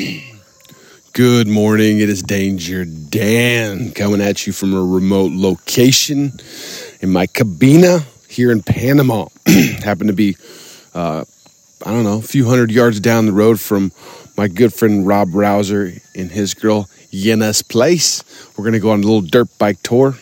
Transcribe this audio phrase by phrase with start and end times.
[1.12, 2.00] Good morning.
[2.00, 6.32] It is Danger Dan coming at you from a remote location
[7.00, 9.26] in my cabina here in Panama.
[9.82, 10.36] Happen to be,
[10.94, 11.24] uh,
[11.84, 13.92] I don't know, a few hundred yards down the road from
[14.36, 18.22] my good friend Rob Rouser and his girl Yena's place.
[18.56, 20.14] We're going to go on a little dirt bike tour.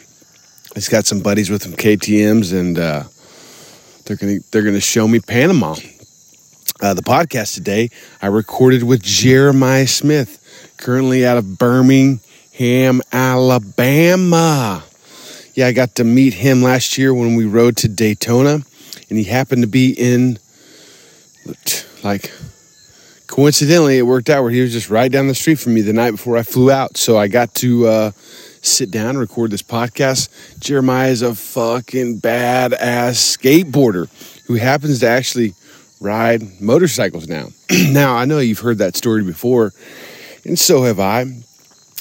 [0.74, 3.04] He's got some buddies with him, KTM's, and uh,
[4.04, 5.76] they're going to they're going to show me Panama.
[6.80, 7.90] Uh, the podcast today
[8.22, 14.84] I recorded with Jeremiah Smith, currently out of Birmingham, Alabama.
[15.54, 18.61] Yeah, I got to meet him last year when we rode to Daytona,
[19.08, 20.39] and he happened to be in,
[22.04, 22.30] like,
[23.26, 25.92] coincidentally, it worked out where he was just right down the street from me the
[25.92, 26.96] night before I flew out.
[26.96, 28.11] So I got to uh,
[28.62, 30.29] sit down and record this podcast.
[30.61, 34.08] Jeremiah is a fucking badass skateboarder
[34.47, 35.55] who happens to actually
[36.00, 37.48] ride motorcycles now.
[37.91, 39.72] now, I know you've heard that story before,
[40.44, 41.27] and so have I.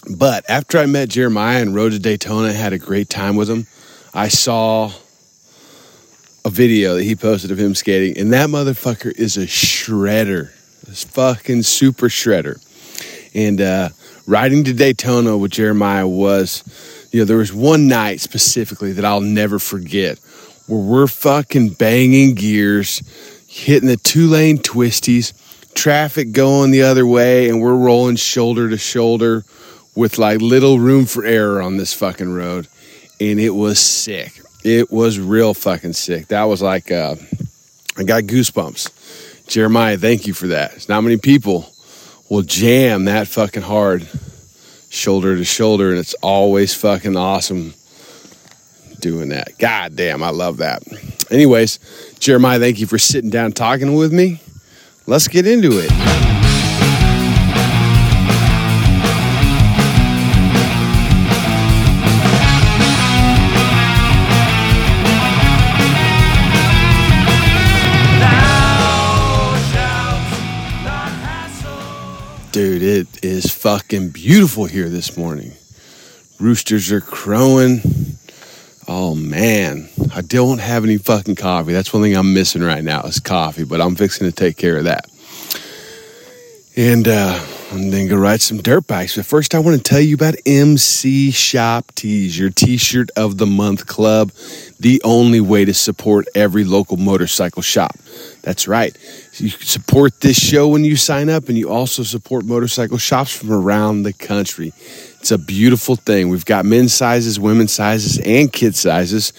[0.09, 3.67] But after I met Jeremiah and rode to Daytona, had a great time with him,
[4.13, 4.91] I saw
[6.45, 10.51] a video that he posted of him skating, and that motherfucker is a shredder.
[10.85, 12.63] This fucking super shredder.
[13.35, 13.89] And uh,
[14.25, 16.63] riding to Daytona with Jeremiah was,
[17.11, 20.19] you know, there was one night specifically that I'll never forget
[20.67, 23.01] where we're fucking banging gears
[23.57, 25.33] hitting the two lane twisties,
[25.73, 29.43] traffic going the other way, and we're rolling shoulder to shoulder
[29.95, 32.67] with like little room for error on this fucking road.
[33.19, 34.39] And it was sick.
[34.63, 36.27] It was real fucking sick.
[36.27, 37.15] That was like, uh,
[37.97, 39.47] I got goosebumps.
[39.47, 40.73] Jeremiah, thank you for that.
[40.73, 41.73] It's not many people
[42.29, 44.07] will jam that fucking hard
[44.89, 47.73] shoulder to shoulder, and it's always fucking awesome
[48.99, 49.57] doing that.
[49.57, 50.83] God damn, I love that.
[51.31, 51.79] Anyways,
[52.19, 54.41] Jeremiah, thank you for sitting down talking with me.
[55.05, 55.91] Let's get into it.
[72.57, 75.51] Dude, it is fucking beautiful here this morning.
[76.39, 77.81] Roosters are crowing.
[78.89, 81.73] Oh man, I don't have any fucking coffee.
[81.73, 84.77] That's one thing I'm missing right now is coffee, but I'm fixing to take care
[84.77, 85.09] of that.
[86.77, 89.17] And uh, I'm then go ride some dirt bikes.
[89.17, 93.45] But first, I want to tell you about MC Shop Tees, your T-shirt of the
[93.45, 94.31] month club,
[94.79, 97.97] the only way to support every local motorcycle shop.
[98.41, 98.95] That's right.
[99.33, 103.51] You support this show when you sign up, and you also support motorcycle shops from
[103.51, 104.73] around the country.
[105.19, 106.29] It's a beautiful thing.
[106.29, 109.33] We've got men's sizes, women's sizes, and kid sizes.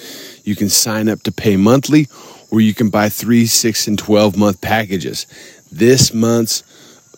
[0.44, 2.08] You can sign up to pay monthly,
[2.50, 5.26] or you can buy three, six, and 12 month packages.
[5.72, 6.62] This month's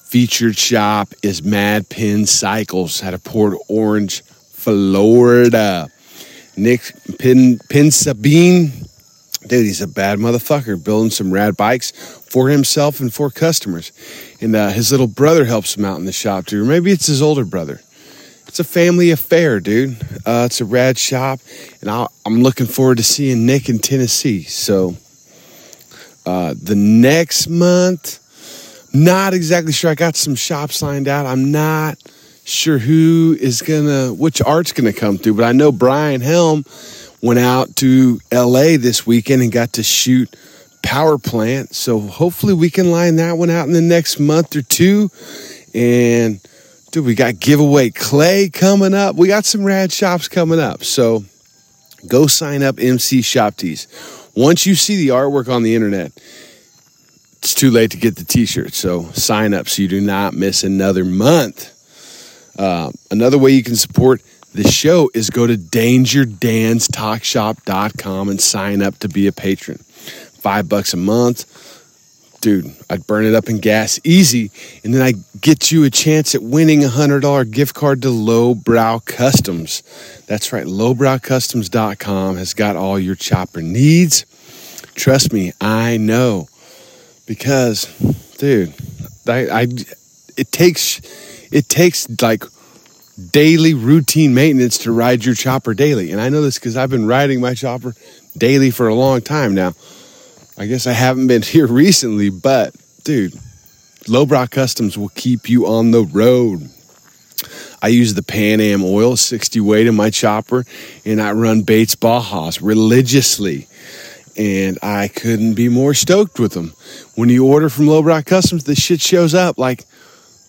[0.03, 5.89] featured shop is Mad Pin Cycles out of Port Orange, Florida.
[6.57, 8.73] Nick Pin, Pin Sabine,
[9.51, 13.93] dude, he's a bad motherfucker building some rad bikes for himself and for customers.
[14.41, 16.63] And uh, his little brother helps him out in the shop too.
[16.63, 17.81] Or maybe it's his older brother
[18.51, 19.97] it's a family affair, dude.
[20.27, 21.39] Uh, it's a rad shop,
[21.81, 24.43] and i am looking forward to seeing Nick in Tennessee.
[24.43, 24.97] So
[26.27, 28.19] uh, the next month,
[28.93, 29.93] not exactly sure.
[29.93, 31.27] I got some shops lined out.
[31.27, 32.03] I'm not
[32.43, 36.65] sure who is gonna, which art's gonna come through, but I know Brian Helm
[37.23, 40.35] went out to LA this weekend and got to shoot
[40.83, 41.75] Power Plant.
[41.75, 45.11] So hopefully we can line that one out in the next month or two,
[45.75, 46.41] and
[46.91, 49.15] Dude, we got giveaway clay coming up.
[49.15, 50.83] We got some rad shops coming up.
[50.83, 51.25] So
[52.09, 53.87] go sign up MC Shop Tees.
[54.35, 56.11] Once you see the artwork on the internet,
[57.39, 58.75] it's too late to get the t-shirt.
[58.75, 61.71] So sign up so you do not miss another month.
[62.59, 64.21] Uh, another way you can support
[64.53, 69.79] the show is go to dangerdanstalkshop.com and sign up to be a patron.
[69.79, 71.47] Five bucks a month
[72.41, 74.51] dude, I'd burn it up in gas easy,
[74.83, 78.11] and then I get you a chance at winning a hundred dollar gift card to
[78.11, 79.83] Lowbrow Customs.
[80.27, 84.25] That's right, lowbrowcustoms.com has got all your chopper needs.
[84.95, 86.49] Trust me, I know
[87.27, 87.87] because,
[88.39, 88.75] dude,
[89.27, 89.67] I, I
[90.37, 91.01] it takes
[91.53, 92.45] it takes like
[93.21, 97.07] daily routine maintenance to ride your chopper daily, and I know this because I've been
[97.07, 97.95] riding my chopper
[98.37, 99.75] daily for a long time now.
[100.59, 102.75] I guess I haven't been here recently, but
[103.05, 103.35] dude,
[104.09, 106.71] Lowbrow Customs will keep you on the road.
[107.83, 110.65] I use the Pan Am oil, 60 weight in my chopper,
[111.05, 113.69] and I run Bates Bajas religiously.
[114.37, 116.75] And I couldn't be more stoked with them.
[117.15, 119.85] When you order from Lowbrow Customs, the shit shows up like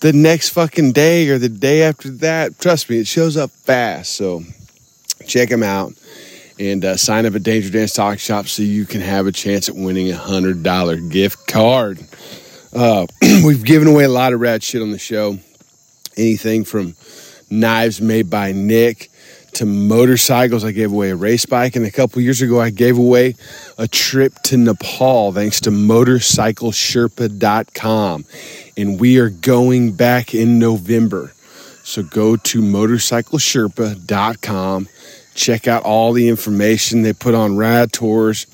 [0.01, 2.59] the next fucking day or the day after that.
[2.59, 4.13] Trust me, it shows up fast.
[4.13, 4.43] So
[5.25, 5.93] check them out
[6.59, 9.69] and uh, sign up at Danger Dan's Talk Shop so you can have a chance
[9.69, 11.99] at winning a hundred dollar gift card.
[12.73, 13.05] Uh,
[13.45, 15.37] we've given away a lot of rad shit on the show.
[16.17, 16.95] Anything from
[17.49, 19.11] knives made by Nick
[19.53, 20.63] to motorcycles.
[20.63, 23.35] I gave away a race bike, and a couple years ago, I gave away
[23.77, 28.25] a trip to Nepal thanks to motorcyclesherpa.com.
[28.77, 31.33] And we are going back in November.
[31.83, 34.87] So go to motorcyclesherpa.com,
[35.33, 37.01] check out all the information.
[37.01, 38.47] They put on rad tours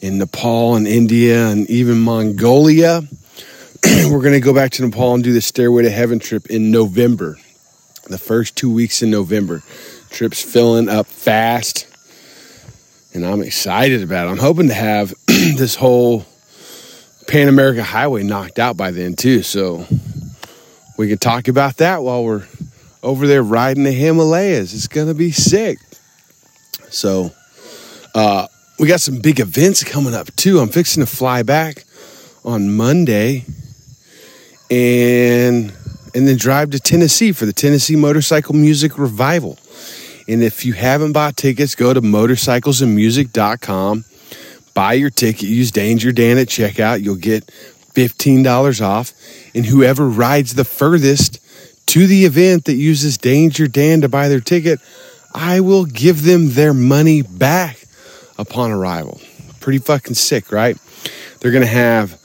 [0.00, 3.02] in Nepal and India and even Mongolia.
[3.84, 6.70] We're going to go back to Nepal and do the Stairway to Heaven trip in
[6.70, 7.38] November,
[8.08, 9.62] the first two weeks in November.
[10.10, 11.86] Trip's filling up fast,
[13.14, 14.32] and I'm excited about it.
[14.32, 16.26] I'm hoping to have this whole
[17.30, 19.44] Pan America Highway knocked out by then, too.
[19.44, 19.86] So
[20.98, 22.44] we can talk about that while we're
[23.04, 24.74] over there riding the Himalayas.
[24.74, 25.78] It's to be sick.
[26.88, 27.30] So,
[28.16, 28.48] uh,
[28.80, 30.58] we got some big events coming up, too.
[30.58, 31.84] I'm fixing to fly back
[32.44, 33.44] on Monday
[34.68, 35.72] and
[36.12, 39.56] and then drive to Tennessee for the Tennessee Motorcycle Music Revival.
[40.26, 44.04] And if you haven't bought tickets, go to motorcyclesandmusic.com.
[44.74, 45.48] Buy your ticket.
[45.48, 47.02] Use Danger Dan at checkout.
[47.02, 47.46] You'll get
[47.94, 49.12] $15 off.
[49.54, 51.40] And whoever rides the furthest
[51.86, 54.78] to the event that uses Danger Dan to buy their ticket,
[55.34, 57.84] I will give them their money back
[58.38, 59.20] upon arrival.
[59.60, 60.78] Pretty fucking sick, right?
[61.40, 62.18] They're going to have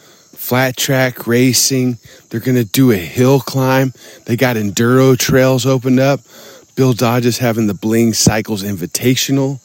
[0.46, 1.98] flat track racing.
[2.30, 3.94] They're going to do a hill climb.
[4.26, 6.22] They got enduro trails opened up.
[6.76, 9.60] Bill Dodge is having the Bling Cycles Invitational.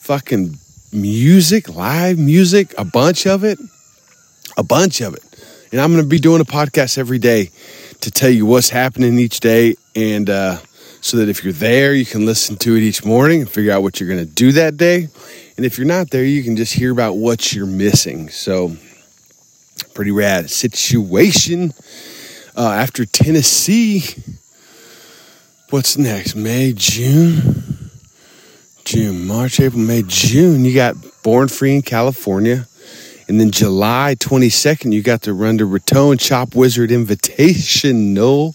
[0.00, 0.58] Fucking
[0.96, 3.58] music, live music, a bunch of it.
[4.56, 5.22] A bunch of it.
[5.70, 7.50] And I'm going to be doing a podcast every day
[8.00, 9.76] to tell you what's happening each day.
[9.94, 10.58] And uh,
[11.00, 13.82] so that if you're there, you can listen to it each morning and figure out
[13.82, 15.08] what you're going to do that day.
[15.56, 18.28] And if you're not there, you can just hear about what you're missing.
[18.30, 18.76] So,
[19.94, 21.72] pretty rad situation.
[22.56, 24.02] Uh, after Tennessee,
[25.70, 26.34] what's next?
[26.34, 27.85] May, June,
[28.86, 30.64] June, March, April, May, June.
[30.64, 30.94] You got
[31.24, 32.68] Born Free in California.
[33.26, 38.54] And then July 22nd, you got the Run to Raton Chop Wizard Invitational.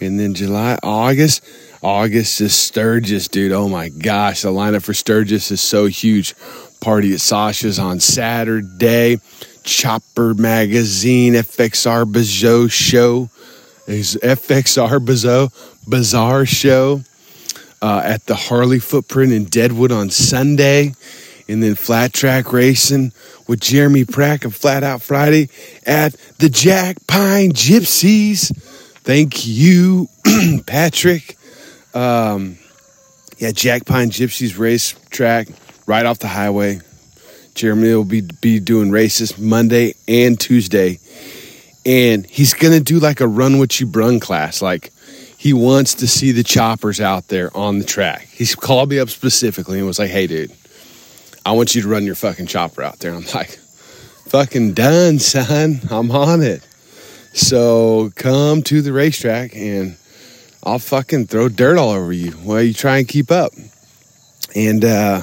[0.00, 1.44] And then July, August,
[1.82, 3.50] August is Sturgis, dude.
[3.50, 6.36] Oh my gosh, the lineup for Sturgis is so huge.
[6.80, 9.18] Party at Sasha's on Saturday.
[9.64, 13.28] Chopper Magazine, FXR Bazo Show,
[13.88, 15.50] is FXR Bazo
[15.88, 17.02] Bazaar Show
[17.82, 20.94] uh, at the Harley Footprint in Deadwood on Sunday,
[21.48, 23.12] and then Flat Track Racing
[23.48, 25.48] with Jeremy Prack and Flat Out Friday
[25.84, 28.56] at the Jack Pine Gypsies.
[29.02, 30.08] Thank you,
[30.66, 31.36] Patrick.
[31.92, 32.56] Um,
[33.38, 35.48] yeah, Jack Pine Gypsies race track
[35.86, 36.80] right off the highway.
[37.54, 41.00] Jeremy will be be doing races Monday and Tuesday,
[41.84, 44.62] and he's gonna do like a run what you brung class.
[44.62, 44.91] Like
[45.42, 48.28] he wants to see the choppers out there on the track.
[48.28, 50.52] He called me up specifically and was like, "Hey, dude,
[51.44, 53.58] I want you to run your fucking chopper out there." I'm like,
[54.28, 55.80] "Fucking done, son.
[55.90, 56.64] I'm on it."
[57.32, 59.96] So come to the racetrack and
[60.62, 63.52] I'll fucking throw dirt all over you while you try and keep up.
[64.54, 65.22] And uh,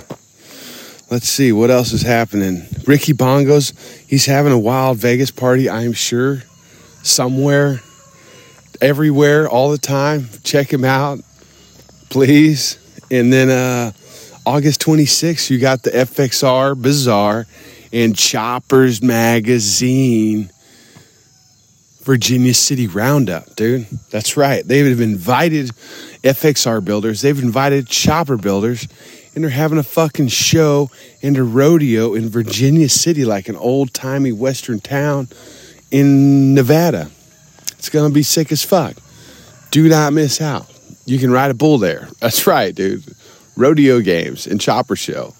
[1.10, 2.68] let's see what else is happening.
[2.86, 3.72] Ricky Bongos,
[4.06, 6.44] he's having a wild Vegas party, I'm sure,
[7.04, 7.80] somewhere,
[8.82, 10.30] everywhere, all the time.
[10.44, 11.20] Check him out,
[12.10, 12.78] please.
[13.12, 13.92] And then uh,
[14.46, 17.46] August 26th, you got the FXR Bazaar
[17.92, 20.52] and Choppers Magazine.
[22.02, 23.86] Virginia City Roundup, dude.
[24.10, 24.68] That's right.
[24.68, 25.68] They've invited
[26.24, 28.88] FXR builders, they've invited chopper builders,
[29.36, 30.90] and they're having a fucking show
[31.22, 35.28] and a rodeo in Virginia City, like an old timey western town
[35.92, 37.12] in Nevada.
[37.80, 38.96] It's gonna be sick as fuck.
[39.72, 40.68] Do not miss out.
[41.06, 42.08] You can ride a bull there.
[42.20, 43.04] That's right, dude.
[43.56, 45.34] Rodeo games and chopper show.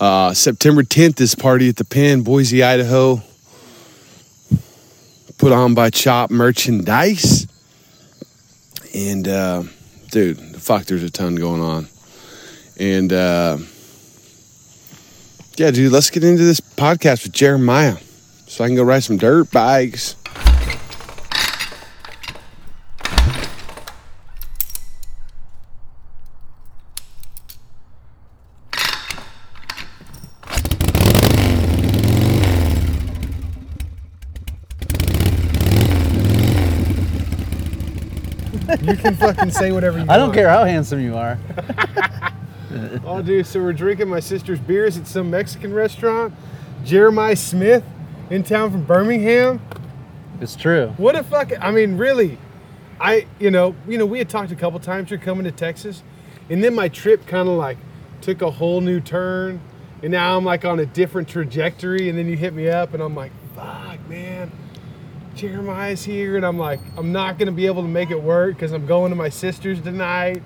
[0.00, 3.22] Uh, September 10th is party at the Pen, Boise, Idaho
[5.42, 7.48] put on by Chop Merchandise.
[8.94, 9.64] And, uh,
[10.12, 11.88] dude, fuck, there's a ton going on.
[12.78, 13.58] And, uh,
[15.56, 17.96] yeah, dude, let's get into this podcast with Jeremiah
[18.46, 20.14] so I can go ride some dirt bikes.
[38.82, 40.10] You can fucking say whatever you want.
[40.10, 40.36] I don't want.
[40.36, 41.38] care how handsome you are.
[43.04, 46.32] Oh, dude, so we're drinking my sister's beers at some Mexican restaurant.
[46.84, 47.84] Jeremiah Smith
[48.30, 49.60] in town from Birmingham.
[50.40, 50.94] It's true.
[50.96, 52.38] What a fucking, I mean, really,
[52.98, 56.02] I, you know, you know, we had talked a couple times you're coming to Texas,
[56.48, 57.76] and then my trip kind of like
[58.22, 59.60] took a whole new turn,
[60.02, 63.02] and now I'm like on a different trajectory, and then you hit me up, and
[63.02, 64.50] I'm like, fuck, man,
[65.34, 68.72] Jeremiah's here, and I'm like, I'm not gonna be able to make it work because
[68.72, 70.42] I'm going to my sister's tonight.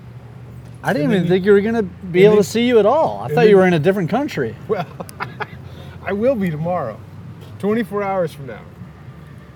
[0.83, 2.85] I didn't even then think you were gonna be able then- to see you at
[2.85, 3.19] all.
[3.21, 4.55] I thought then- you were in a different country.
[4.67, 4.85] Well,
[6.05, 6.97] I will be tomorrow,
[7.59, 8.61] 24 hours from now.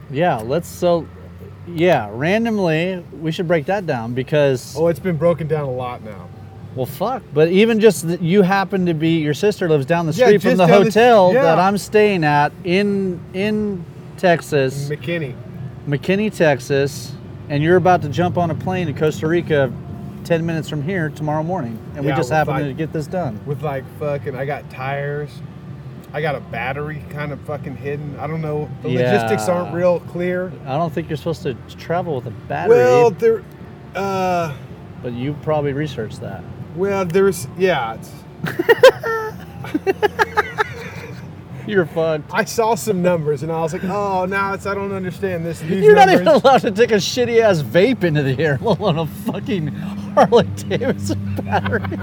[0.10, 1.08] Yeah, let's so
[1.68, 6.04] yeah, randomly we should break that down because Oh, it's been broken down a lot
[6.04, 6.28] now.
[6.76, 7.22] well fuck.
[7.34, 10.42] But even just that you happen to be your sister lives down the Yeah, street
[10.42, 11.44] from the down the- hotel yeah.
[11.44, 13.86] that I'm staying at in in
[14.22, 15.36] Texas, McKinney.
[15.88, 17.12] McKinney, Texas,
[17.50, 19.74] and you're about to jump on a plane to Costa Rica
[20.26, 21.80] 10 minutes from here tomorrow morning.
[21.96, 23.40] And we just with happen like- to get this done.
[23.48, 25.32] with like fucking I got tires.
[26.14, 28.16] I got a battery kind of fucking hidden.
[28.20, 28.70] I don't know.
[28.84, 30.52] The logistics aren't real clear.
[30.68, 33.44] I don't think you're supposed to travel with a battery, Well, there
[33.96, 34.54] uh
[35.02, 36.44] but you probably researched that.
[36.76, 38.12] well there's yeah, it's,
[41.68, 42.24] You're fun.
[42.32, 45.60] I saw some numbers and I was like, "Oh, now it's I don't understand this
[45.60, 48.80] these You're not even allowed to take a shitty ass vape into the air, let
[48.80, 51.98] alone a fucking Harley Davidson battery.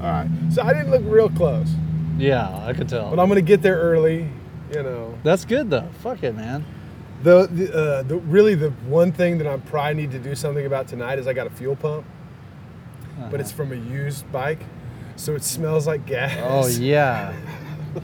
[0.00, 0.28] All right.
[0.50, 1.68] So I didn't look real close.
[2.18, 3.10] yeah, I could tell.
[3.10, 4.28] But I'm going to get there early,
[4.72, 5.18] you know.
[5.22, 5.88] That's good though.
[6.00, 6.64] Fuck it, man.
[7.22, 10.66] The, the, uh, the really the one thing that I probably need to do something
[10.66, 12.04] about tonight is I got a fuel pump,
[13.30, 14.60] but it's from a used bike,
[15.16, 16.38] so it smells like gas.
[16.42, 17.34] Oh yeah,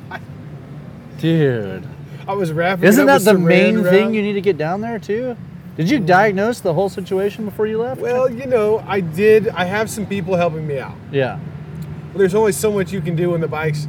[1.18, 1.88] dude.
[2.26, 2.84] I was wrapping.
[2.84, 4.14] Isn't that the main thing wrap.
[4.14, 5.36] you need to get down there too?
[5.76, 8.00] Did you diagnose the whole situation before you left?
[8.00, 9.48] Well, you know, I did.
[9.48, 10.94] I have some people helping me out.
[11.10, 11.38] yeah,
[12.12, 13.88] But there's only so much you can do when the bike's,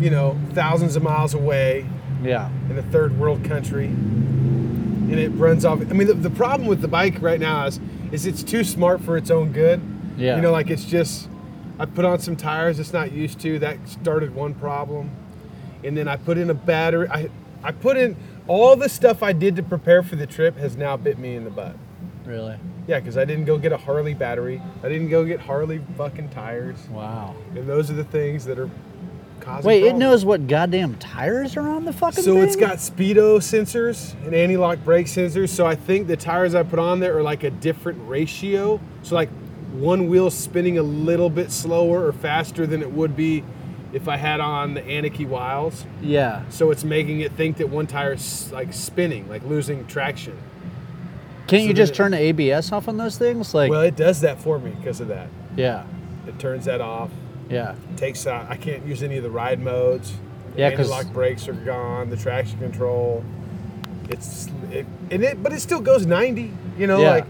[0.00, 1.86] you know, thousands of miles away
[2.22, 5.80] yeah, in a third world country, and it runs off.
[5.82, 7.78] I mean, the, the problem with the bike right now is,
[8.10, 9.80] is it's too smart for its own good.
[10.16, 10.36] Yeah.
[10.36, 11.28] You know, like it's just.
[11.78, 13.58] I put on some tires it's not used to.
[13.58, 15.10] That started one problem,
[15.84, 17.08] and then I put in a battery.
[17.10, 17.28] I
[17.62, 18.16] I put in
[18.48, 21.44] all the stuff I did to prepare for the trip has now bit me in
[21.44, 21.74] the butt.
[22.24, 22.56] really.
[22.86, 24.62] Yeah, because I didn't go get a Harley battery.
[24.84, 26.78] I didn't go get Harley fucking tires.
[26.88, 27.34] Wow.
[27.56, 28.70] And those are the things that are
[29.40, 32.44] causing Wait, it knows what goddamn tires are on the fucking So thing?
[32.44, 35.48] it's got speedo sensors and anti-lock brake sensors.
[35.48, 38.78] So I think the tires I put on there are like a different ratio.
[39.02, 39.30] So like
[39.72, 43.44] one wheel spinning a little bit slower or faster than it would be
[43.92, 45.84] if I had on the Anakee Wilds.
[46.02, 46.42] yeah.
[46.50, 50.36] So it's making it think that one tire's like spinning, like losing traction.
[51.46, 53.54] Can't So you just then turn the ABS off on those things?
[53.54, 55.28] Like, Well, it does that for me because of that.
[55.56, 55.84] yeah,
[56.26, 57.10] It turns that off.
[57.48, 58.46] yeah, It takes out.
[58.50, 60.12] I can't use any of the ride modes.
[60.54, 62.10] The Yeah, 'cause- anti-lock brakes are gone.
[62.10, 63.22] The traction control.
[64.08, 66.52] It's it, and it, but it still goes 90.
[66.78, 67.10] You know, Yeah.
[67.10, 67.24] like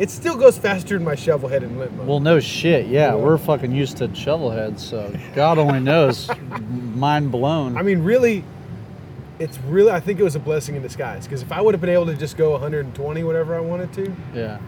[0.00, 2.06] it still goes faster than my shovel head and limp mode.
[2.08, 2.86] Well, no shit.
[2.86, 6.30] Yeah, we're fucking used to shovel heads, so God only knows.
[6.94, 7.76] Mind blown.
[7.76, 8.42] I mean, really,
[9.38, 9.92] it's really.
[9.92, 12.06] I think it was a blessing in disguise because if I would have been able
[12.06, 14.58] to just go 120 whatever I wanted to, yeah,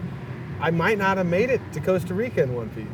[0.60, 2.86] I might not have made it to Costa Rica in one piece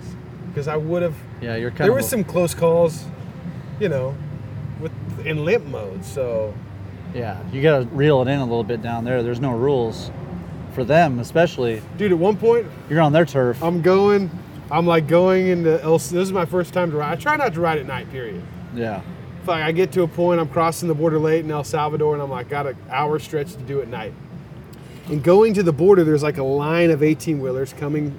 [0.49, 1.17] because I would have.
[1.43, 1.57] yeah.
[1.57, 3.05] You're kind There was some close calls,
[3.81, 4.17] you know,
[4.81, 4.93] with
[5.27, 6.05] in limp mode.
[6.05, 6.55] So
[7.15, 9.25] Yeah, you gotta reel it in a little bit down there.
[9.25, 10.13] There's no rules
[10.79, 11.83] for them, especially.
[11.97, 13.61] dude, at one point You're on their turf.
[13.63, 14.31] I'm going.
[14.71, 15.99] I'm like going into El.
[15.99, 17.13] This is my first time to ride.
[17.13, 18.09] I try not to ride at night.
[18.13, 18.41] Period.
[18.75, 19.01] yeah,
[19.43, 22.15] If I, I get to a point, I'm crossing the border late in El Salvador,
[22.15, 24.13] and I'm like got an hour stretch to do at night.
[25.09, 28.15] And going to the border, there's like a line of 18 wheelers coming,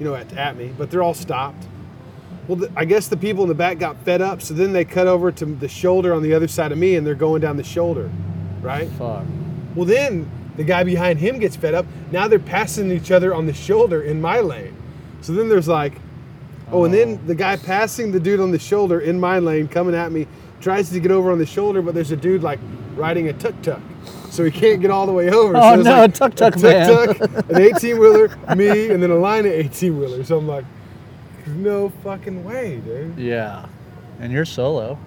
[0.00, 1.62] you know, at, at me, but they're all stopped.
[2.48, 4.84] Well, the, I guess the people in the back got fed up, so then they
[4.84, 7.58] cut over to the shoulder on the other side of me, and they're going down
[7.58, 8.10] the shoulder,
[8.60, 8.88] right?
[8.92, 9.24] fuck.
[9.76, 11.86] Well, then the guy behind him gets fed up.
[12.10, 14.76] Now they're passing each other on the shoulder in my lane.
[15.20, 15.94] So then there's like,
[16.70, 17.58] oh, and then the guy oh.
[17.58, 20.26] passing the dude on the shoulder in my lane coming at me
[20.60, 22.60] tries to get over on the shoulder, but there's a dude like
[22.94, 23.80] riding a tuk tuk.
[24.30, 25.54] So he can't get all the way over.
[25.56, 26.88] Oh, so no, like a tuk-tuk a man.
[26.88, 30.28] tuk-tuk, an 18 wheeler, me, and then a line of 18 wheelers.
[30.28, 30.64] So I'm like,
[31.48, 33.18] no fucking way, dude.
[33.18, 33.66] Yeah,
[34.20, 34.98] and you're solo.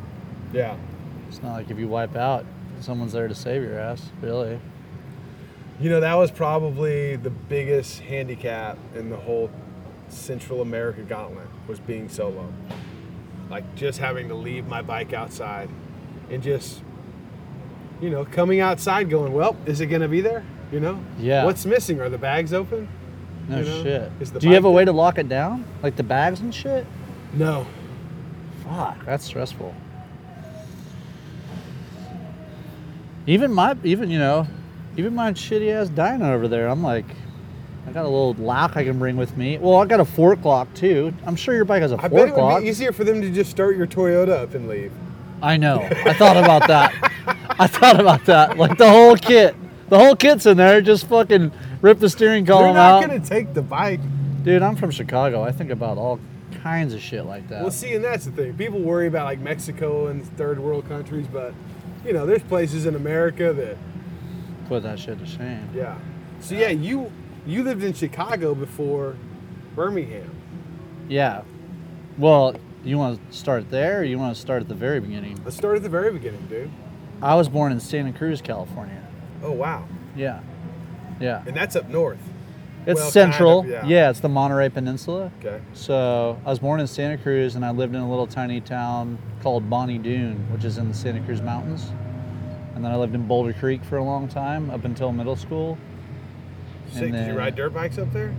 [0.53, 0.77] Yeah.
[1.27, 2.45] It's not like if you wipe out,
[2.81, 4.11] someone's there to save your ass.
[4.21, 4.59] Really.
[5.79, 9.49] You know, that was probably the biggest handicap in the whole
[10.07, 12.51] Central America gauntlet was being solo.
[13.49, 15.69] Like just having to leave my bike outside
[16.31, 16.81] and just
[18.01, 20.43] you know, coming outside going, well, is it going to be there?
[20.71, 20.99] You know?
[21.17, 21.45] Yeah.
[21.45, 22.01] What's missing?
[22.01, 22.89] Are the bags open?
[23.47, 23.83] No You know?
[23.83, 24.11] shit.
[24.19, 25.65] Is the Do you have a bike way to lock it down?
[25.81, 26.85] Like the bags and shit?
[27.33, 27.65] No.
[28.63, 29.73] Fuck, that's stressful.
[33.27, 34.47] Even my, even you know,
[34.97, 36.67] even my shitty ass Dyna over there.
[36.67, 37.05] I'm like,
[37.87, 39.57] I got a little lock I can bring with me.
[39.57, 41.13] Well, I got a fork lock too.
[41.25, 42.61] I'm sure your bike has a I bet fork it would lock.
[42.63, 44.91] be easier for them to just start your Toyota up and leave.
[45.41, 45.81] I know.
[45.81, 46.93] I thought about that.
[47.59, 48.57] I thought about that.
[48.57, 49.55] Like the whole kit,
[49.89, 50.81] the whole kit's in there.
[50.81, 53.09] Just fucking rip the steering They're column not out.
[53.11, 53.99] to take the bike.
[54.43, 55.43] Dude, I'm from Chicago.
[55.43, 56.19] I think about all
[56.63, 57.61] kinds of shit like that.
[57.61, 58.55] Well, see, and that's the thing.
[58.55, 61.53] People worry about like Mexico and third world countries, but
[62.03, 63.77] you know, there's places in America that,
[64.67, 65.69] Put that shit to shame.
[65.75, 65.97] yeah.
[66.39, 67.11] So yeah, you
[67.45, 69.15] you lived in Chicago before
[69.75, 70.29] Birmingham.
[71.07, 71.41] Yeah.
[72.17, 75.39] Well, you want to start there or you want to start at the very beginning?
[75.43, 76.71] Let's start at the very beginning, dude.
[77.21, 79.01] I was born in Santa Cruz, California.
[79.43, 80.39] Oh wow, Yeah.
[81.19, 81.43] Yeah.
[81.45, 82.19] and that's up north.
[82.87, 83.59] It's well, kind central.
[83.61, 83.85] of, yeah.
[83.85, 85.31] yeah, it's the Monterey Peninsula.
[85.39, 85.59] Okay.
[85.73, 89.17] So I was born in Santa Cruz and I lived in a little tiny town
[89.41, 91.91] called Bonny Doon, which is in the Santa Cruz Mountains.
[92.75, 95.77] And then I lived in Boulder Creek for a long time up until middle school.
[96.91, 97.11] Sick.
[97.11, 98.33] Did you ride dirt bikes up there?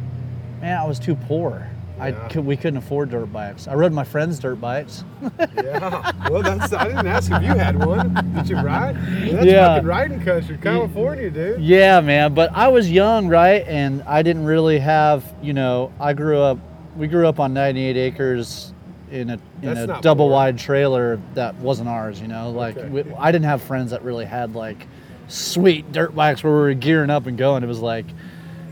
[0.60, 1.68] Man, I was too poor.
[1.98, 2.28] Yeah.
[2.28, 3.66] could, we couldn't afford dirt bikes.
[3.66, 5.04] I rode my friends' dirt bikes.
[5.56, 6.12] Yeah.
[6.30, 6.72] Well, that's.
[6.72, 8.12] I didn't ask if you had one.
[8.34, 8.96] Did you ride?
[8.96, 9.74] Well, that's Yeah.
[9.76, 11.60] fucking riding country, California, dude.
[11.62, 12.34] Yeah, man.
[12.34, 13.64] But I was young, right?
[13.66, 16.58] And I didn't really have, you know, I grew up,
[16.96, 18.72] we grew up on 98 acres
[19.10, 20.32] in a in That's a not double poor.
[20.34, 22.50] wide trailer that wasn't ours, you know.
[22.50, 22.88] Like Okay.
[22.88, 24.86] we, I didn't have friends that really had like
[25.28, 27.62] sweet dirt bikes where we were gearing up and going.
[27.62, 28.06] It was like,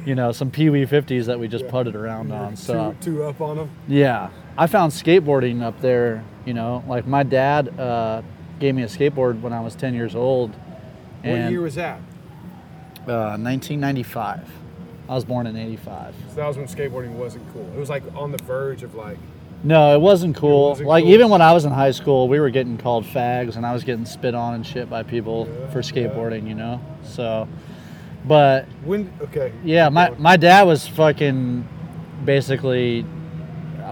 [0.04, 1.70] you know, some Pee Wee 50s that we just Yeah.
[1.70, 2.56] putted around on.
[2.56, 3.70] So two, two up on them.
[3.88, 6.24] yeah, I found skateboarding up there.
[6.46, 8.22] You know, like my dad uh,
[8.60, 10.54] gave me a skateboard when I was 10 years old.
[11.22, 12.00] What year was that?
[13.06, 14.48] uh, 1995.
[15.08, 16.14] I was born in 85.
[16.30, 17.66] So that was when skateboarding wasn't cool.
[17.74, 19.18] It was like on the verge of like.
[19.64, 20.70] No, it wasn't cool.
[20.70, 21.12] wasn't like cool?
[21.14, 23.82] even when I was in high school, we were getting called fags, and I was
[23.82, 25.90] getting spit on and shit by people Yeah, for yeah.
[25.90, 26.46] skateboarding.
[26.46, 27.48] You know, so.
[28.26, 29.52] But When okay.
[29.64, 31.66] yeah, my my dad was fucking
[32.24, 33.04] basically.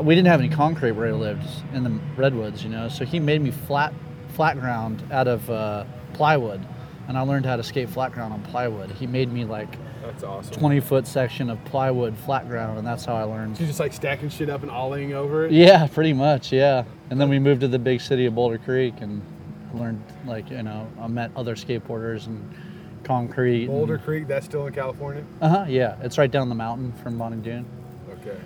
[0.02, 3.20] We didn't have any concrete where he lived in the redwoods, you know, so he
[3.20, 3.92] made me flat
[4.28, 6.66] flat ground out of uh, plywood,
[7.08, 8.90] and I learned how to skate flat ground on plywood.
[8.90, 10.54] He made me like That's awesome.
[10.54, 13.56] 20 foot section of plywood flat ground, and that's how I learned.
[13.56, 15.52] So you just like stacking shit up and ollieing over it.
[15.52, 16.52] Yeah, pretty much.
[16.52, 19.22] Yeah, and then we moved to the big city of Boulder Creek and
[19.74, 22.42] learned, like, you know, I met other skateboarders and
[23.04, 23.66] concrete.
[23.66, 25.24] Boulder Creek, that's still in California.
[25.40, 25.64] Uh huh.
[25.68, 27.64] Yeah, it's right down the mountain from Bonny Doon.
[28.20, 28.38] Okay.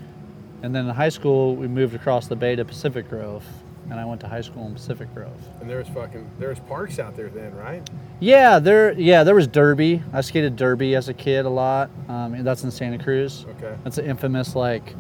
[0.62, 3.45] And then in high school, we moved across the bay to Pacific Grove,
[3.90, 5.31] and I went to high school in Pacific Grove.
[5.61, 7.88] And there was fucking there was parks out there then, right?
[8.20, 8.92] Yeah, there.
[8.92, 10.03] Yeah, there was Derby.
[10.12, 11.90] I skated Derby as a kid a lot.
[12.09, 13.46] Um, and that's in Santa Cruz.
[13.57, 13.77] Okay.
[13.85, 14.94] That's an infamous like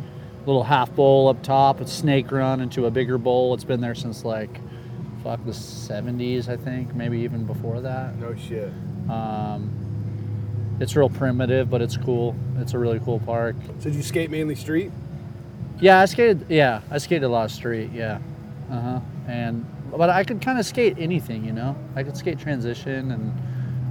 [0.46, 1.80] little half bowl up top.
[1.80, 3.54] It's snake run into a bigger bowl.
[3.54, 4.60] It's been there since like
[5.26, 8.14] fuck the 70s, I think, maybe even before that.
[8.16, 8.70] No shit.
[9.10, 12.36] Um, it's real primitive, but it's cool.
[12.58, 13.56] It's a really cool park.
[13.80, 14.92] So did you skate mainly street?
[15.80, 16.46] Yeah, I skated.
[16.48, 17.90] Yeah, I skated a lot of street.
[17.92, 18.20] Yeah,
[18.70, 19.00] uh huh.
[19.28, 21.76] And but I could kind of skate anything, you know.
[21.94, 23.32] I could skate transition, and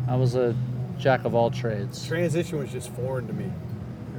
[0.08, 0.56] I was a
[0.98, 2.06] jack of all trades.
[2.06, 3.52] Transition was just foreign to me.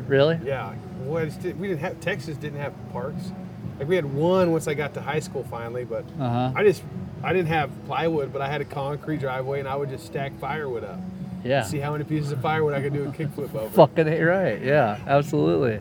[0.06, 0.38] Really?
[0.44, 0.74] Yeah.
[1.00, 3.32] Well, I just did, we didn't have Texas didn't have parks.
[3.78, 6.52] Like we had one once I got to high school finally, but Uh huh.
[6.54, 6.82] I just
[7.22, 10.38] I didn't have plywood, but I had a concrete driveway and I would just stack
[10.38, 11.00] firewood up.
[11.44, 11.62] Yeah.
[11.62, 13.68] See how many pieces of firewood I could do a kickflip over.
[13.70, 14.60] Fucking right.
[14.60, 15.80] Yeah, absolutely.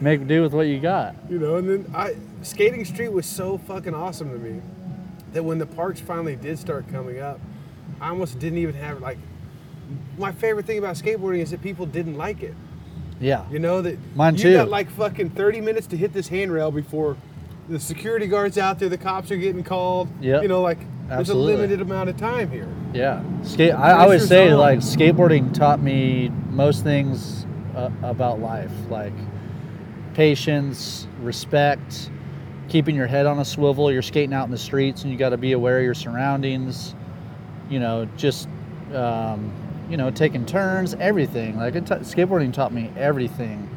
[0.00, 1.14] Make do with what you got.
[1.28, 4.60] You know, and then I skating street was so fucking awesome to me
[5.32, 7.40] that when the parks finally did start coming up,
[8.00, 9.18] I almost didn't even have like
[10.18, 12.54] my favorite thing about skateboarding is that people didn't like it.
[13.20, 13.48] Yeah.
[13.50, 14.52] You know that Mine you too.
[14.54, 17.16] got like fucking 30 minutes to hit this handrail before
[17.68, 20.08] the security guards out there, the cops are getting called.
[20.20, 20.42] Yeah.
[20.42, 20.78] You know, like
[21.08, 21.54] there's Absolutely.
[21.54, 22.68] a limited amount of time here.
[22.92, 23.22] Yeah.
[23.42, 23.72] Skate.
[23.72, 24.58] I, I always say on.
[24.58, 29.12] like skateboarding taught me most things uh, about life, like
[30.16, 32.10] patience, respect,
[32.70, 33.92] keeping your head on a swivel.
[33.92, 36.94] You're skating out in the streets, and you got to be aware of your surroundings.
[37.68, 38.48] You know, just
[38.94, 39.52] um,
[39.90, 41.58] you know, taking turns, everything.
[41.58, 43.68] Like it ta skateboarding taught me everything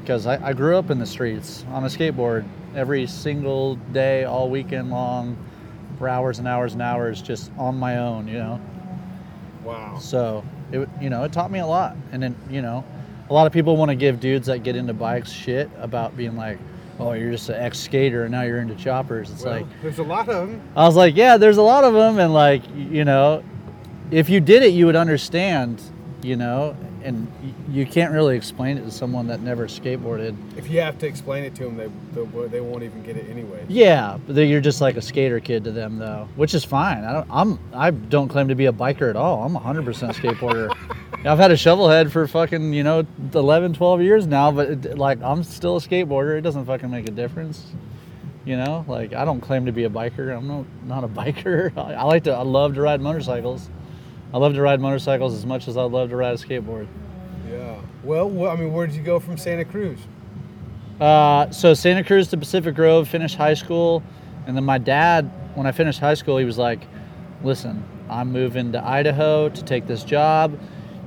[0.00, 4.50] because I, I grew up in the streets on a skateboard every single day, all
[4.50, 5.36] weekend long,
[5.96, 8.26] for hours and hours and hours, just on my own.
[8.26, 8.60] You know.
[9.62, 9.98] Wow.
[10.00, 12.84] So it you know it taught me a lot, and then you know,
[13.28, 16.36] a lot of people want to give dudes that get into bikes shit about being
[16.36, 16.58] like,
[16.98, 19.30] oh, you're just an ex skater and now you're into choppers.
[19.30, 20.60] It's Well, like there's a lot of them.
[20.76, 23.42] I was like, yeah, there's a lot of them, and like you know,
[24.10, 25.82] if you did it, you would understand,
[26.22, 27.30] you know, and
[27.70, 30.36] you can't really explain it to someone that never skateboarded.
[30.56, 31.88] If you have to explain it to them, they
[32.48, 33.64] they, won't even get it anyway.
[33.68, 37.04] Yeah, but you're just like a skater kid to them though, which is fine.
[37.04, 39.44] I don't I'm I don't claim to be a biker at all.
[39.44, 40.74] I'm a 100% skateboarder.
[41.24, 43.04] I've had a shovel head for fucking, you know,
[43.34, 46.38] 11, 12 years now, but it, like I'm still a skateboarder.
[46.38, 47.66] It doesn't fucking make a difference.
[48.44, 50.34] You know, like I don't claim to be a biker.
[50.34, 51.76] I'm not not a biker.
[51.76, 53.68] I, I like to I love to ride motorcycles.
[54.32, 56.86] I love to ride motorcycles as much as I love to ride a skateboard.
[57.50, 57.80] Yeah.
[58.04, 59.98] Well, well, I mean, where did you go from Santa Cruz?
[61.00, 64.02] Uh, so Santa Cruz to Pacific Grove, finished high school,
[64.46, 66.86] and then my dad, when I finished high school, he was like,
[67.42, 70.58] "Listen, I'm moving to Idaho to take this job.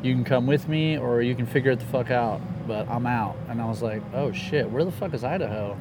[0.04, 2.42] You can come with me, or you can figure it the fuck out.
[2.68, 5.78] But I'm out." And I was like, "Oh shit, where the fuck is Idaho?"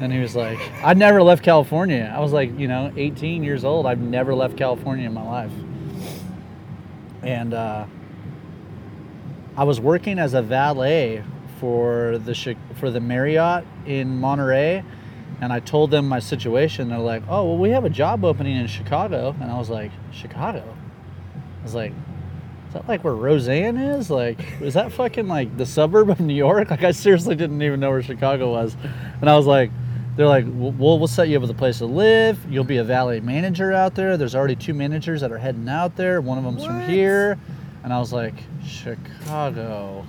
[0.00, 2.12] And he was like, "I never left California.
[2.14, 3.86] I was like, you know, 18 years old.
[3.86, 5.52] I've never left California in my life."
[7.22, 7.86] And uh,
[9.56, 11.22] I was working as a valet
[11.60, 14.84] for the for the Marriott in Monterey,
[15.40, 16.88] and I told them my situation.
[16.88, 19.92] They're like, "Oh, well, we have a job opening in Chicago," and I was like,
[20.12, 20.76] "Chicago?"
[21.60, 21.96] I was like, "Is
[22.74, 24.10] that like where Roseanne is?
[24.10, 27.80] Like, is that fucking like the suburb of New York?" Like, I seriously didn't even
[27.80, 28.76] know where Chicago was,
[29.20, 29.70] and I was like.
[30.16, 32.38] They're like, well, we'll set you up with a place to live.
[32.48, 34.16] You'll be a valet manager out there.
[34.16, 36.20] There's already two managers that are heading out there.
[36.20, 37.36] One of them's from here.
[37.82, 38.34] And I was like,
[38.64, 40.06] Chicago.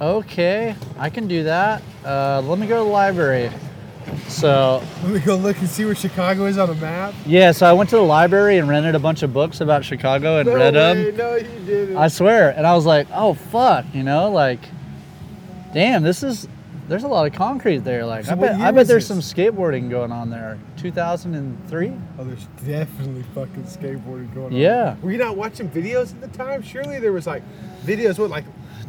[0.00, 1.82] Okay, I can do that.
[2.04, 3.48] Uh, let me go to the library.
[4.28, 7.14] So, Let me go look and see where Chicago is on a map.
[7.26, 10.38] yeah, so I went to the library and rented a bunch of books about Chicago
[10.38, 11.16] and No read way, them.
[11.16, 11.96] No, you didn't.
[11.96, 12.50] I swear.
[12.50, 14.60] And I was like, oh, fuck, you know, like,
[15.72, 16.48] damn, this is,
[16.88, 18.04] there's a lot of concrete there.
[18.04, 19.24] Like, So I bet, I bet there's this?
[19.24, 20.58] some skateboarding going on there.
[20.78, 21.92] 2003?
[22.18, 24.52] oh, there's definitely fucking skateboarding going on.
[24.52, 24.96] Yeah.
[25.02, 26.62] Were you not watching videos at the time?
[26.62, 27.42] Surely there was like
[27.84, 28.18] videos.
[28.18, 28.44] with like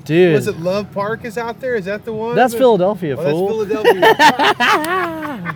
[0.06, 0.34] Dude.
[0.34, 0.58] was it?
[0.60, 1.76] Love Park is out there.
[1.76, 2.36] Is that the one?
[2.36, 3.66] That's Philadelphia, Oh, that's fool.
[3.66, 5.56] Philadelphia.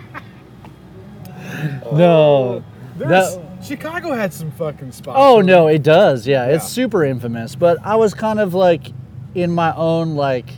[1.92, 2.62] no.
[2.62, 2.64] Oh.
[2.96, 5.16] There's- That- Chicago had some fucking spots.
[5.20, 6.26] Oh no, it does.
[6.28, 7.56] Yeah, it's super infamous.
[7.56, 8.92] But I was kind of like
[9.34, 10.48] in my own like,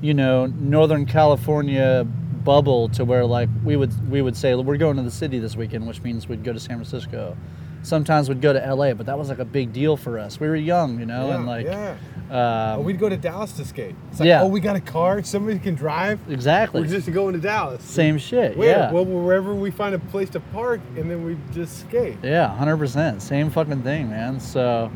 [0.00, 2.06] you know, Northern California
[2.44, 5.54] bubble to where like we would we would say we're going to the city this
[5.54, 7.36] weekend, which means we'd go to San Francisco.
[7.82, 10.38] Sometimes we'd go to LA, but that was like a big deal for us.
[10.40, 11.90] We were young, you know, Yeah, and like yeah.
[12.30, 13.94] um, Oh, we'd go to Dallas to skate.
[14.10, 14.42] It's like, Yeah.
[14.42, 15.22] oh, we got a car.
[15.22, 16.18] Somebody can drive.
[16.28, 17.82] exactly We're just going to Dallas.
[17.84, 18.56] same shit.
[18.56, 18.68] Where?
[18.78, 18.92] Yeah.
[18.92, 22.16] Well, wherever we find a place to park, and then we just skate.
[22.22, 24.40] Yeah, hundred percent, same fucking thing, man.
[24.40, 24.90] So,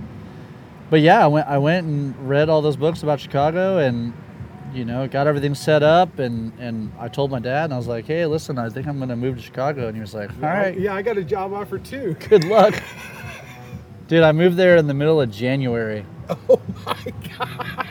[0.90, 4.12] but yeah, I went, I went and read all those books about Chicago, and
[4.72, 7.86] you know, got everything set up, and and I told my dad, and I was
[7.88, 10.48] like, hey, listen, I think I'm gonna move to Chicago, and he was like, all
[10.48, 12.14] right, Yeah, I got a job offer too.
[12.28, 12.80] good luck,
[14.08, 14.22] dude.
[14.22, 16.04] I moved there in the middle of January.
[16.48, 17.86] Oh my god.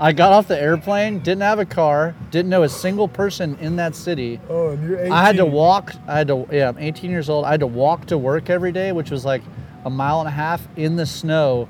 [0.00, 3.76] I got off the airplane, didn't have a car, didn't know a single person in
[3.76, 4.40] that city.
[4.48, 5.12] Oh, and you're 18.
[5.12, 5.92] I had to walk.
[6.08, 6.46] I had to.
[6.50, 7.44] Yeah, I'm 18 years old.
[7.44, 9.42] I had to walk to work every day, which was like
[9.84, 11.68] a mile and a half in the snow.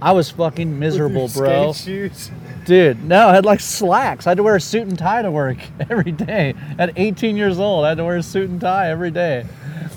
[0.00, 1.72] I was fucking With miserable, your bro.
[1.72, 2.30] skate shoes.
[2.64, 4.26] Dude, no, I had like slacks.
[4.26, 5.58] I had to wear a suit and tie to work
[5.90, 6.54] every day.
[6.78, 9.44] At 18 years old, I had to wear a suit and tie every day.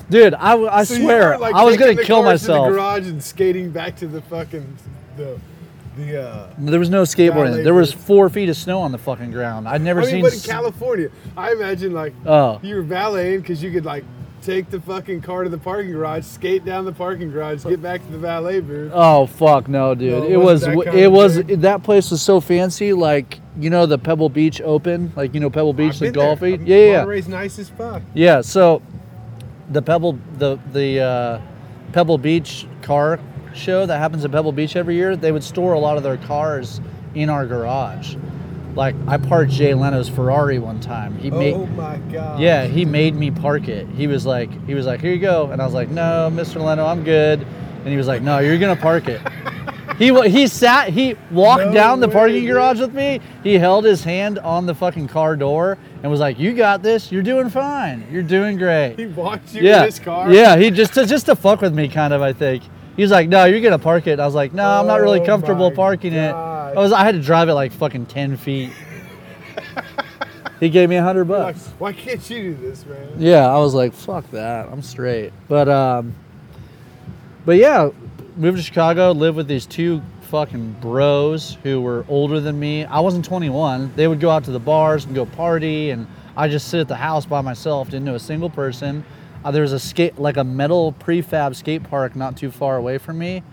[0.10, 2.67] Dude, I So swear, like, I was gonna the kill to myself.
[2.67, 4.65] the garage and skating back to the fucking
[5.17, 5.39] the
[5.97, 6.21] the.
[6.23, 7.63] uh There was no skateboarding.
[7.63, 9.67] There was four feet of snow on the fucking ground.
[9.67, 10.21] I'd never I mean, seen.
[10.23, 12.60] but in California, I imagine like Oh.
[12.63, 14.04] you were valeting because you could like
[14.43, 18.03] take the fucking car to the parking garage, skate down the parking garage, get back
[18.06, 18.91] to the valet booth.
[18.93, 20.23] Oh fuck no, dude!
[20.23, 21.62] No, it was it was thing?
[21.62, 22.93] that place was so fancy.
[22.93, 26.47] Like you know the Pebble Beach Open, like you know Pebble Beach, the golf Yeah,
[26.47, 26.97] yeah, yeah.
[26.97, 28.01] Monterey's nice as fuck.
[28.13, 28.82] Yeah, So
[29.69, 31.41] the Pebble the the uh,
[31.93, 33.19] Pebble Beach car
[33.53, 36.17] show that happens at Pebble Beach every year, they would store a lot of their
[36.17, 36.82] cars
[37.15, 38.15] in our garage.
[38.76, 41.18] Like I parked Jay Leno's Ferrari one time.
[41.20, 42.40] He made oh my god.
[42.40, 43.88] yeah, he made me park it.
[43.90, 46.64] He was like, he was like, here you go, and I was like, no, Mr.
[46.64, 47.42] Leno, I'm good.
[47.42, 49.22] And he was like, no, you're gonna park it.
[49.98, 52.54] he he sat, he walked No down the parking dude.
[52.54, 53.20] garage with me.
[53.44, 57.12] He held his hand on the fucking car door and was like, you got this.
[57.12, 58.08] You're doing fine.
[58.10, 58.98] You're doing great.
[58.98, 60.34] He walked you yeah, in his car.
[60.34, 60.56] yeah.
[60.58, 62.22] He just to, just to fuck with me, kind of.
[62.22, 62.64] I think.
[62.96, 64.14] He was like, no, you're gonna park it.
[64.14, 66.34] And I was like, no, I'm not really Oh comfortable parking it.
[66.76, 68.72] I was, I had to drive it like fucking ten feet.
[70.60, 71.68] he gave me a hundred Like, bucks.
[71.80, 73.10] why can't you do this, man?
[73.18, 74.68] Yeah, I was like, fuck that.
[74.72, 75.34] I'm straight.
[75.48, 76.14] But um
[77.46, 77.90] but yeah,
[78.38, 82.86] moved to Chicago, lived with these two fucking bros who were older than me.
[82.86, 83.92] I wasn't 21.
[83.96, 86.88] They would go out to the bars and go party and I just sit at
[86.88, 89.04] the house by myself, didn't know a single person.
[89.46, 92.98] Uh, there was a skate like a metal prefab skate park not too far away
[92.98, 93.44] from me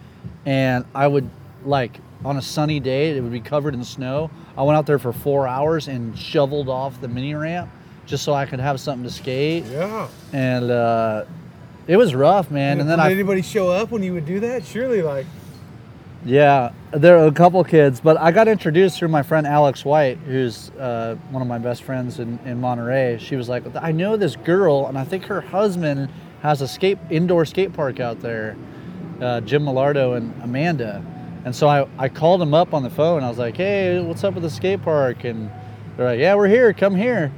[0.47, 1.29] and I would
[1.65, 4.31] like on a sunny day it would be covered in snow.
[4.57, 7.71] I went out there for four hours and shoveled off the mini ramp
[8.07, 10.09] just so I could have something to skate, Yeah.
[10.33, 11.25] and uh,
[11.87, 12.81] it was rough, man.
[12.81, 14.65] And then did I anybody show up when you would do that?
[14.65, 15.27] Surely, like,
[16.25, 20.19] Yeah, there are a couple kids, but I got introduced through my friend Alex White,
[20.19, 23.17] who's uh, one of my best friends in, in Monterey.
[23.21, 26.11] She was like, I know this girl, and I think her husband
[26.43, 28.57] has a skate indoor skate park out there,
[29.21, 31.03] uh, Jim Millardo and Amanda.
[31.44, 33.22] And so I, I called him up on the phone.
[33.22, 35.24] I was like, hey, what's up with the skate park?
[35.24, 35.50] And
[35.96, 36.72] they're like, yeah, we're here.
[36.72, 37.33] Come here.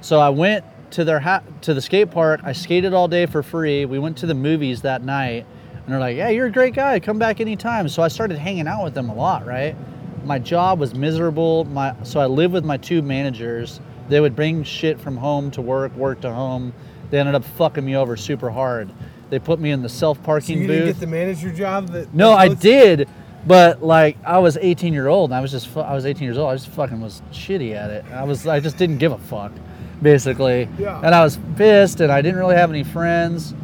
[0.00, 2.40] So I went to their ha- to the skate park.
[2.44, 3.84] I skated all day for free.
[3.84, 7.00] We went to the movies that night, and they're like, "Yeah, you're a great guy.
[7.00, 9.46] Come back anytime." So I started hanging out with them a lot.
[9.46, 9.76] Right.
[10.24, 11.64] My job was miserable.
[11.64, 13.80] My so I lived with my two managers.
[14.08, 16.72] They would bring shit from home to work, work to home.
[17.10, 18.90] They ended up fucking me over super hard.
[19.30, 20.76] They put me in the self so parking you booth.
[20.76, 22.14] didn't get the manager job that.
[22.14, 23.08] No, I did,
[23.46, 26.38] but like I was 18 year old, and I was just I was 18 years
[26.38, 26.50] old.
[26.50, 28.04] I just fucking was shitty at it.
[28.12, 29.52] I was I just didn't give a fuck,
[30.00, 30.68] basically.
[30.78, 31.00] Yeah.
[31.02, 33.54] And I was pissed, and I didn't really have any friends.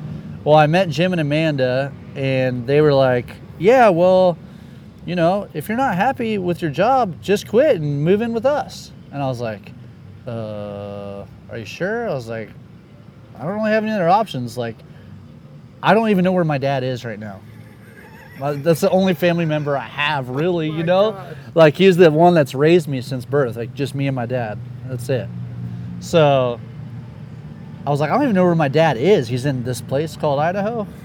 [0.45, 4.37] Well, I met Jim and Amanda, and they were like, "Yeah, well,
[5.07, 8.45] you know, if you're not happy with your job, just quit and move in with
[8.45, 9.73] us." And I was like,
[10.27, 12.51] "Uh, are you sure?" I was like,
[13.39, 14.59] "I don't really have any other options.
[14.59, 14.77] Like,
[15.85, 17.41] I don't even know where my dad is right now."
[18.41, 20.69] That's the only family member I have, really.
[20.71, 21.37] my you know, God.
[21.55, 23.57] like he's the one that's raised me since birth.
[23.57, 24.59] Like just me and my dad.
[24.87, 25.29] That's it.
[26.01, 26.61] So
[27.87, 29.29] I was like, I don't even know where my dad is.
[29.29, 30.87] He's in this place called Idaho.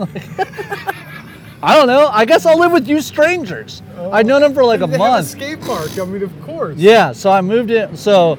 [1.62, 2.08] I don't know.
[2.08, 3.82] I guess I'll live with you strangers.
[4.12, 5.28] I'd known him for like a month.
[5.28, 5.98] skate park.
[6.00, 6.78] I mean, of course.
[6.78, 7.96] Yeah, so I moved in.
[7.96, 8.38] So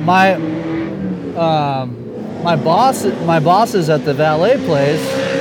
[0.00, 0.34] my
[1.36, 5.31] um, my boss my boss is at the valet place.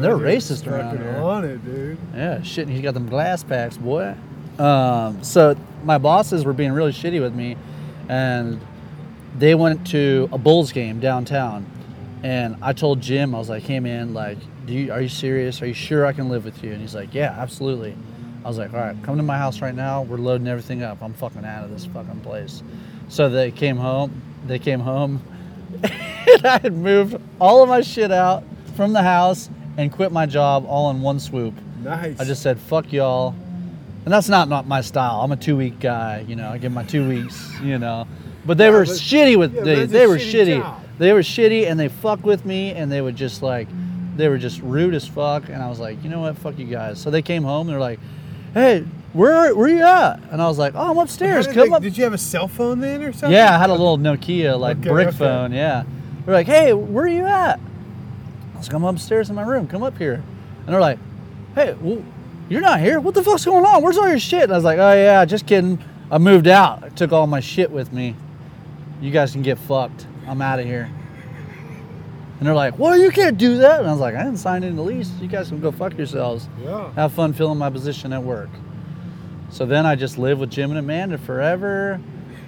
[0.00, 1.18] And they're racist around here.
[1.18, 1.98] on it, dude.
[2.14, 2.66] Yeah, shit.
[2.66, 4.14] And He's got them glass packs, boy.
[4.58, 7.56] Um, so my bosses were being really shitty with me,
[8.08, 8.60] and
[9.36, 11.66] they went to a Bulls game downtown,
[12.22, 15.60] and I told Jim, I was like, "Hey man, like, do you are you serious?
[15.60, 17.94] Are you sure I can live with you?" And he's like, "Yeah, absolutely."
[18.42, 20.02] I was like, "All right, come to my house right now.
[20.02, 21.02] We're loading everything up.
[21.02, 22.62] I'm fucking out of this fucking place."
[23.08, 24.22] So they came home.
[24.46, 25.22] They came home,
[25.82, 28.44] and I had moved all of my shit out
[28.76, 31.54] from the house and quit my job all in one swoop.
[31.82, 32.20] Nice.
[32.20, 33.34] I just said, fuck y'all.
[34.04, 35.20] And that's not, not my style.
[35.20, 38.06] I'm a two week guy, you know, I give my two weeks, you know.
[38.44, 40.60] But they Yeah, were but- shitty with yeah, they, but it's a they were shitty
[40.60, 40.80] job.
[40.98, 43.68] They were shitty and they fucked with me and they would just like
[44.16, 46.66] they were just rude as fuck and I was like, you know what, fuck you
[46.66, 47.00] guys.
[47.00, 48.00] So they came home and they're like,
[48.54, 50.20] Hey, where where you at?
[50.30, 51.46] And I was like, Oh, I'm upstairs.
[51.46, 51.82] did, Come they- up.
[51.82, 53.32] Did you have a cell phone then or something?
[53.32, 55.16] Yeah, I had a little Nokia like Okay, brick okay.
[55.16, 55.52] phone.
[55.52, 55.84] Yeah,
[56.26, 57.60] they're like, "Hey, where are you at?"
[58.60, 59.66] I was like, "I'm upstairs in my room.
[59.66, 60.22] Come up here."
[60.66, 60.98] And they're like,
[61.54, 62.02] "Hey, well,
[62.50, 63.00] you're not here.
[63.00, 63.82] What the fuck's going on?
[63.82, 65.78] Where's all your shit?" And I was like, "Oh yeah, just kidding.
[66.10, 66.84] I moved out.
[66.84, 68.14] I took all my shit with me.
[69.00, 70.06] You guys can get fucked.
[70.28, 70.90] I'm out of here."
[72.38, 74.62] And they're like, "Well, you can't do that." And I was like, "I didn't sign
[74.62, 75.10] any lease.
[75.22, 76.92] You guys can go fuck yourselves." Yeah.
[76.96, 78.50] have fun filling my position at work.
[79.48, 81.98] So then I just lived with Jim and Amanda forever.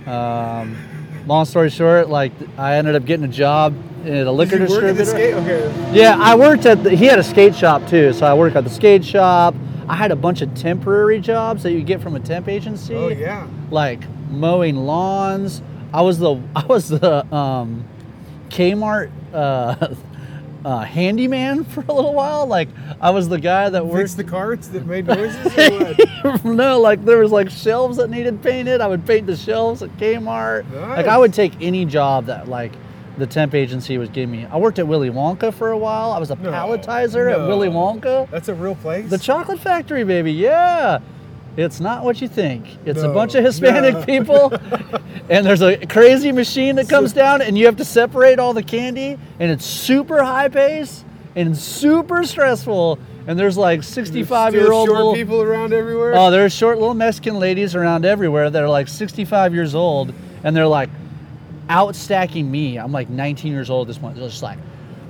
[0.06, 0.76] Um,
[1.26, 4.74] long story short, like I ended up getting a job at a liquor Did you
[4.76, 5.34] work at the distributor.
[5.40, 5.70] skate?
[5.70, 5.98] Okay.
[5.98, 6.82] Yeah, I worked at.
[6.82, 9.54] The, he had a skate shop too, so I worked at the skate shop.
[9.88, 13.08] I had a bunch of temporary jobs that you get from a temp agency Oh
[13.08, 13.46] yeah.
[13.70, 15.60] like mowing lawns.
[15.92, 17.84] I was the I was the um,
[18.48, 19.94] Kmart uh,
[20.64, 22.46] uh, handyman for a little while.
[22.46, 22.68] Like
[23.00, 24.16] I was the guy that Fix worked.
[24.16, 25.46] the carts that made noises.
[26.24, 26.44] or what?
[26.44, 28.80] no, like there was like shelves that needed painted.
[28.80, 30.70] I would paint the shelves at Kmart.
[30.72, 32.72] Like I would take any job that like
[33.18, 34.46] the temp agency was giving me.
[34.46, 36.12] I worked at Willy Wonka for a while.
[36.12, 37.40] I was a No, palletizer at.
[37.46, 38.30] Willy Wonka.
[38.30, 39.10] That's a real place.
[39.10, 40.32] The chocolate factory, baby.
[40.32, 41.00] Yeah.
[41.56, 42.66] It's not what you think.
[42.86, 44.04] It's a bunch of Hispanic no.
[44.04, 44.52] people,
[45.28, 48.62] and there's a crazy machine that comes down, and you have to separate all the
[48.62, 51.04] candy, and it's super high pace
[51.36, 52.98] and super stressful.
[53.26, 56.14] And there's like There's 65 still year old short little, people around everywhere.
[56.16, 60.12] Oh, there's short little Mexican ladies around everywhere that are like 65 years old,
[60.42, 60.88] and they're like
[61.68, 62.78] out stacking me.
[62.78, 63.88] I'm like 19 years old.
[63.88, 64.58] at This one, they're just like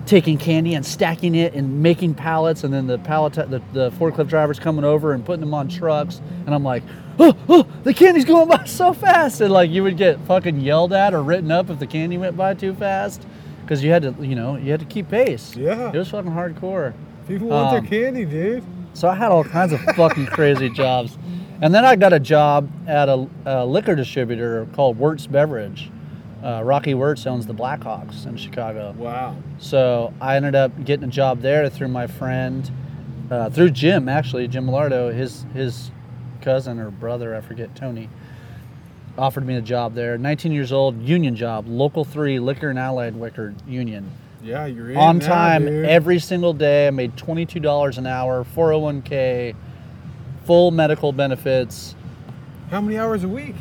[0.07, 4.29] taking candy and stacking it and making pallets, and then the pallet, the, the forklift
[4.29, 6.83] drivers coming over and putting them on trucks, and I'm like,
[7.19, 10.93] oh, oh, the candy's going by so fast, and like you would get fucking yelled
[10.93, 13.27] at or written up if the candy went by too fast,
[13.63, 15.55] because you had to, you know, you had to keep pace.
[15.57, 15.93] Yeah.
[15.93, 16.95] it was fucking hardcore.
[17.29, 18.65] people want um, their candy, dude.
[18.95, 21.17] So I had all kinds of fucking crazy jobs.
[21.63, 25.91] And then I got a job at a, a liquor distributor called Wirtz Beverage.
[26.43, 28.95] Uh, Rocky Wirtz owns the Blackhawks in Chicago.
[28.99, 29.37] Wow.
[29.59, 32.71] So I ended up getting a job there through my friend
[33.33, 35.91] uh, through Jim actually, Jim Millardo, his his
[36.43, 38.11] cousin or brother, I forget, Tony,
[39.17, 40.19] offered me a job there.
[40.19, 44.11] 19 years old, union job, local three, liquor and allied liquor union.
[44.43, 45.87] Yeah, you're in On now, time dude.
[45.87, 46.89] every single day.
[46.89, 49.55] I made $22 an hour, 401k,
[50.45, 51.95] full medical benefits.
[52.71, 53.55] How many hours a week?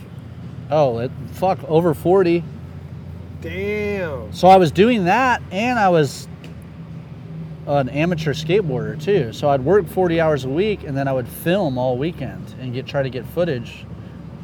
[0.72, 2.44] Oh, it, fuck, over 40.
[3.42, 4.32] Damn.
[4.34, 6.28] So I was doing that, and I was
[7.68, 9.34] an amateur skateboarder too.
[9.34, 12.74] So I'd work 40 hours a week, and then I would film all weekend and
[12.74, 13.86] get try to get footage.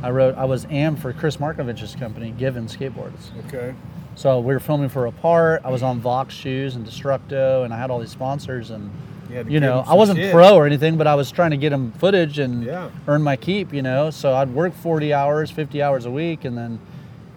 [0.04, 3.32] I wrote, I was AM for Chris Markovich's company, Given Skateboards.
[3.48, 3.74] Okay.
[4.16, 5.62] So we were filming for a part.
[5.66, 8.90] I was on Vox shoes and Destructo, and I had all these sponsors, and
[9.30, 10.32] You you know, I wasn't shit.
[10.34, 12.90] pro or anything, but I was trying to get them footage and Yeah.
[13.08, 14.10] earn my keep, you know.
[14.12, 16.80] So I'd work 40 hours, 50 hours a week, and then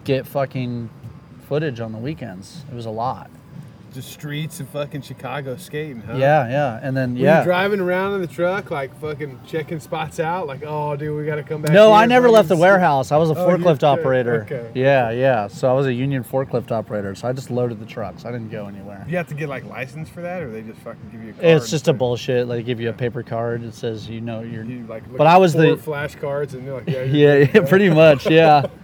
[0.05, 0.89] get fucking
[1.51, 2.63] footage on the weekends.
[2.71, 3.29] It was a lot.
[3.93, 6.15] Just streets of fucking Chicago skating, huh?
[6.17, 7.43] Yeah, yeah, and then Were you yeah.
[7.43, 11.35] driving around in the truck, like fucking checking spots out, like, oh, dude, we got
[11.35, 11.73] to come back.
[11.73, 13.11] No, here I never left the see-" warehouse.
[13.11, 14.43] I was a Oh, forklift operator.
[14.45, 14.71] Okay.
[14.77, 15.49] Yeah, yeah.
[15.49, 17.17] So I was a union forklift operator.
[17.17, 18.25] So I just loaded the trucks.
[18.25, 19.05] I didn't go anywhere.
[19.09, 21.33] You have to get like license for that, or they just fucking give you a
[21.33, 21.45] card.
[21.47, 22.47] It's just a bullshit.
[22.47, 23.65] They give you a paper card.
[23.65, 24.63] It says you know you're.
[24.63, 27.03] You like, But I was the- flashcards, and they're like, yeah,
[27.43, 28.67] Yeah, yeah, pretty much, yeah.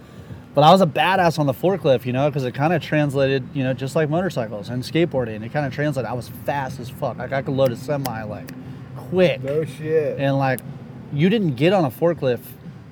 [0.57, 3.47] But I was a badass on the forklift, you know, because it kind of translated,
[3.53, 5.43] you know, just like motorcycles and skateboarding.
[5.45, 6.09] It kind of translated.
[6.09, 7.15] I was fast as fuck.
[7.19, 8.49] Like I could load a semi like
[8.95, 10.17] quick, No shit.
[10.17, 10.61] and like
[11.13, 12.41] you didn't get on a forklift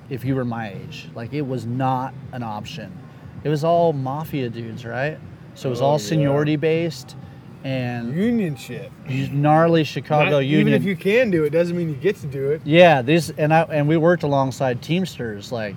[0.08, 1.08] if you were my age.
[1.16, 2.96] Like it was not an option.
[3.42, 5.18] It was all mafia dudes, right?
[5.56, 6.06] So it was Oh, all yeah.
[6.06, 7.16] seniority based,
[7.64, 8.92] and Union shit.
[9.32, 10.60] gnarly Chicago Not- union.
[10.68, 12.60] Even if you can do it, doesn't mean you get to do it.
[12.64, 15.50] Yeah, these and I and we worked alongside Teamsters.
[15.50, 15.74] Like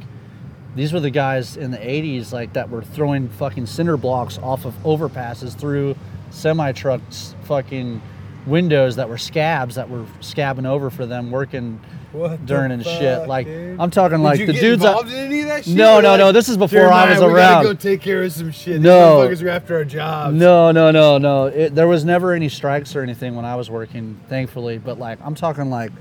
[0.76, 4.66] these were the guys in the '80s, like that were throwing fucking cinder blocks off
[4.66, 5.96] of overpasses through
[6.32, 8.02] semi trucks, fucking
[8.46, 11.80] windows that were scabs that were scabbing over for them working
[12.14, 13.28] What during and shit.
[13.28, 13.80] Like dude?
[13.80, 14.84] I'm talking Did like you the get dudes.
[14.86, 15.76] involved That, in any of that shit?
[15.76, 17.64] No, no, like, no, this is before I Jeremiah, was we around.
[17.64, 18.76] gotta go take care of some shit.
[18.76, 19.18] These No.
[19.28, 20.36] motherfuckers are after our jobs.
[20.36, 21.46] no, no, no, no.
[21.48, 24.78] It, there was never any strikes or anything when I was working, thankfully.
[24.78, 25.92] But like I'm talking like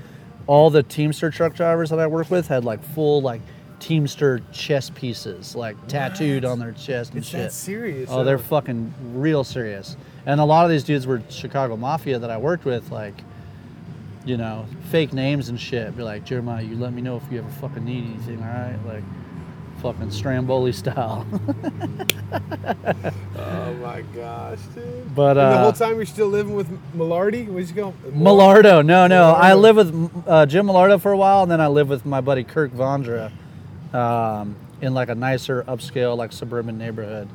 [0.47, 3.41] all the Teamster truck drivers that I work with had like full like
[3.79, 7.39] Teamster chess pieces, like tattooed on their chest and It's shit.
[7.39, 8.09] that serious.
[8.11, 9.95] Oh, they're fucking real serious.
[10.25, 13.15] And a lot of these dudes were Chicago Mafia that I worked with, like,
[14.25, 15.95] you know, fake names and shit.
[15.95, 18.77] Be like, Jeremiah, you let me know if you ever fucking need anything, all right?
[18.85, 19.03] Like,
[19.81, 21.25] fucking Stramboli style.
[23.37, 25.15] Oh my gosh, dude.
[25.15, 27.47] But, And the uh, whole time you're still living with Millardy?
[27.47, 27.93] Where's he go?
[28.09, 29.33] Millardo, no, no.
[29.35, 29.61] I Millardo.
[29.61, 32.43] lived with uh, Jim Millardo for a while, and then I lived with my buddy
[32.43, 33.31] Kirk Vondra
[33.93, 37.27] um, in like a nicer, upscale, like suburban neighborhood.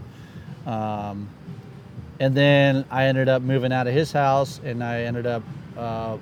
[0.67, 1.29] Um,
[2.21, 5.43] and then I ended up moving out of his house, and I ended up
[5.77, 6.17] uh,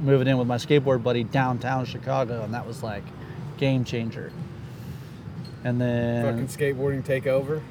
[0.00, 3.04] moving in with my skateboard buddy downtown Chicago, and that was like
[3.56, 4.32] game changer.
[5.64, 7.62] And then Fucking skateboarding take over.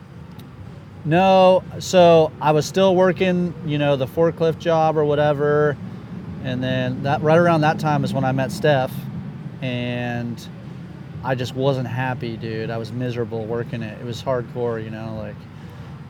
[1.05, 5.77] no, so I was still working, you know, the forklift job or whatever,
[6.43, 8.93] and then that right around that time is when I met Steph,
[9.61, 10.45] and
[11.25, 12.69] I just wasn't happy, dude.
[12.69, 13.99] I was miserable working it.
[13.99, 15.35] It was hardcore, you know, like.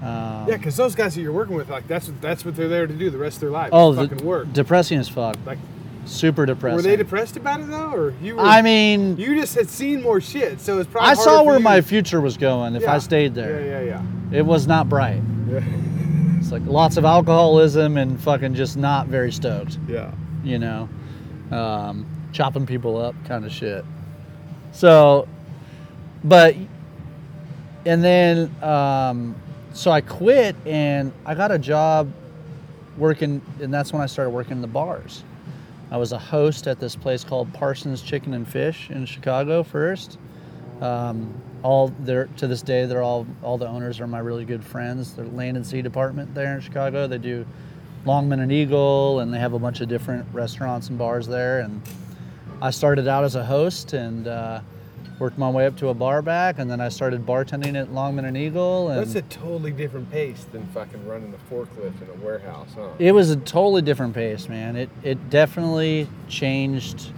[0.01, 2.85] Um, Yeah, because those guys that you're working with, like that's that's what they're there
[2.85, 3.69] to do the rest of their life.
[3.71, 4.51] oh, fucking work.
[4.53, 5.37] depressing as fuck.
[5.45, 5.57] Like,
[6.05, 6.75] Super depressing.
[6.75, 8.35] were they depressed about it though, or you?
[8.35, 11.09] Were, I mean, you just had seen more shit, so it's probably.
[11.09, 13.59] I saw where my future was going if I stayed there.
[13.65, 14.01] Yeah, yeah,
[14.31, 15.23] yeah, It was not bright.
[15.49, 15.61] yeah,
[16.37, 19.79] It's like lots of alcoholism and fucking just not very stoked.
[19.87, 20.11] yeah.
[20.43, 20.87] you know,
[21.51, 23.83] um, chopping people up kind of shit.
[24.75, 25.25] So,
[26.25, 26.53] but,
[27.85, 29.35] and then, um,
[29.73, 32.11] so I quit and I got a job
[32.97, 35.23] working, and that's when I started working in the bars.
[35.91, 40.17] I was a host at this place called Parsons Chicken and Fish in Chicago first.
[40.81, 41.33] Um,
[41.63, 45.13] all they're to this day, they're all all the owners are my really good friends.
[45.13, 47.07] They're land and sea department there in Chicago.
[47.07, 47.45] They do
[48.03, 51.61] Longman and Eagle, and they have a bunch of different restaurants and bars there.
[51.61, 51.81] And
[52.61, 54.61] I started out as a host and uh,
[55.19, 58.25] worked my way up to a bar back, and then I started bartending at Longman
[58.25, 58.89] and Eagle.
[58.89, 62.89] And That's a totally different pace than fucking running a forklift in a warehouse, huh?
[62.99, 64.75] it was a totally different pace, man.
[64.75, 67.11] It it definitely changed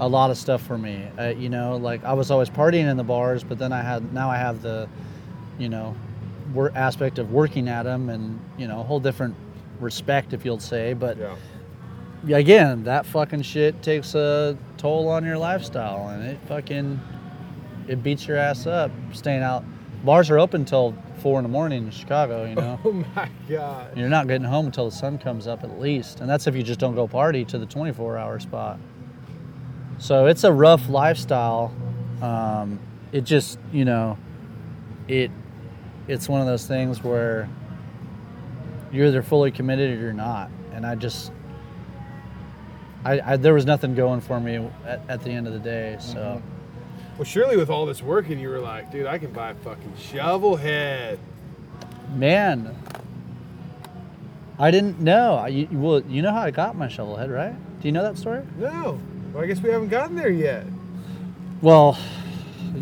[0.00, 1.06] a lot of stuff for me.
[1.18, 4.12] Uh, you know, like I was always partying in the bars, but then I had
[4.12, 4.88] now I have the,
[5.58, 5.94] you know,
[6.52, 9.34] work aspect of working at them, and you know, a whole different
[9.80, 10.94] respect, if you'll say.
[10.94, 11.34] But yeah.
[12.28, 17.00] Again, that fucking shit takes a toll on your lifestyle, and it fucking
[17.88, 19.64] it beats your ass up staying out.
[20.04, 22.44] Bars are open till four in the morning in Chicago.
[22.44, 23.96] You know, Oh my god.
[23.96, 26.62] You're not getting home until the sun comes up at least, and that's if you
[26.62, 28.78] just don't go party to the 24-hour spot.
[29.98, 31.72] So it's a rough lifestyle.
[32.20, 32.80] Um,
[33.12, 34.18] it just, you know,
[35.08, 35.30] it
[36.08, 37.48] it's one of those things where
[38.92, 41.32] you're either fully committed or you're not, and I just.
[43.04, 45.96] I, I, there was nothing going for me at, at the end of the day,
[46.00, 46.40] so
[47.18, 49.92] Well, surely with all this working, you were like, dude, I can buy a fucking
[49.98, 51.18] shovel head.
[52.14, 52.74] Man,
[54.58, 55.34] I didn't know.
[55.34, 57.54] I- You, well, you know how I got my shovel head, right?
[57.80, 58.42] Do you know that story?
[58.58, 58.98] No.
[59.32, 60.64] Well, I guess we haven't gotten there yet.
[61.60, 61.98] Well,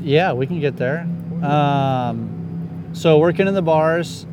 [0.03, 1.07] yeah, we can get there.
[1.43, 4.27] Um, so working in the bars,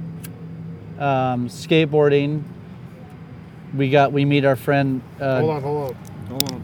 [0.99, 2.43] um, skateboarding.
[3.75, 5.01] We got we meet our friend.
[5.19, 5.95] Uh, hold on, hold on.
[6.29, 6.63] Hold on.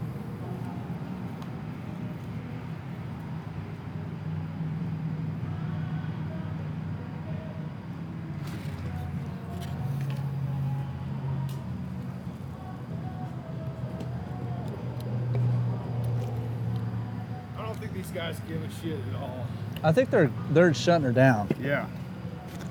[17.58, 19.46] I don't think these guys give a shit at all.
[19.82, 21.48] I think they're they're shutting her down.
[21.60, 21.86] Yeah.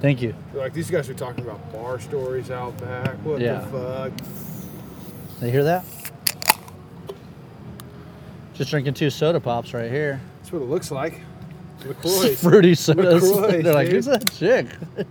[0.02, 0.36] Thank you.
[0.54, 3.16] Like these guys are talking about bar stories out back.
[3.24, 3.60] What Yeah.
[3.60, 5.40] the fuck?
[5.40, 5.86] They hear that?
[8.54, 10.22] Just drinking two soda pops right here.
[10.40, 11.22] That's what it looks like.
[11.86, 12.36] LaCroix.
[12.36, 13.30] Fruity sodas.
[13.30, 13.96] LaCroix, They're like, dude.
[13.96, 14.68] who's that chick?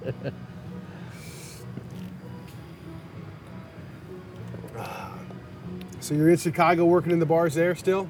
[6.00, 8.08] So you're in Chicago working in the bars there still?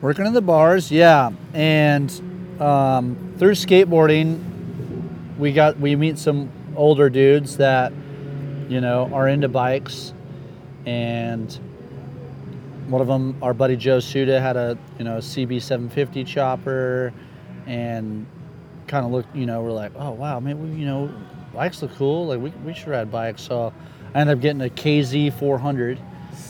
[0.00, 1.30] Working in the bars, yeah.
[1.52, 2.10] And
[2.60, 4.40] um, through skateboarding,
[5.38, 7.92] we got we meet some older dudes that
[8.68, 10.12] you know are into bikes,
[10.84, 11.52] and
[12.88, 17.12] one of them, our buddy Joe Suda, had a you know CB 750 chopper,
[17.66, 18.26] and
[18.86, 21.12] kind of looked, you know, we're like, oh wow, man, we, you know,
[21.52, 22.26] bikes look cool.
[22.26, 23.42] Like we we should ride bikes.
[23.42, 23.72] So
[24.14, 26.00] I ended up getting a KZ 400.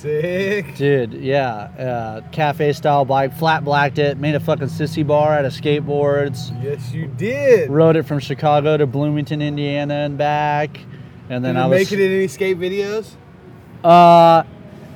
[0.07, 0.77] Sick.
[0.77, 1.45] Dude, yeah,
[1.79, 6.51] uh, cafe style bike, flat blacked it, made a fucking sissy bar out of skateboards,
[6.63, 7.69] Yes, you did.
[7.71, 10.79] rode it from Chicago to Bloomington, Indiana, and back,
[11.29, 11.79] and then Did I you was.
[11.81, 13.11] make it in any skate videos?
[13.83, 14.45] uh,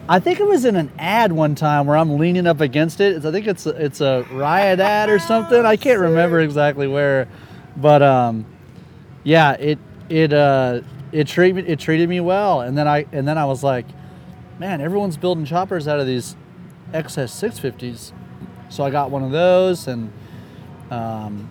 [0.09, 3.25] I think it was in an ad one time where I'm leaning up against it.
[3.25, 5.65] I think it's a, it's a riot ad or something.
[5.67, 7.27] I can't remember exactly where,
[7.77, 8.45] but um,
[9.25, 10.81] yeah, it it uh
[11.13, 13.87] it treated it treated me well, and then I and then I was like,
[14.61, 16.37] man, everyone's building choppers out of these
[16.93, 18.13] XS 650s,
[18.69, 20.13] so I got one of those, and
[20.91, 21.49] um,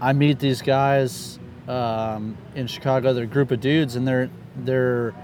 [0.00, 1.38] I meet these guys
[1.68, 3.14] um, in Chicago.
[3.14, 5.14] They're a group of dudes, and they're they're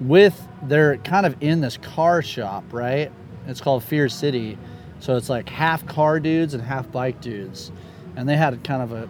[0.00, 3.10] with they're kind of in this car shop, right?
[3.48, 4.56] It's called Fear City,
[5.00, 7.72] so it's like half car dudes and half bike dudes,
[8.14, 9.08] and they had kind of a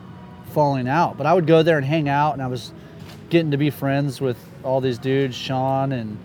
[0.53, 1.19] falling out.
[1.19, 2.73] But I would go there and hang out, and I was
[3.29, 6.17] getting to be friends with all these dudes, Sean and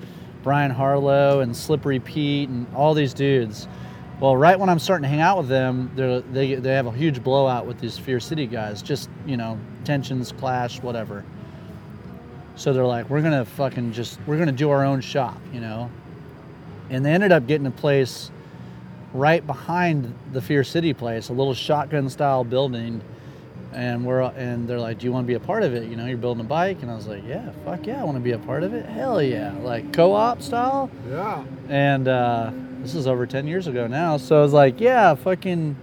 [0.46, 3.68] Brian Harlow and Slippery Pete and all these dudes.
[4.20, 5.92] Well, right when I'm starting to hang out with them,
[6.32, 8.84] they they have a huge blowout with these Fear City guys.
[8.84, 11.26] Just you know, tensions, clash, whatever.
[12.56, 15.90] So they're like, we're gonna fucking just we're gonna do our own shop, you know.
[16.92, 18.30] And they ended up getting a place
[19.16, 23.02] right behind the Fear City place, a little shotgun style building.
[23.74, 25.90] And we're and they're like, do you want to be a part of it?
[25.90, 28.16] You know, you're building a bike, and I was like, yeah, fuck yeah, I want
[28.16, 28.86] to be a part of it.
[28.86, 31.44] Hell yeah, like co-op style Yeah.
[31.68, 32.52] and uh,
[32.82, 35.76] this is over 10 years ago now so i was like yeah fucking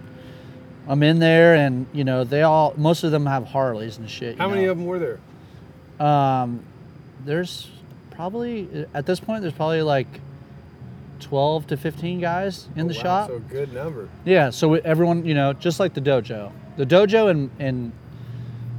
[0.87, 4.37] i'm in there and you know they all most of them have harleys and shit
[4.37, 5.19] How many of them were there?
[6.07, 6.63] um,
[7.25, 7.69] there's
[8.11, 10.07] probably at this point there's probably like
[11.19, 14.07] 12 to 15 guys in the Oh, wow, shop So good number.
[14.25, 16.51] yeah, so we- everyone, you know, just like the dojo.
[16.77, 17.91] The dojo and and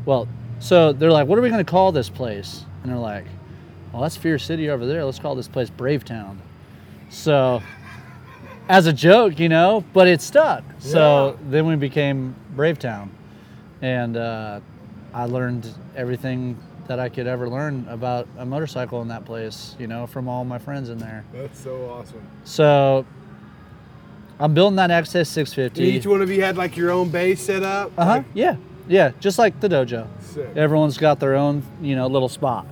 [0.05, 0.28] well,
[0.59, 2.64] so they're like, what are we gonna call this place?
[2.82, 3.24] And they're like,
[3.92, 5.05] well, that's Fear City over there.
[5.05, 6.40] Let's call this place Brave Town.
[7.11, 7.62] So,
[8.68, 10.64] as a joke, you know, but it stuck.
[10.78, 13.11] So then we became Brave Town,
[13.82, 14.61] and uh,
[15.12, 19.76] I learned everything that I could ever learn about a motorcycle in that place.
[19.78, 21.24] You know, from all my friends in there.
[21.32, 22.26] That's so awesome.
[22.45, 23.07] So.
[24.41, 25.82] I'm building that XS 650.
[25.82, 27.93] Each one of you had like your own base set up.
[27.97, 28.11] Uh huh.
[28.16, 28.57] Like, Yeah.
[28.89, 29.12] Yeah.
[29.20, 30.07] Just like the dojo.
[30.20, 30.49] sick.
[30.57, 32.66] Everyone's got their own, you know, little spot.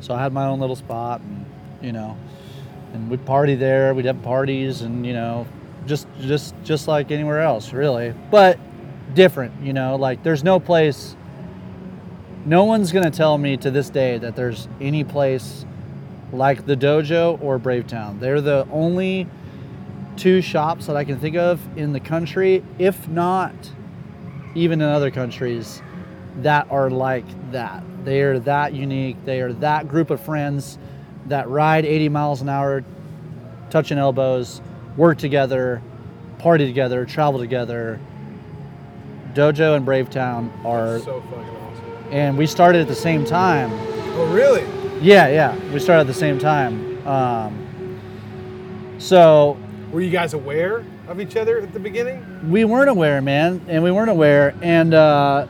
[0.00, 1.44] So I had my own little spot, and
[1.82, 2.16] you know,
[2.92, 3.94] and we'd party there.
[3.94, 5.46] We'd have parties, and you know,
[5.86, 8.58] just just just like anywhere else, really, but
[9.14, 9.60] different.
[9.62, 11.16] You know, like there's no place.
[12.44, 15.64] No one's gonna tell me to this day that there's any place
[16.32, 18.20] like the dojo or Bravetown.
[18.20, 19.26] They're the only
[20.16, 23.54] two shops that I can think of in the country, if not
[24.54, 25.82] even in other countries,
[26.38, 27.82] that are like that.
[28.04, 29.16] They are that unique.
[29.24, 30.78] They are that group of friends
[31.26, 32.84] that ride 80 miles an hour,
[33.70, 34.60] touching elbows,
[34.96, 35.82] work together,
[36.38, 38.00] party together, travel together.
[39.34, 41.84] Dojo and Bravetown are, so fucking awesome.
[42.10, 43.70] and we started at the same time.
[44.14, 44.64] Oh, really?
[45.00, 47.06] Yeah, yeah, we started at the same time.
[47.06, 47.98] Um,
[48.98, 49.58] so
[49.96, 52.50] Were you guys aware of each other at the beginning?
[52.50, 54.54] we weren't aware, man, and we weren't aware.
[54.60, 55.46] And uh,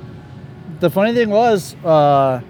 [0.79, 2.41] the funny thing was, uh,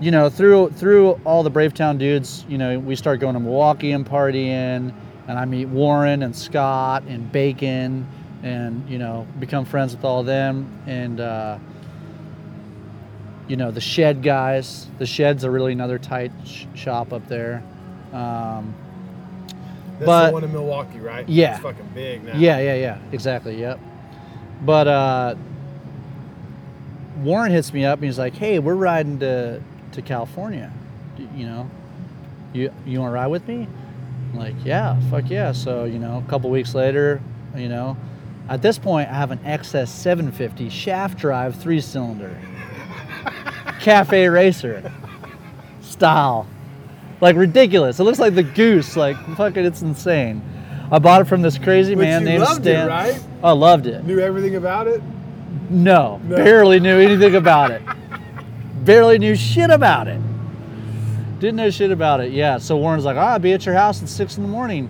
[0.00, 3.92] you know, through through all the Bravetown dudes, you know, we start going to Milwaukee
[3.92, 4.94] and partying,
[5.28, 8.08] and I meet Warren and Scott and Bacon,
[8.42, 11.58] and you know, become friends with all of them, and uh,
[13.46, 14.86] you know, the Shed guys.
[14.96, 17.62] The Shed's a really another tight sh- shop up there.
[18.14, 18.74] Um,
[19.98, 21.28] That's But- the one in Milwaukee, right?
[21.28, 21.54] Yeah.
[21.54, 22.36] It's fucking big now.
[22.36, 22.98] Yeah, yeah, yeah.
[23.12, 23.58] Exactly.
[23.60, 23.78] Yep.
[24.64, 25.34] But uh,
[27.22, 29.60] Warren hits me up and he's like, "Hey, we're riding to
[29.92, 30.70] to California.
[31.34, 31.70] You know,
[32.52, 33.66] you you want to ride with me?"
[34.32, 37.20] I'm like, "Yeah, fuck yeah." So you know, a couple weeks later,
[37.56, 37.96] you know,
[38.48, 42.36] at this point, I have an XS 750 shaft drive three cylinder
[43.80, 44.92] cafe racer
[45.80, 46.46] style
[47.20, 47.98] like ridiculous.
[48.00, 48.96] It looks like the goose.
[48.96, 50.42] Like fucking, it's insane.
[50.90, 52.86] I bought it from this crazy man you named loved it, Stan.
[52.88, 53.20] right?
[53.42, 54.04] I loved it.
[54.04, 55.02] Knew everything about it?
[55.68, 56.36] No, No.
[56.36, 57.82] barely knew anything about it.
[58.84, 60.20] barely knew shit about it.
[61.40, 62.32] Didn't know shit about it.
[62.32, 62.58] Yeah.
[62.58, 64.88] So Warren's like, "Ah, I'll be at your house at six in the morning."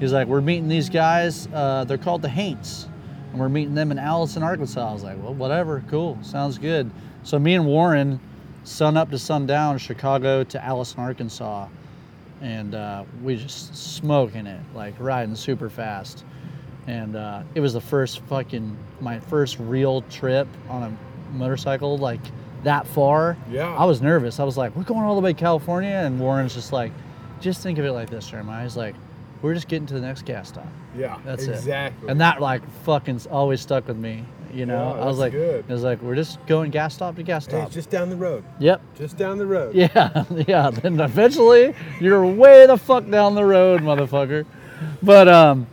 [0.00, 1.48] He's like, "We're meeting these guys.
[1.54, 2.86] Uh, they're called the Haints,
[3.30, 5.82] and we're meeting them in Allison, Arkansas." I was like, "Well, whatever.
[5.88, 6.18] Cool.
[6.22, 6.90] Sounds good."
[7.22, 8.20] So me and Warren,
[8.66, 11.68] sun up to sundown, Chicago to Allison, Arkansas,
[12.40, 16.24] and uh, we just smoking it, like riding super fast.
[16.86, 22.20] And uh, it was the first fucking my first real trip on a motorcycle like
[22.64, 23.36] that far.
[23.50, 23.74] Yeah.
[23.74, 24.38] I was nervous.
[24.40, 26.92] I was like, "We're going all the way to California," and Warren's just like,
[27.40, 28.94] "Just think of it like this, Jeremiah." He's like,
[29.42, 31.18] "We're just getting to the next gas stop." Yeah.
[31.24, 31.50] That's it.
[31.50, 32.08] exactly.
[32.08, 34.24] And that like fucking always stuck with me.
[34.56, 35.64] You know, Yeah, I was like, good.
[35.68, 37.66] it was like, we're just going gas stop to gas Hey, stop.
[37.66, 38.42] it's just down the road.
[38.58, 38.80] yep.
[38.96, 39.74] Just down the road.
[39.76, 40.70] Yeah, yeah.
[40.70, 44.46] Then eventually you're way the fuck down the road, motherfucker.
[45.02, 45.66] But um,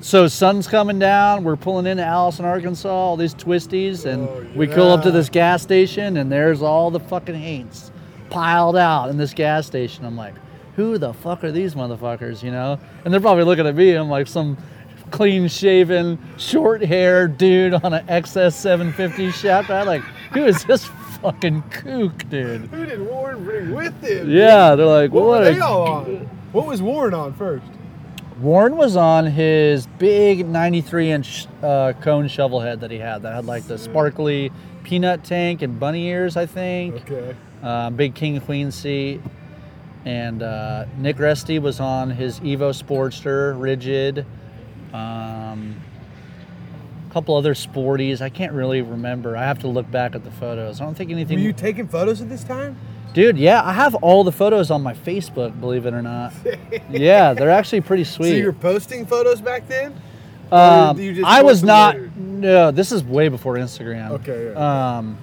[0.00, 1.42] so sun's coming down.
[1.44, 2.88] We're pulling into Allison, Arkansas.
[2.88, 6.90] All these twisties, and Oh, we pull up to this gas station, and there's all
[6.90, 7.90] the fucking haints
[8.30, 10.04] piled out in this gas station.
[10.04, 10.34] I'm like,
[10.76, 12.42] who the fuck are these motherfuckers?
[12.42, 12.78] You know?
[13.04, 13.92] And they're probably looking at me.
[13.94, 14.56] I'm like some
[15.10, 19.70] clean shaven, short hair dude on an XS 750 shaft.
[19.70, 20.02] I'm like,
[20.32, 20.86] who is this
[21.20, 22.62] fucking kook, dude?
[22.62, 24.30] Who did Warren bring with him?
[24.30, 26.30] Yeah, they're like, What, what, were they all on?
[26.52, 27.66] What was Warren on first?
[28.40, 33.34] Warren was on his big 93 inch uh, cone shovel head that he had that
[33.34, 34.52] had like the sparkly
[34.84, 36.94] peanut tank and bunny ears, I think.
[37.10, 37.34] Okay.
[37.62, 39.20] Uh, big king and queen seat.
[40.04, 44.24] And uh, Nick Resty was on his Evo Sportster, rigid.
[44.92, 45.80] Um,
[47.08, 48.20] a couple other sporties.
[48.20, 49.36] I can't really remember.
[49.36, 50.80] I have to look back at the photos.
[50.80, 51.38] I don't think anything.
[51.38, 52.76] Were you taking photos at this time?
[53.14, 56.32] Dude, yeah, I have all the photos on my Facebook, believe it or not.
[56.90, 58.30] yeah, they're actually pretty sweet.
[58.30, 59.98] So you were posting photos back then?
[60.52, 61.96] Um, you just I was not.
[61.96, 62.12] later?
[62.16, 64.10] No, this is way before Instagram.
[64.10, 64.96] Okay, yeah.
[64.98, 65.18] Um,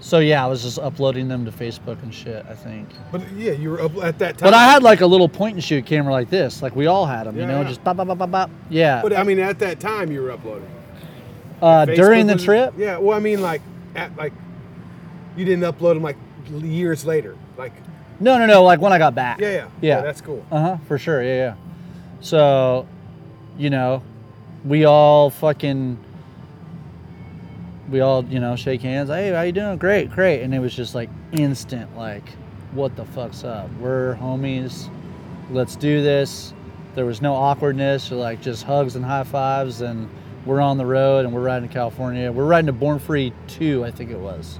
[0.00, 2.44] so yeah, I was just uploading them to Facebook and shit.
[2.48, 2.88] I think.
[3.12, 4.46] But yeah, you were up at that time.
[4.46, 7.06] But I had like a little point and shoot camera like this, like we all
[7.06, 7.34] had them.
[7.36, 7.68] you Yeah, know, yeah.
[7.68, 8.50] just bop bop bop bop bop.
[8.70, 9.02] Yeah.
[9.02, 10.68] But I mean, at that time, you were uploading.
[11.62, 12.96] uh, Facebook during the was- trip, Yeah.
[12.98, 13.60] Well, I mean, like,
[13.94, 14.32] at like,
[15.36, 16.16] you didn't upload them like
[16.50, 17.36] years later.
[17.58, 17.72] Like,
[18.18, 18.62] no, no, no.
[18.64, 19.40] Like when I got back.
[19.40, 20.00] yeah, yeah, Yeah.
[20.00, 20.44] that's cool.
[20.50, 20.76] Uh huh.
[20.88, 21.22] For sure.
[21.22, 21.54] Yeah, yeah.
[22.20, 22.86] So,
[23.58, 24.02] you know,
[24.64, 25.98] we all fucking,
[27.90, 29.08] we all, you know, shake hands.
[29.10, 29.78] Hey, how you doing?
[29.78, 30.42] Great, great.
[30.42, 32.28] And it was just like instant, like,
[32.72, 33.68] what the fuck's up?
[33.80, 34.88] We're homies.
[35.50, 36.54] Let's do this.
[36.94, 39.80] There was no awkwardness or like just hugs and high fives.
[39.80, 40.08] And
[40.46, 42.30] we're on the road and we're riding to California.
[42.30, 44.58] We're riding to Born Free 2, I think it was,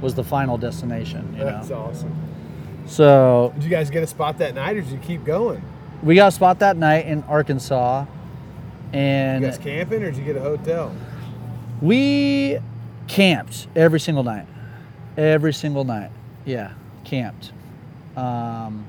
[0.00, 1.76] was the final destination, you That's know?
[1.76, 2.12] awesome.
[2.86, 5.62] So Did you guys get a spot that night, or did you keep going?
[6.02, 8.04] we got a spot that night in Arkansas,
[8.92, 10.92] and You guys camping, or did you get a hotel?
[11.80, 12.58] we
[13.08, 14.46] camped every single night.
[15.16, 16.10] Every single night,
[16.46, 16.72] yeah,
[17.04, 17.52] camped.
[18.16, 18.86] Um,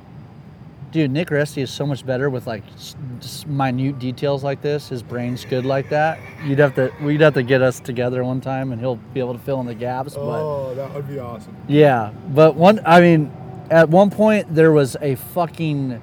[0.92, 2.64] dude, Nick Resty is so much better with like
[3.46, 4.88] minute details like this.
[4.88, 6.20] His brain's good like that.
[6.46, 9.34] You'd have to, we'd have to get us together one time, and he'll be able
[9.34, 10.16] to fill in the gaps.
[10.16, 11.56] But Oh, that would be awesome.
[11.68, 13.32] Yeah, but one, I mean,
[13.70, 16.02] at one point there was a fucking,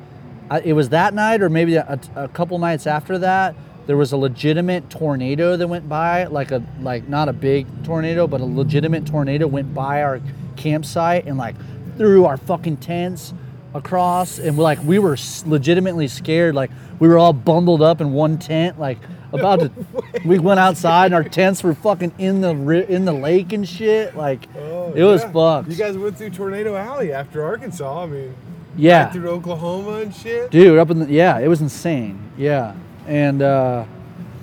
[0.65, 3.55] it was that night or maybe a, a couple nights after that.
[3.87, 8.27] There was a legitimate tornado that went by, like a like not a big tornado,
[8.27, 10.21] but a legitimate tornado went by our
[10.57, 11.57] campsite and like
[11.97, 13.35] threw our fucking tents
[13.75, 15.17] across, and we're like we were
[15.47, 18.99] legitimately scared, like we were all bundled up in one tent, like
[19.33, 19.71] about to.
[20.25, 22.51] We went outside and our tents were fucking in the
[22.93, 25.33] in the lake and shit, like Oh, it was yeah.
[25.33, 25.69] fucked.
[25.71, 28.03] You guys went through Tornado Alley after Arkansas.
[28.03, 28.35] I mean,
[28.77, 30.51] yeah, through Oklahoma and shit.
[30.51, 32.75] dude up in the yeah it was insane yeah
[33.11, 33.85] and uh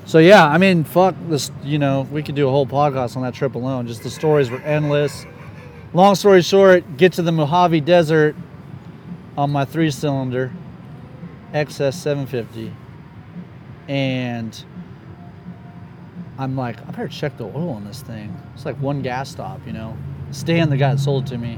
[0.05, 3.23] so yeah i mean fuck this you know we could do a whole podcast on
[3.23, 3.87] that trip alone.
[3.87, 5.25] Just the stories were endless.
[5.93, 8.35] Long story short get to the mojave desert
[9.37, 10.51] on my three cylinder
[11.53, 12.73] xs 750
[13.87, 14.65] and
[16.37, 18.37] i'm like i better check the oil on this thing.
[18.53, 19.97] It's like one gas stop you know?
[20.31, 21.57] Stan the guy that sold it to me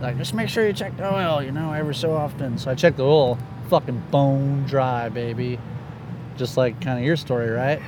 [0.00, 2.56] like just make sure you check the oil you know every so often.
[2.56, 3.38] So i checked the oil.
[3.68, 5.58] Fucking bone dry baby
[6.36, 7.80] just like kind of your story right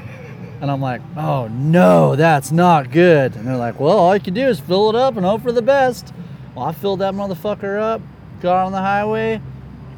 [0.60, 4.34] and i'm like oh no that's not good and they're like well all you can
[4.34, 6.12] do is fill it up and hope for the best
[6.54, 8.00] well i filled that motherfucker up
[8.40, 9.40] got on the highway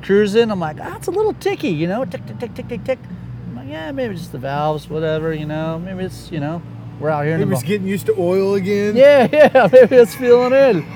[0.03, 2.85] cruising i'm like ah, it's a little ticky you know tick tick tick tick tick
[2.85, 2.99] tick
[3.49, 6.63] i'm like yeah maybe just the valves whatever you know maybe it's you know
[7.01, 8.95] we're out here the was getting used to oil again.
[8.95, 10.87] yeah, yeah, maybe it's feeling in.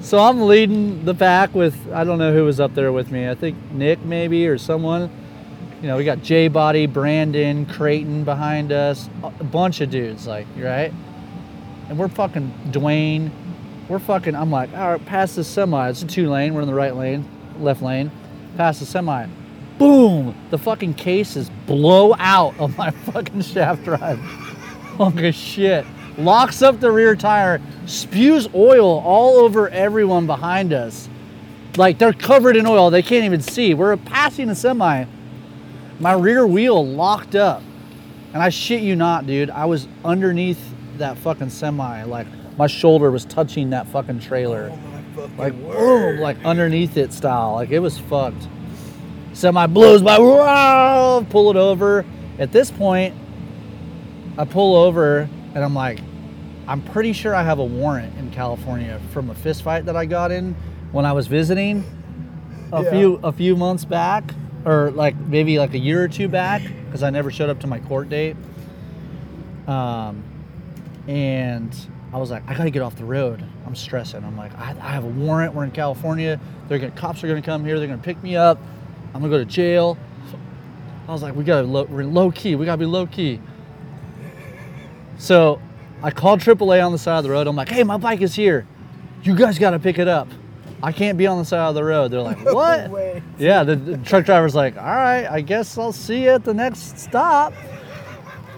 [0.00, 3.28] So I'm leading the pack with I don't know who was up there with me.
[3.28, 5.08] I think Nick maybe or someone.
[5.82, 10.46] You know, we got J Body, Brandon, Creighton behind us, a bunch of dudes like
[10.56, 10.92] right,
[11.88, 13.32] and we're fucking Dwayne.
[13.88, 14.36] We're fucking.
[14.36, 15.90] I'm like, all right, pass the semi.
[15.90, 16.54] It's a two lane.
[16.54, 17.28] We're in the right lane,
[17.58, 18.12] left lane.
[18.56, 19.26] Pass the semi.
[19.76, 20.36] Boom!
[20.50, 24.20] The fucking cases blow out of my fucking shaft drive
[25.00, 25.84] of shit.
[26.16, 31.08] Locks up the rear tire, spews oil all over everyone behind us.
[31.76, 33.74] Like they're covered in oil, they can't even see.
[33.74, 35.06] We're passing a semi.
[36.02, 37.62] My rear wheel locked up.
[38.34, 39.50] And I shit you not, dude.
[39.50, 40.58] I was underneath
[40.98, 42.02] that fucking semi.
[42.04, 42.26] Like
[42.58, 44.70] my shoulder was touching that fucking trailer.
[44.72, 46.18] Oh my fucking Like word.
[46.18, 47.52] like underneath it style.
[47.54, 48.48] Like it was fucked.
[49.32, 52.04] Semi blows by, wow, pull it over.
[52.38, 53.14] At this point,
[54.36, 56.00] I pull over and I'm like,
[56.66, 60.06] I'm pretty sure I have a warrant in California from a fist fight that I
[60.06, 60.54] got in
[60.90, 61.84] when I was visiting
[62.72, 62.90] a Yeah.
[62.90, 64.32] few a few months back,
[64.64, 67.66] or like maybe like a year or two back, because I never showed up to
[67.66, 68.36] my court date.
[69.66, 70.22] Um,
[71.08, 71.74] and
[72.12, 73.44] I was like, I gotta get off the road.
[73.66, 74.22] I'm stressing.
[74.24, 75.54] I'm like, I, I have a warrant.
[75.54, 76.38] We're in California.
[76.68, 77.78] They're gonna cops are gonna come here.
[77.78, 78.58] They're gonna pick me up.
[79.14, 79.96] I'm gonna go to jail.
[81.08, 82.54] I was like, we gotta low, we're low key.
[82.54, 83.40] We gotta be low key.
[85.18, 85.60] So
[86.02, 87.46] I called AAA on the side of the road.
[87.46, 88.66] I'm like, hey, my bike is here.
[89.22, 90.28] You guys gotta pick it up.
[90.82, 92.10] I can't be on the side of the road.
[92.10, 92.90] They're like, what?
[92.90, 93.22] way.
[93.38, 96.54] Yeah, the, the truck driver's like, all right, I guess I'll see you at the
[96.54, 97.52] next stop.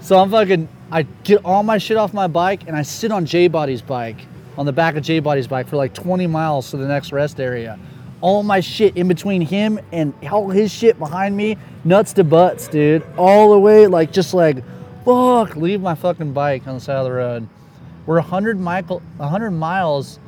[0.01, 3.27] So I'm fucking, I get all my shit off my bike and I sit on
[3.27, 4.19] J Body's bike,
[4.57, 7.41] on the back of J Body's bike for like 20 miles to the next rest
[7.41, 7.79] area.
[8.21, 12.69] All my shit in between him and all his shit behind me, nuts to butts,
[12.69, 13.03] dude.
[13.19, 14.65] All the way, like, just like,
[15.05, 17.47] fuck, leave my fucking bike on the side of the road.
[18.07, 20.19] We're 100, Michael, 100 miles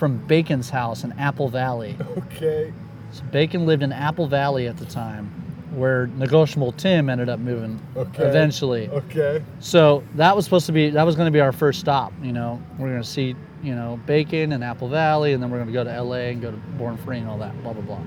[0.00, 1.94] from Bacon's house in Apple Valley.
[2.16, 2.72] Okay.
[3.12, 5.26] So Bacon lived in Apple Valley at the time,
[5.74, 8.24] where negotiable Tim ended up moving Okay.
[8.24, 8.88] eventually.
[8.88, 9.44] Okay.
[9.58, 12.14] So that was supposed to be that was going to be our first stop.
[12.22, 15.58] You know, we're going to see you know Bacon and Apple Valley, and then we're
[15.58, 16.30] going to go to L.A.
[16.32, 17.62] and go to Born Free and all that.
[17.62, 18.00] Blah blah blah.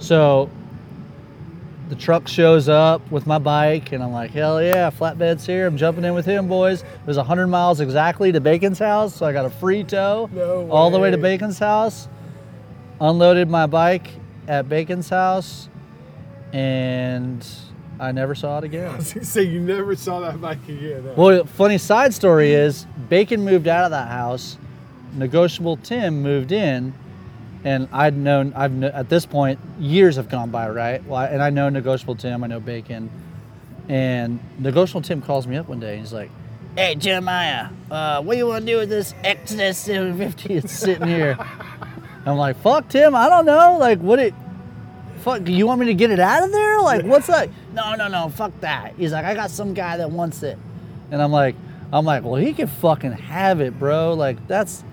[0.00, 0.50] So
[1.88, 5.66] the truck shows up with my bike, and I'm like, hell yeah, flatbed's here.
[5.66, 6.82] I'm jumping in with him, boys.
[6.82, 10.68] It was 100 miles exactly to Bacon's house, so I got a free tow No
[10.70, 11.18] all the way to.
[11.18, 12.08] Bacon's house.
[13.00, 14.08] Unloaded my bike
[14.48, 15.68] at Bacon's house,
[16.52, 17.46] and
[18.00, 18.96] I never saw it I again.
[18.96, 21.02] was gonna say you never saw that bike again.
[21.04, 21.12] huh?
[21.16, 24.56] Well, funny side story is Bacon moved out of that house.
[25.14, 26.94] Negotiable Tim moved in,
[27.64, 31.04] and I'd known I've kn- at this point years have gone by, right?
[31.06, 33.10] Well, I- and I know Negotiable Tim, I know Bacon,
[33.88, 36.30] and Negotiable Tim calls me up one day and he's like,
[36.76, 41.06] "Hey Jeremiah, uh, what do you want to do with this Exodus 750 that's sitting
[41.08, 41.36] here?"
[42.26, 43.76] I'm like, "Fuck Tim, I don't know.
[43.78, 44.34] Like, what it."
[45.20, 46.80] Fuck, you want me to get it out of there?
[46.80, 47.48] Like, what's that?
[47.74, 48.92] No, no, no, fuck that.
[48.98, 50.58] He's like, I got some guy that wants it.
[51.10, 51.54] And I'm like,
[51.90, 54.12] I'm like, well, he can fucking have it, bro.
[54.12, 54.84] Like, that's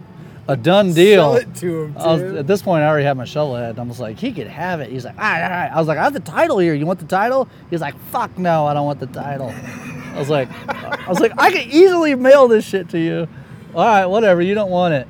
[0.49, 1.35] a done deal.
[1.35, 3.77] Sell it to him, was, at this point, I already had my shovel head.
[3.79, 4.89] I was like, he could have it.
[4.89, 5.71] He's like, all right, all right.
[5.71, 6.73] I was like, I have the title here.
[6.73, 7.47] You want the title?
[7.69, 9.53] He's like, fuck no, I don't want the title.
[9.55, 13.27] I was like, I was like, I could easily mail this shit to you.
[13.75, 14.41] All right, whatever.
[14.41, 15.07] You don't want it.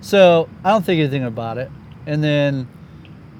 [0.00, 1.70] So I don't think anything about it.
[2.06, 2.66] And then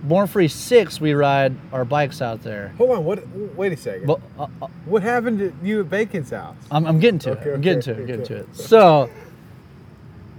[0.03, 2.75] Born Free Six, we ride our bikes out there.
[2.77, 3.05] Hold on.
[3.05, 3.27] What?
[3.57, 4.07] Wait a second.
[4.07, 6.57] But uh, uh, what happened to you at Bacon's house?
[6.71, 7.55] I'm, I'm getting to Okay, it.
[7.55, 8.07] I'm getting okay, to it.
[8.07, 8.35] Getting okay.
[8.35, 8.57] to it.
[8.57, 9.09] So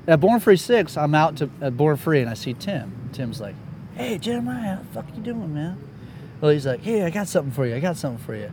[0.08, 3.10] at Born Free Six, I'm out to at Born Free and I see Tim.
[3.14, 3.56] Tim's like,
[3.96, 5.78] "Hey Jeremiah, how the fuck you doing, man?"
[6.40, 7.76] Well, he's like, "Hey, I got something for you.
[7.76, 8.52] I got something for you."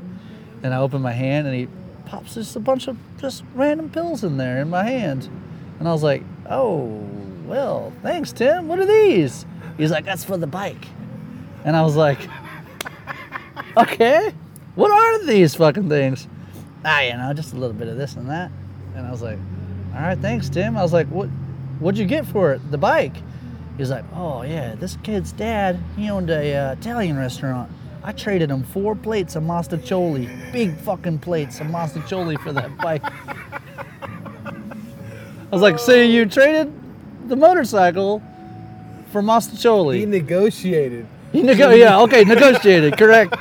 [0.62, 1.68] And I open my hand and he
[2.06, 5.28] pops just a bunch of just random pills in there in my hand,
[5.78, 6.86] and I was like, "Oh,
[7.46, 8.68] well, thanks, Tim.
[8.68, 9.46] What are these?"
[9.76, 10.86] He's like, "That's for the bike,"
[11.64, 12.18] and I was like,
[13.76, 14.32] "Okay."
[14.74, 16.28] What are these fucking things?
[16.84, 18.50] ah, you know, just a little bit of this and that.
[18.94, 19.38] And I was like,
[19.98, 20.76] all right, thanks, Tim.
[20.76, 21.28] I was like, what,
[21.80, 22.70] what'd you get for it?
[22.70, 23.16] The bike.
[23.76, 27.70] He's like, oh yeah, this kid's dad, he owned a uh, Italian restaurant.
[28.04, 33.02] I traded him four plates of mostaccioli, big fucking plates of mostaccioli for that bike.
[33.04, 34.64] I
[35.50, 36.72] was like, so you traded
[37.28, 38.22] the motorcycle
[39.10, 39.96] for mostaccioli?
[39.96, 41.08] He negotiated.
[41.32, 42.96] You nego- yeah, okay, negotiated.
[42.96, 43.34] Correct,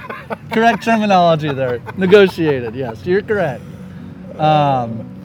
[0.51, 1.79] correct terminology there.
[1.97, 2.73] Negotiated.
[2.73, 3.61] Yes, you're correct.
[4.37, 5.16] Um,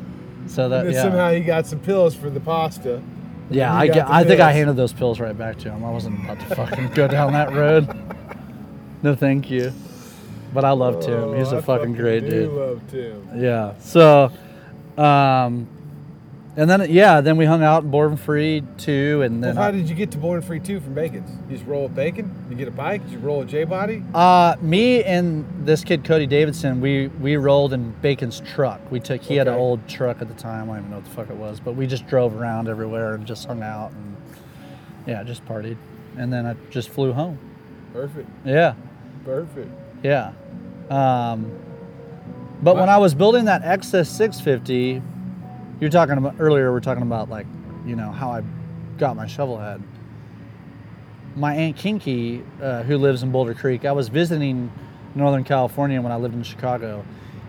[0.46, 3.02] so that yeah, somehow you got some pills for the pasta.
[3.50, 3.74] yeah.
[3.74, 5.84] I, get, I think I handed those pills right back to him.
[5.84, 7.88] I wasn't about to fucking go down that road.
[9.02, 9.72] No, thank you.
[10.54, 11.36] But I love Tim.
[11.36, 12.50] He's Oh, a I fucking great dude.
[12.52, 13.26] love Tim.
[13.34, 13.74] Yeah.
[13.80, 14.30] So,
[14.98, 15.66] um,
[16.56, 19.68] and then yeah, then we hung out in Born Free too, and Well, then how
[19.68, 21.30] I- did you get to Born Free 2 from Bacon's?
[21.48, 22.30] You just roll with Bacon?
[22.50, 23.02] You get a bike?
[23.04, 24.02] Did you roll a J body?
[24.14, 28.80] Uh, me and this kid Cody Davidson, we we rolled in Bacon's truck.
[28.90, 30.70] We took he had an old truck at the time.
[30.70, 33.14] I don't even know what the fuck it was, but we just drove around everywhere
[33.14, 34.16] and just hung out and
[35.06, 35.76] yeah, just partied.
[36.18, 37.38] And then I just flew home.
[37.94, 38.28] Perfect.
[38.44, 38.74] Yeah,
[39.24, 39.70] Perfect.
[40.02, 40.32] yeah.
[40.90, 41.50] Um,
[42.62, 45.02] but when I was building that XS 650,
[45.82, 46.70] you're talking about earlier.
[46.70, 47.44] We are talking about like,
[47.84, 48.44] you know, how I
[48.98, 49.82] got my shovel head.
[51.34, 54.70] My aunt Kinky, uh, who lives in Boulder Creek, I was visiting
[55.16, 57.04] Northern California when I lived in Chicago,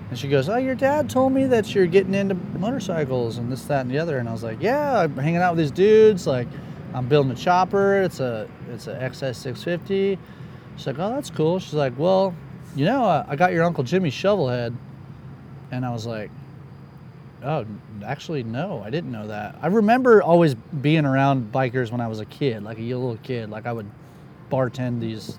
[0.09, 3.65] and she goes, "Oh, your dad told me that you're getting into motorcycles and this,
[3.65, 6.25] that, and the other." And I was like, "Yeah, I'm hanging out with these dudes.
[6.25, 6.47] Like,
[6.95, 8.01] I'm building a chopper.
[8.01, 10.17] It's a it's a XS 650."
[10.75, 12.34] She's like, "Oh, that's cool." She's like, "Well,
[12.75, 14.75] you know, I, I got your uncle Jimmy's shovel head,"
[15.71, 16.31] and I was like,
[17.43, 17.65] "Oh,
[18.05, 22.19] actually, no, I didn't know that." I remember always being around bikers when I was
[22.19, 23.49] a kid, like a little kid.
[23.49, 23.89] Like I would
[24.51, 25.37] bartend these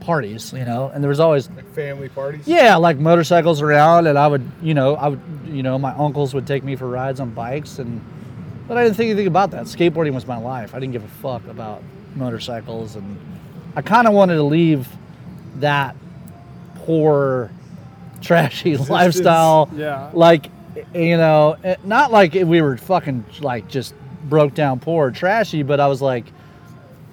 [0.00, 2.46] parties, you know, and there was always Like family parties?
[2.46, 6.32] yeah, like motorcycles around, and I would, you know, I would, you know, my uncles
[6.34, 8.00] would take me for rides on bikes, and
[8.68, 9.64] but I didn't think anything about that.
[9.64, 10.74] Skateboarding was my life.
[10.74, 11.82] I didn't give a fuck about
[12.14, 13.18] motorcycles, and
[13.74, 14.88] I kind of wanted to leave
[15.56, 15.96] that
[16.84, 17.50] poor,
[18.20, 19.68] trashy lifestyle.
[19.74, 20.10] Yeah.
[20.12, 20.50] Like,
[20.94, 25.62] you know, eh, not like we were fucking like just broke down poor, or trashy,
[25.62, 26.24] but I was like,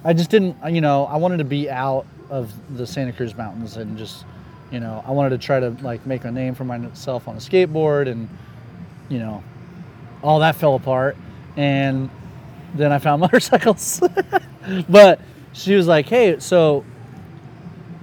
[0.04, 3.76] I just didn't, you know, I wanted to be out of the Santa Cruz Mountains
[3.76, 4.24] and just,
[4.70, 7.38] you know, I wanted to try to like make a name for myself on a
[7.38, 8.28] skateboard and,
[9.08, 9.42] you know,
[10.22, 11.16] all that fell apart.
[11.56, 12.10] And
[12.74, 14.02] then I found motorcycles.
[14.88, 15.20] but
[15.52, 16.84] she was like, hey, so,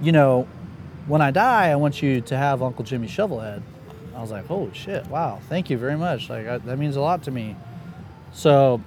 [0.00, 0.48] you know,
[1.06, 3.62] when I die, I want you to have Uncle Jimmy Shovelhead.
[4.14, 6.28] I was like, holy shit, wow, thank you very much.
[6.28, 7.56] Like, I, that means a lot to me.
[8.32, 8.80] So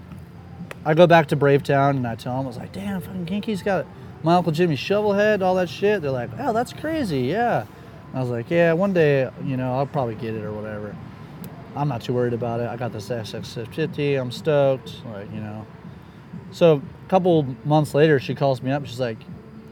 [0.86, 3.64] I go back to Bravetown and I tell them, I was like, damn, fucking Kinky's
[3.64, 3.86] got
[4.24, 6.02] my Uncle Jimmy Shovelhead, all that shit.
[6.02, 7.66] They're like, oh, that's crazy, yeah.
[8.14, 10.96] I was like, yeah, one day, you know, I'll probably get it or whatever.
[11.76, 12.70] I'm not too worried about it.
[12.70, 14.20] I got this SX650.
[14.20, 15.66] I'm stoked, like, you know.
[16.52, 18.86] So a couple months later, she calls me up.
[18.86, 19.18] She's like,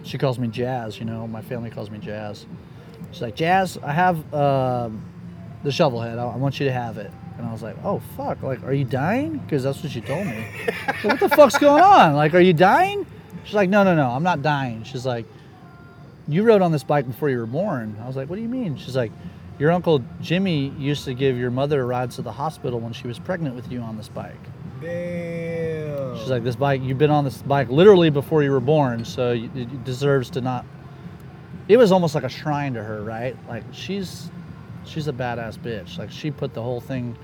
[0.04, 2.46] she calls me Jazz, you know, my family calls me Jazz.
[3.12, 5.04] She's like, Jazz, I have um
[5.64, 6.18] the Shovelhead.
[6.20, 7.12] I, I want you to have it.
[7.38, 8.44] And I was like, oh, fuck.
[8.44, 9.38] Like, are you dying?
[9.40, 10.46] Because that's what she told me.
[11.02, 12.16] So what the fuck's going on?
[12.16, 13.06] Like, are you dying?
[13.44, 14.84] She's like, no, no, no, I'm not dying.
[14.84, 15.26] She's like,
[16.28, 17.98] you rode on this bike before you were born.
[18.02, 18.78] I was like, what do you mean?
[18.78, 19.12] She's like,
[19.60, 23.20] your uncle Jimmy used to give your mother rides to the hospital when she was
[23.20, 24.40] pregnant with you on this bike.
[24.82, 26.18] Damn.
[26.18, 29.32] She's like, this bike, you've been on this bike literally before you were born, so
[29.32, 30.66] it deserves to not.
[31.68, 33.36] It was almost like a shrine to her, right?
[33.48, 34.30] Like she's,
[34.86, 35.98] she's a badass bitch.
[35.98, 37.18] Like she put the whole thing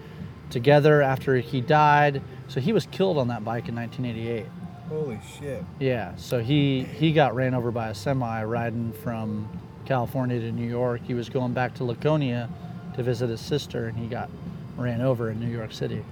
[0.49, 2.21] together after he died.
[2.47, 4.45] So he was killed on that bike in 1988.
[4.89, 5.63] Holy shit.
[5.79, 9.47] Yeah, so he he got ran over by a semi riding from
[9.85, 11.01] California to New York.
[11.05, 12.49] He was going back to Laconia
[12.95, 14.31] to visit his sister, and he got
[14.77, 16.03] ran over in New York City.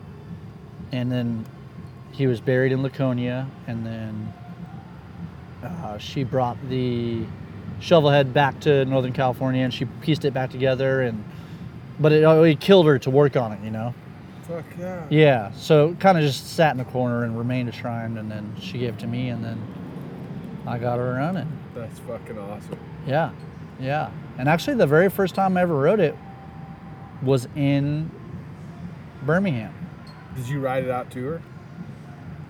[0.91, 1.45] And then
[2.11, 4.33] he was buried in Laconia, and then
[5.63, 7.25] uh, she brought the
[7.79, 11.01] shovelhead back to Northern California, and she pieced it back together.
[11.01, 11.23] And
[11.99, 13.93] but it, oh, it killed her to work on it, you know.
[14.47, 15.05] Fuck yeah.
[15.09, 18.55] Yeah, so kind of just sat in the corner and remained a shrine, and then
[18.59, 19.61] she gave it to me, and then
[20.65, 21.51] I got her running.
[21.75, 22.79] That's fucking awesome.
[23.05, 23.31] Yeah,
[23.79, 24.09] yeah.
[24.37, 26.15] And actually, the very first time I ever rode it
[27.21, 28.09] was in
[29.23, 29.73] Birmingham.
[30.35, 31.41] Did you ride it out to her?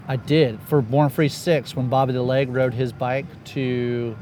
[0.08, 4.16] I did for Born Free Six when Bobby the Leg rode his bike to.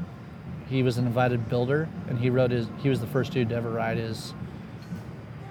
[0.68, 2.68] He was an invited builder, and he rode his.
[2.78, 4.34] He was the first dude to ever ride his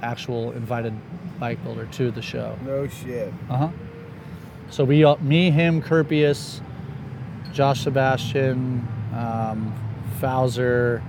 [0.01, 0.93] actual invited
[1.39, 2.57] bike builder to the show.
[2.65, 3.33] No shit.
[3.49, 3.69] Uh huh.
[4.69, 6.59] So we, all, me, him, Kirpius,
[7.53, 9.73] Josh Sebastian, um,
[10.19, 11.01] Fowler,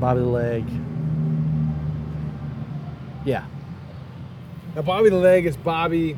[0.00, 0.64] Bobby the Leg.
[3.24, 3.44] Yeah,
[4.76, 6.16] Now Bobby the Leg is Bobby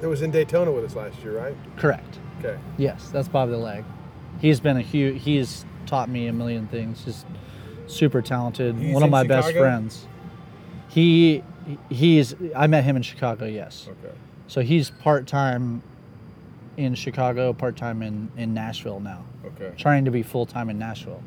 [0.00, 1.56] that was in Daytona with us last year, right?
[1.78, 2.18] correct.
[2.40, 2.58] Okay.
[2.76, 3.84] Yes, that's Bobby the Leg.
[4.38, 5.22] He's been a huge.
[5.22, 7.02] He's taught me a million things.
[7.04, 7.24] Just
[7.86, 8.76] super talented.
[8.76, 10.06] He's One of my best friends.
[10.88, 11.42] He
[11.90, 12.34] he's.
[12.54, 13.46] I met him in Chicago.
[13.46, 13.88] Yes.
[13.88, 14.14] Okay.
[14.46, 15.82] So he's part time
[16.76, 19.24] in Chicago, part time in in Nashville now.
[19.44, 19.72] Okay.
[19.76, 21.22] Trying to be full time in Nashville.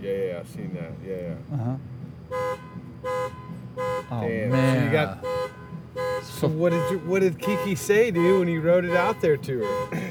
[0.00, 0.92] Yeah, yeah, I've seen that.
[1.06, 1.54] Yeah, yeah.
[1.54, 1.76] Uh huh.
[4.10, 4.50] Oh Damn.
[4.50, 4.84] So man.
[4.86, 5.24] you got-
[6.22, 9.20] So what did you, what did Kiki say to you when you wrote it out
[9.20, 10.10] there to her?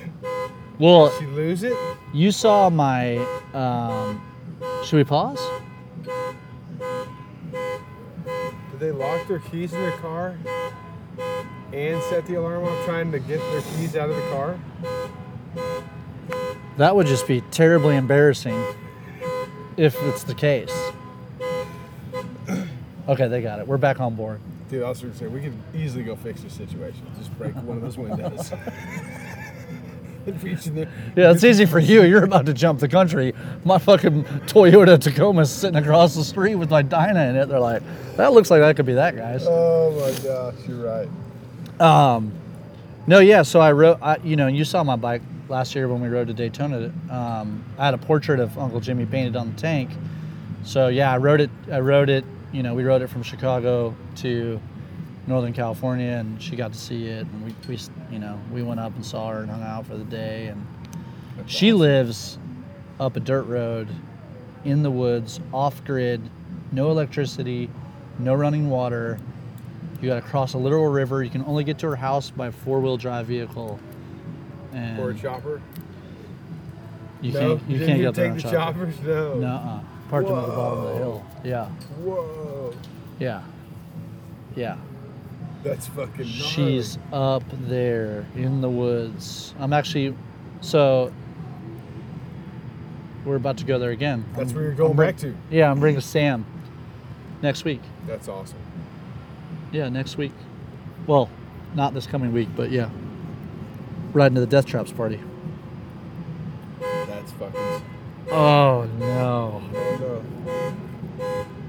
[0.80, 1.78] well, Did she lose it?
[2.14, 3.18] you saw my.
[3.54, 4.22] Um,
[4.84, 5.40] should we pause?
[6.04, 6.12] Did
[8.80, 10.38] they lock their keys in their car
[11.74, 14.60] and set the alarm off trying to get their keys out of the car?
[16.78, 18.64] That would just be terribly embarrassing
[19.78, 20.74] if it's the case.
[23.10, 23.68] Okay, they got it.
[23.70, 24.42] We're back on board.
[24.70, 27.10] Dude, I was going to say, we could easily go fix this situation.
[27.18, 28.52] Just break one of those windows.
[30.32, 30.90] there.
[31.16, 32.04] Yeah, it's easy for you.
[32.04, 33.34] You're about to jump the country.
[33.66, 37.48] My fucking Toyota Tacoma's sitting across the street with my Dyna in it.
[37.48, 37.84] They're like,
[38.18, 39.46] that looks like that could be that guy's.
[39.48, 41.82] Oh my gosh, you're right.
[41.82, 42.32] Um,
[43.06, 43.42] no, yeah.
[43.42, 46.28] So I wrote, I, you know, you saw my bike last year when we rode
[46.28, 46.92] to Daytona.
[47.10, 49.92] Um, I had a portrait of Uncle Jimmy painted on the tank.
[50.64, 51.50] So yeah, I wrote it.
[51.72, 52.26] I wrote it.
[52.52, 54.60] You know, we rode it from Chicago to
[55.28, 57.28] Northern California, and she got to see it.
[57.28, 57.80] And we, we,
[58.12, 60.48] you know, we went up and saw her and hung out for the day.
[60.48, 60.66] And
[61.36, 61.80] That's she awesome.
[61.82, 62.40] lives
[63.00, 63.88] up a dirt road
[64.64, 66.22] in the woods, off grid,
[66.72, 67.70] no electricity,
[68.20, 69.20] no running water.
[70.02, 71.24] You got to cross a literal river.
[71.24, 73.80] You can only get to her house by four wheel drive vehicle.
[74.74, 75.62] And Or a chopper?
[77.22, 78.54] you no, can't you can't get there take on the chopper.
[78.86, 79.00] choppers?
[79.02, 79.34] No.
[79.40, 81.26] No, parked them at the bottom of the hill.
[81.44, 81.66] Yeah,
[82.04, 82.74] Whoa.
[83.20, 83.42] yeah,
[84.56, 84.78] yeah.
[85.64, 86.30] That's fucking gnarly.
[86.32, 89.54] She's up there in the woods.
[89.60, 90.16] I'm actually,
[90.62, 91.12] so
[93.26, 94.24] we're about to go there again.
[94.36, 95.36] That's I'm- where you're going bring- back to.
[95.50, 96.46] Yeah, I'm bringing Sam
[97.42, 97.82] next week.
[98.06, 98.58] That's awesome.
[99.72, 100.32] Yeah, next week.
[101.08, 101.30] Well,
[101.76, 102.90] not this coming week, but yeah.
[104.14, 105.20] Riding to the Death Traps party.
[106.80, 107.82] That's fucking.
[108.32, 109.62] Oh no.
[109.76, 110.76] Oh no.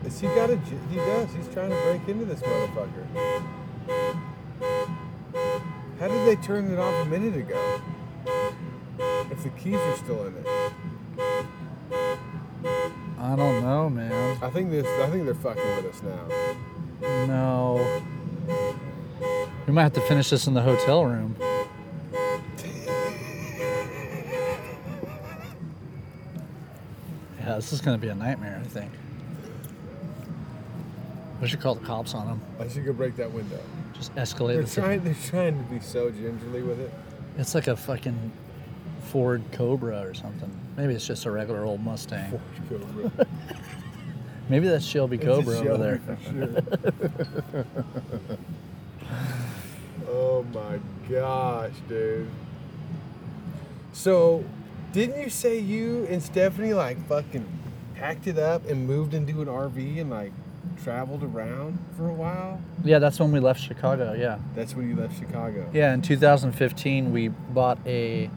[0.04, 0.56] Has he got a?
[0.90, 1.32] He does.
[1.34, 3.42] He's trying to break into this motherfucker.
[5.98, 7.80] How did they turn it off a minute ago?
[9.30, 10.46] If the keys are still in it,
[13.18, 14.38] I don't know, man.
[14.42, 14.86] I think this.
[15.00, 16.26] I think they're fucking with us now.
[17.26, 18.02] No.
[19.66, 21.36] We might have to finish this in the hotel room.
[27.38, 28.92] Yeah, this is going to be a nightmare, I think.
[31.40, 32.40] We should call the cops on them.
[32.58, 33.60] I should go break that window.
[33.98, 35.04] Just escalate They're the trying.
[35.04, 36.92] They're trying to be so gingerly with it.
[37.36, 38.32] It's like a fucking
[39.02, 40.50] Ford Cobra or something.
[40.76, 42.30] Maybe it's just a regular old Mustang.
[42.30, 43.26] Ford Cobra.
[44.48, 45.98] Maybe that's Shelby It's Cobra over there.
[45.98, 46.62] for sure.
[50.08, 50.78] oh my
[51.08, 52.28] gosh, dude.
[53.92, 54.44] So,
[54.92, 57.46] didn't you say you and Stephanie like fucking
[57.94, 60.32] packed it up and moved into an RV and like
[60.82, 62.60] traveled around for a while?
[62.84, 64.14] Yeah, that's when we left Chicago.
[64.14, 64.38] Yeah.
[64.54, 65.68] That's when you left Chicago.
[65.72, 68.30] Yeah, in 2015 we bought a.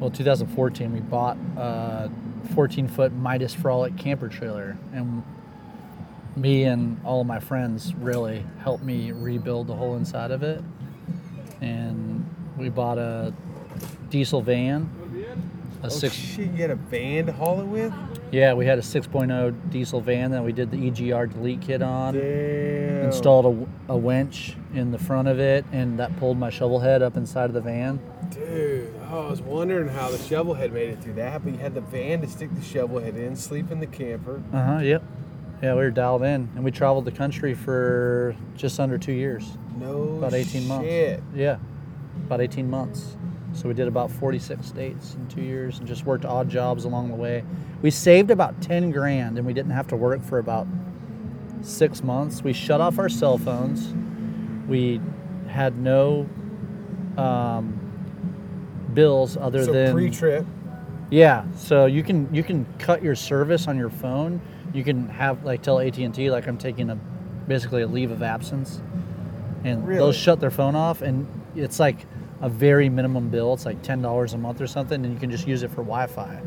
[0.00, 2.10] Well, 2014 we bought a
[2.54, 5.22] 14 foot Midas Frolic camper trailer, and
[6.36, 10.62] me and all of my friends really helped me rebuild the whole inside of it.
[11.62, 12.26] And
[12.58, 13.32] we bought a
[14.10, 14.90] diesel van,
[15.82, 16.14] a Oh six.
[16.14, 16.50] shit!
[16.50, 17.92] You had a van to haul it with?
[18.32, 22.14] Yeah, we had a 6.0 diesel van that we did the EGR delete kit on.
[22.14, 23.04] Damn.
[23.06, 27.02] Installed a, a winch in the front of it, and that pulled my shovel head
[27.02, 28.00] up inside of the van.
[28.30, 31.74] Dude, I was wondering how the shovel head made it through that, but you had
[31.74, 34.42] the van to stick the shovel head in, sleep in the camper.
[34.52, 34.78] Uh huh.
[34.78, 35.02] Yep.
[35.62, 39.56] Yeah, we were dialed in, and we traveled the country for just under two years,
[39.78, 40.88] No about 18 months.
[41.34, 41.58] Yeah.
[42.26, 43.16] about 18 months.
[43.56, 47.08] So we did about 46 states in two years and just worked odd jobs along
[47.08, 47.42] the way.
[47.80, 50.66] We saved about 10 grand and we didn't have to work for about
[51.62, 52.42] six months.
[52.44, 53.94] We shut off our cell phones.
[54.68, 55.00] We
[55.48, 56.28] had no
[57.16, 57.80] um,
[58.92, 60.44] bills other So than pre-trip.
[61.10, 64.38] yeah, so you can you can cut your service on your phone.
[64.74, 66.96] You can have like tell AT and T like I'm taking a
[67.48, 68.82] basically a leave of absence,
[69.64, 69.98] and Really?
[69.98, 72.04] they'll shut their phone off, and it's like
[72.40, 73.54] a very minimum bill.
[73.54, 75.76] It's like ten dollars a month or something, and you can just use it for
[75.82, 76.40] Wi-Fi.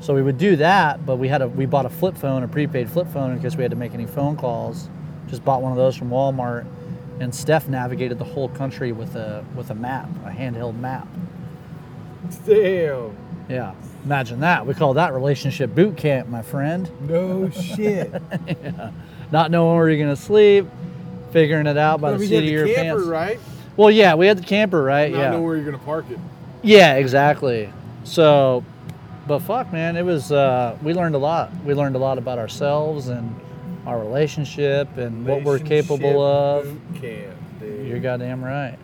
[0.00, 2.48] So we would do that, but we had a we bought a flip phone, a
[2.48, 4.88] prepaid flip phone, in case we had to make any phone calls.
[5.28, 6.66] Just bought one of those from Walmart,
[7.20, 11.06] and Steph navigated the whole country with a with a map, a handheld map.
[12.46, 13.16] Damn.
[13.48, 13.74] Yeah,
[14.04, 14.64] imagine that.
[14.66, 16.88] We call that relationship boot camp, my friend.
[17.08, 18.12] No shit.
[19.32, 20.66] Not knowing where you're gonna sleep,
[21.32, 23.06] figuring it out by Well, the seat of your camper, pants.
[23.08, 23.40] right?
[23.76, 25.10] Well, yeah, we had the camper, right?
[25.12, 26.18] Not yeah, I know where you're gonna park it.
[26.62, 27.72] yeah, exactly.
[28.04, 28.64] So,
[29.26, 30.32] but fuck, man, it was.
[30.32, 31.50] Uh, we learned a lot.
[31.64, 33.34] We learned a lot about ourselves and
[33.86, 36.64] our relationship and what we're capable of.
[36.66, 37.86] Relationship Camp, dude.
[37.88, 38.76] You're goddamn right.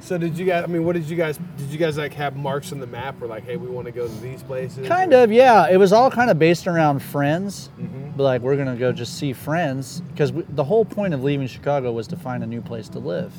[0.00, 0.64] So did you guys?
[0.64, 1.38] I mean, what did you guys?
[1.58, 3.22] Did you guys like have marks on the map?
[3.22, 4.88] or like, hey, we want to go to these places.
[4.88, 5.68] Kind of, yeah.
[5.70, 7.70] It was all kind of based around friends.
[7.80, 8.16] Mhm.
[8.16, 11.92] But like, we're gonna go just see friends because the whole point of leaving Chicago
[11.92, 13.32] was to find a new place to live.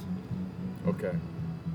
[0.88, 1.12] Okay.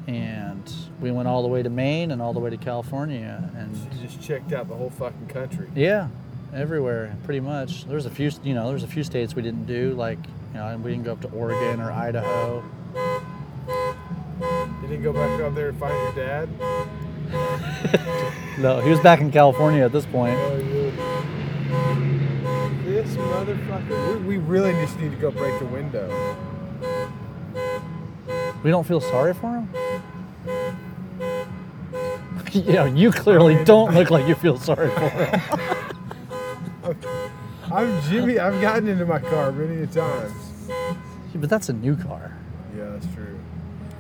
[0.07, 3.77] and we went all the way to Maine and all the way to California and
[4.01, 5.69] You just checked out the whole fucking country.
[5.75, 6.09] yeah,
[6.55, 7.85] everywhere pretty much.
[7.87, 10.19] There's a few, you know, there's a few states we didn't do like,
[10.53, 12.63] you know, we didn't go up to Oregon or Idaho.
[14.83, 16.49] You didn't go back up there and find your dad.
[18.59, 20.35] No, he was back in California at this point.
[20.37, 20.91] Oh, yeah.
[22.85, 24.21] This motherfucker.
[24.23, 26.09] We, we really just need to go break the window.
[28.63, 29.69] We don't feel sorry for him.
[32.53, 35.41] yeah, you clearly don't look like you feel sorry for him.
[37.73, 38.39] I'm Jimmy.
[38.39, 40.33] I've gotten into my car many a times.
[41.35, 42.37] but that's a new car.
[42.77, 43.39] Yeah, that's true.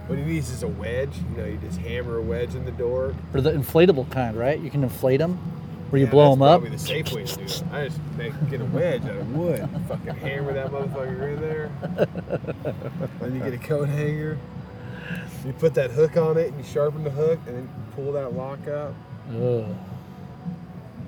[0.06, 1.14] What he needs is a wedge.
[1.30, 3.14] You know, you just hammer a wedge in the door.
[3.34, 4.58] Or the inflatable kind, right?
[4.58, 5.38] You can inflate them,
[5.90, 6.60] where you Yeah, blow them up.
[6.60, 7.42] Probably the safe way to do.
[7.72, 9.68] I just make, get a wedge out of wood.
[9.88, 11.70] Fucking hammer that motherfucker in there.
[13.20, 14.38] then you get a coat hanger.
[15.46, 18.34] You put that hook on it, and you sharpen the hook, and then pull that
[18.34, 18.94] lock up.
[19.30, 19.64] Ugh.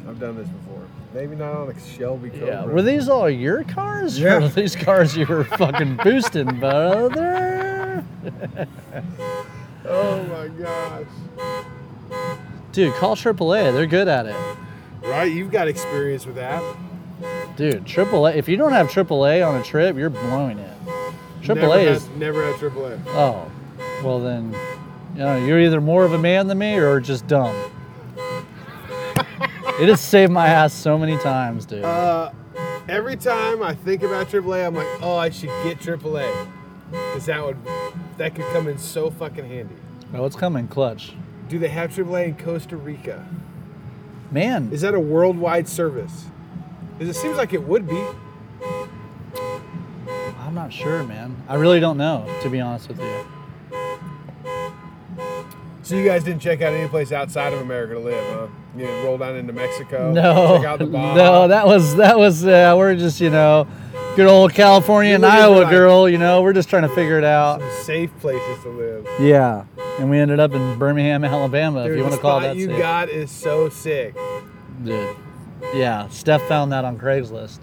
[0.09, 0.83] I've done this before.
[1.13, 2.47] Maybe not on a Shelby Cobra.
[2.47, 4.19] Yeah, were these all your cars?
[4.19, 4.37] Yeah.
[4.37, 8.05] Or were these cars you were fucking boosting, brother?
[9.93, 11.07] Oh my gosh.
[12.73, 13.73] Dude, call AAA.
[13.73, 14.37] They're good at it.
[15.03, 15.33] Right?
[15.33, 16.63] You've got experience with that.
[17.57, 18.37] Dude, AAA.
[18.37, 20.77] If you don't have AAA on a trip, you're blowing it.
[21.47, 22.09] Never AAA had, is.
[22.11, 23.03] never had AAA.
[23.09, 23.51] Oh,
[24.05, 24.55] well then,
[25.15, 27.55] you know, you're either more of a man than me or just dumb.
[29.17, 31.85] it has saved my ass so many times, dude.
[31.85, 32.31] Uh,
[32.89, 36.49] every time I think about AAA, I'm like, oh, I should get AAA,
[36.91, 37.57] because that would
[38.19, 39.75] that could come in so fucking handy.
[40.15, 41.15] oh, it's coming clutch.
[41.49, 43.27] Do they have AAA in Costa Rica?
[44.31, 46.27] Man, Is that a worldwide service?
[46.99, 48.01] 'Cause it seems like it would be.
[50.47, 51.35] I'm not sure, man.
[51.49, 53.25] I really don't know, to be honest with you.
[55.83, 58.47] So you guys didn't check out any place outside of America to live, huh?
[58.77, 60.13] You didn't roll down into Mexico.
[60.13, 61.15] No, Check out the Baja.
[61.17, 63.67] no, that was that was uh, we're just you know,
[64.21, 66.09] good old California and You're looking for, Iowa like- girl.
[66.09, 67.61] You know, we're just trying to figure it out.
[67.61, 69.07] Some safe places to live.
[69.19, 69.65] Yeah,
[69.99, 71.85] and we ended up in Birmingham, Alabama.
[71.85, 72.79] Dude, if you want to call spot that you safe.
[72.79, 74.15] got is so sick.
[74.85, 75.17] Dude.
[75.75, 77.61] Yeah, Steph found that on Craigslist.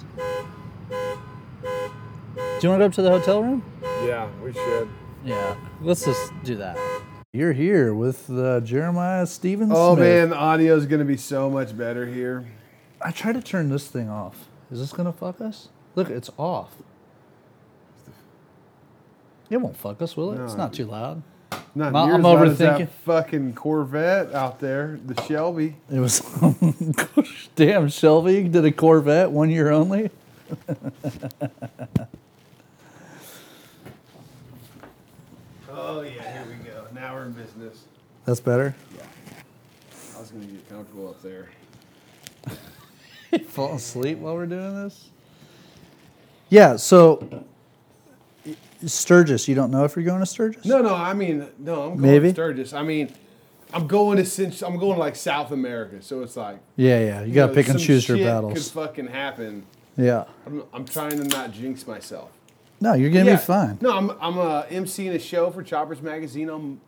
[2.60, 3.64] Do you want to go up to the hotel room?
[4.06, 4.90] Yeah, we should.
[5.24, 6.78] Yeah, let's just do that.
[7.34, 9.72] You're here with uh, Jeremiah Stevens.
[9.76, 10.08] Oh Smith.
[10.08, 12.46] man, the audio is gonna be so much better here.
[13.02, 14.48] I tried to turn this thing off.
[14.72, 15.70] Is this gonna fuck us?
[15.98, 16.76] Look, it's off.
[19.50, 20.44] It won't fuck us, will it?
[20.44, 21.24] It's not too loud.
[21.74, 22.78] Not I'm- near I'm as loud as overthinking.
[22.78, 25.76] that fucking Corvette out there, the Shelby.
[25.92, 26.22] It was
[27.56, 30.12] damn Shelby did a Corvette one year only.
[35.70, 36.12] Oh yeah,
[36.44, 36.86] here we go.
[36.94, 37.84] Now we're in business.
[38.26, 38.74] That's better.
[38.96, 39.04] Yeah.
[40.16, 41.50] I was gonna get comfortable up there.
[43.50, 45.10] Fall asleep while we're doing this.
[46.50, 46.76] Yeah.
[46.78, 47.46] So
[48.86, 50.66] Sturgis, you don't know if you're going to Sturgis?
[50.66, 52.28] No, no, I mean, no, I'm going Maybe?
[52.30, 52.74] to Sturgis.
[52.74, 53.14] I mean,
[53.74, 57.24] I'm going to Cent- I'm going to like South America, so it's like Yeah, yeah.
[57.24, 58.54] You gotta know, pick and some choose your shit battles.
[58.54, 59.66] Could fucking happen.
[59.98, 60.26] Yeah.
[60.46, 62.30] I'm, I'm trying to not jinx myself.
[62.80, 63.36] No, you're gonna Yeah.
[63.38, 63.78] be fine.
[63.82, 66.80] No, I'm I'm uh, emceeing a show for Choppers Magazine on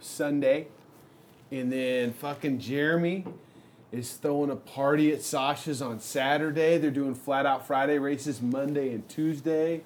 [0.00, 0.68] Sunday,
[1.50, 3.26] and then fucking Jeremy
[3.92, 6.78] is throwing a party at Sasha's on Saturday.
[6.78, 9.82] They're doing flat out Friday races Monday and Tuesday.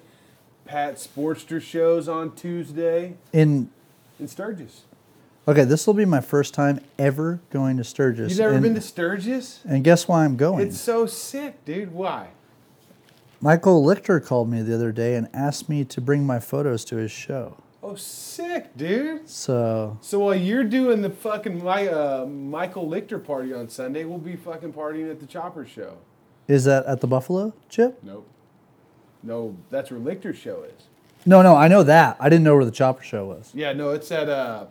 [0.65, 3.69] Pat Sportster shows on Tuesday In
[4.19, 4.83] in Sturgis.
[5.47, 8.31] okay, this will be my first time ever going to Sturgis.
[8.31, 9.61] You've never and, been to Sturgis?
[9.65, 10.67] and guess why I'm going?
[10.67, 11.93] It's so sick, dude.
[11.93, 12.29] Why?
[13.39, 16.95] Michael Lichter called me the other day and asked me to bring my photos to
[16.95, 17.57] his show.
[17.89, 19.29] Oh, sick, dude.
[19.29, 24.17] So So while you're doing the fucking my, uh, Michael Lichter party on Sunday, we'll
[24.17, 25.97] be fucking partying at the Chopper show.
[26.49, 27.97] is that at the Buffalo Chip?
[28.03, 28.27] Nope.
[29.23, 30.83] No, that's where Lichter's show is.
[31.25, 32.17] No, no, I know that.
[32.19, 33.51] I didn't know where the Chopper Show was.
[33.53, 34.65] Yeah, no, it's at uh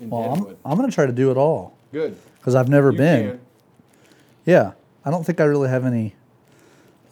[0.00, 0.32] in Well,
[0.64, 2.16] I'm, I'm going to try to do it all Good.
[2.38, 3.30] because I've never You been.
[3.30, 3.40] can.
[4.44, 4.72] Yeah,
[5.04, 6.14] I don't think I really have any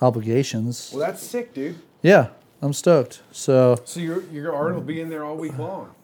[0.00, 0.90] obligations.
[0.92, 1.76] Well, that's sick, dude.
[2.02, 2.28] Yeah,
[2.62, 3.22] I'm stoked.
[3.32, 5.94] So So your your art will be in there all week long.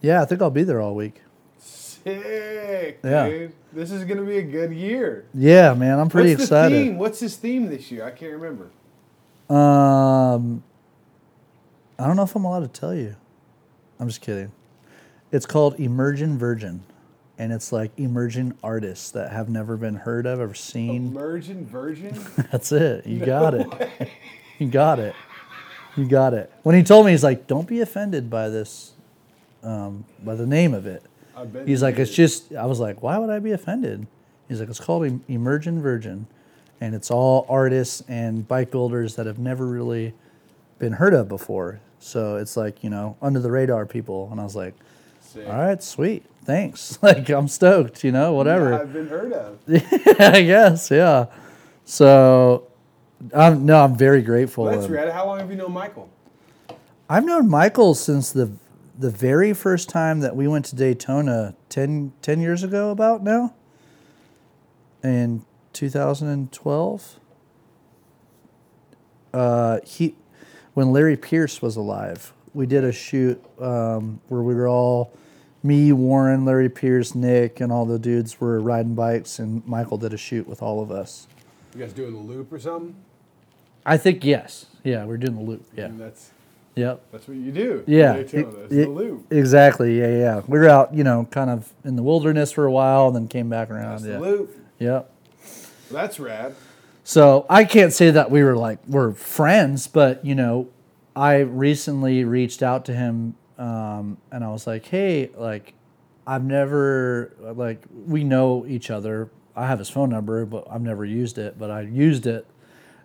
[0.00, 1.22] yeah, I think I'll be there all week.
[1.58, 3.28] Sick, Yeah.
[3.28, 3.52] dude.
[3.72, 5.24] This is gonna be a good year.
[5.34, 6.78] Yeah, man, I'm pretty What's excited.
[6.78, 6.98] the theme?
[6.98, 8.04] What's his theme this year?
[8.04, 8.70] I can't remember.
[9.52, 10.62] Um,
[11.98, 13.16] I don't know if I'm allowed to tell you.
[13.98, 14.52] I'm just kidding.
[15.32, 16.82] It's called Emerging Virgin,
[17.38, 21.08] and it's like emerging artists that have never been heard of or seen.
[21.08, 22.14] Emergent Virgin.
[22.52, 23.06] That's it.
[23.06, 23.66] You got it.
[24.58, 25.14] You got it.
[25.96, 26.52] You got it.
[26.62, 28.92] When he told me, he's like, "Don't be offended by this,
[29.62, 31.02] um, by the name of it."
[31.66, 31.98] He's like.
[31.98, 34.06] "It's just." I was like, "Why would I be offended?"
[34.48, 36.26] He's like, "It's called Emergent Virgin,
[36.80, 40.14] and it's all artists and bike builders that have never really
[40.78, 41.80] been heard of before.
[41.98, 44.74] So it's like you know, under the radar people." And I was like,
[45.20, 45.46] Sick.
[45.48, 46.98] "All right, sweet, thanks.
[47.02, 48.04] Like I'm stoked.
[48.04, 49.58] You know, whatever." Yeah, I've been heard of.
[50.20, 51.26] I guess, yeah.
[51.84, 52.66] So,
[53.34, 54.64] I'm no, I'm very grateful.
[54.64, 55.10] Well, that's rad.
[55.10, 56.10] How long have you known Michael?
[57.08, 58.52] I've known Michael since the
[58.98, 63.54] the very first time that we went to Daytona 10, 10 years ago, about now,
[65.02, 67.20] in 2012.
[69.34, 70.14] Uh, he,
[70.74, 75.12] when Larry Pierce was alive, we did a shoot um, where we were all,
[75.62, 80.14] me, Warren, Larry Pierce, Nick, and all the dudes were riding bikes, and Michael did
[80.14, 81.26] a shoot with all of us.
[81.74, 82.94] You guys doing the loop or something?
[83.86, 85.64] I think yes, yeah, we're doing the loop.
[85.76, 86.32] Yeah, And that's
[86.74, 87.02] yep.
[87.12, 87.84] that's what you do.
[87.86, 89.32] Yeah, the loop.
[89.32, 89.98] Exactly.
[89.98, 90.42] Yeah, yeah.
[90.48, 93.28] We were out, you know, kind of in the wilderness for a while, and then
[93.28, 94.02] came back around.
[94.02, 94.12] That's yeah.
[94.14, 94.56] the loop.
[94.80, 95.12] Yep.
[95.92, 96.56] That's rad.
[97.04, 100.68] So I can't say that we were like we're friends, but you know,
[101.14, 105.74] I recently reached out to him, um, and I was like, hey, like,
[106.26, 109.30] I've never like we know each other.
[109.54, 111.56] I have his phone number, but I've never used it.
[111.56, 112.46] But I used it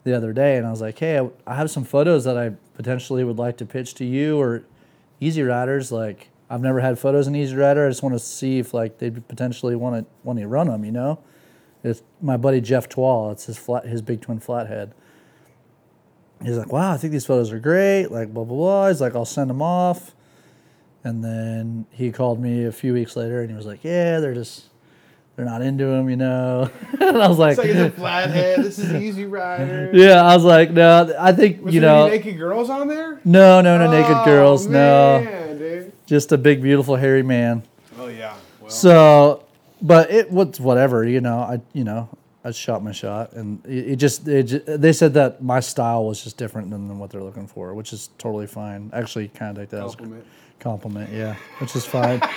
[0.03, 3.23] the other day, and I was like, hey, I, have some photos that I potentially
[3.23, 4.63] would like to pitch to you or
[5.19, 5.91] Easy Riders.
[5.91, 7.85] Like, I've never had photos in Easy Rider.
[7.85, 10.83] I just want to see if like they potentially want to want to run them.
[10.83, 11.19] You know,
[11.83, 13.31] it's my buddy Jeff Twall.
[13.31, 14.93] It's his flat, his big twin flathead.
[16.43, 18.07] He's like, wow, I think these photos are great.
[18.07, 18.87] Like, blah blah blah.
[18.87, 20.15] He's like, I'll send them off.
[21.03, 24.33] And then he called me a few weeks later, and he was like, yeah, they're
[24.33, 24.70] just
[25.35, 26.69] they're not into him, you know.
[26.99, 28.63] and I was like, It's like it's a flathead.
[28.63, 29.89] This is Easy Rider.
[29.93, 32.87] yeah, I was like, no, I think Was you there know, any naked girls on
[32.87, 33.19] there?
[33.25, 35.93] no, no, no, naked Oh, girls, no, dude.
[36.05, 37.63] just a big, beautiful, hairy man.
[37.97, 38.35] Oh yeah.
[38.59, 39.43] Well, So,
[39.81, 41.39] but it was whatever, you know.
[41.39, 42.09] I you know
[42.43, 46.23] I shot my shot, and it, it just it, they said that my style was
[46.23, 48.89] just different than, than what they're looking for, which is totally fine.
[48.93, 50.25] Actually, kind of like that compliment.
[50.59, 52.21] compliment, yeah, which is fine.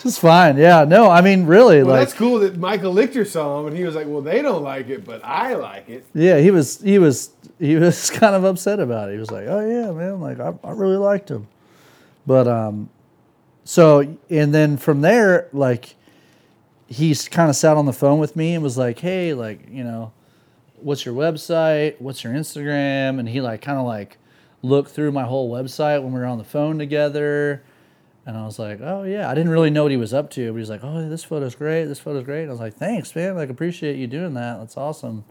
[0.00, 0.84] just fine, yeah.
[0.84, 3.84] No, I mean really, Well, like that's cool that Michael Lichter saw him and he
[3.84, 6.98] was like, "Well, they don't like it, but I like it." yeah, he was he
[6.98, 9.14] was he was kind of upset about it.
[9.14, 11.48] He was like, "Oh yeah, man, like I, I really liked him,"
[12.26, 12.88] but um,
[13.64, 15.94] so and then from there, like
[16.86, 19.84] he's kind of sat on the phone with me and was like, "Hey, like you
[19.84, 20.12] know,
[20.80, 22.00] what's your website?
[22.00, 24.18] What's your Instagram?" And he like kind of like
[24.62, 27.62] looked through my whole website when we were on the phone together.
[28.28, 30.52] And I was like, oh yeah, I didn't really know what he was up to,
[30.52, 32.42] but he's like, oh, this photo's great, this photo's great.
[32.42, 34.58] And I was like, thanks, man, like appreciate you doing that.
[34.58, 35.24] That's awesome.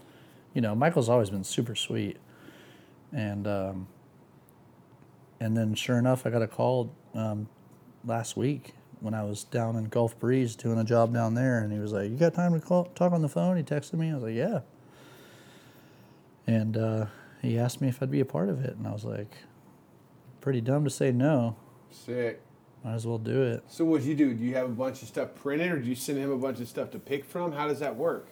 [0.52, 2.16] You know, Michael's always been super sweet.
[3.12, 3.86] And um,
[5.38, 7.48] and then sure enough, I got a call um,
[8.04, 11.72] last week when I was down in Gulf Breeze doing a job down there, and
[11.72, 14.10] he was like, "You got time to call, talk on the phone?" He texted me.
[14.10, 14.62] I was like, "Yeah."
[16.48, 17.06] And uh,
[17.42, 19.30] he asked me if I'd be a part of it, and I was like,
[20.40, 21.54] "Pretty dumb to say no.
[21.92, 22.42] Sick.
[22.88, 24.32] Might as well do it." So what do you do?
[24.32, 26.58] Do you have a bunch of stuff printed, or do you send him a bunch
[26.60, 27.52] of stuff to pick from?
[27.52, 28.26] How does that work?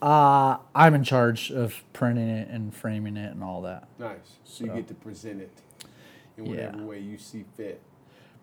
[0.00, 3.88] Uh, I'm in charge of printing it and framing it and all that.
[3.98, 4.36] Nice.
[4.44, 5.50] So, you get to present it
[6.36, 6.50] in Yeah.
[6.66, 7.80] whatever way you see fit.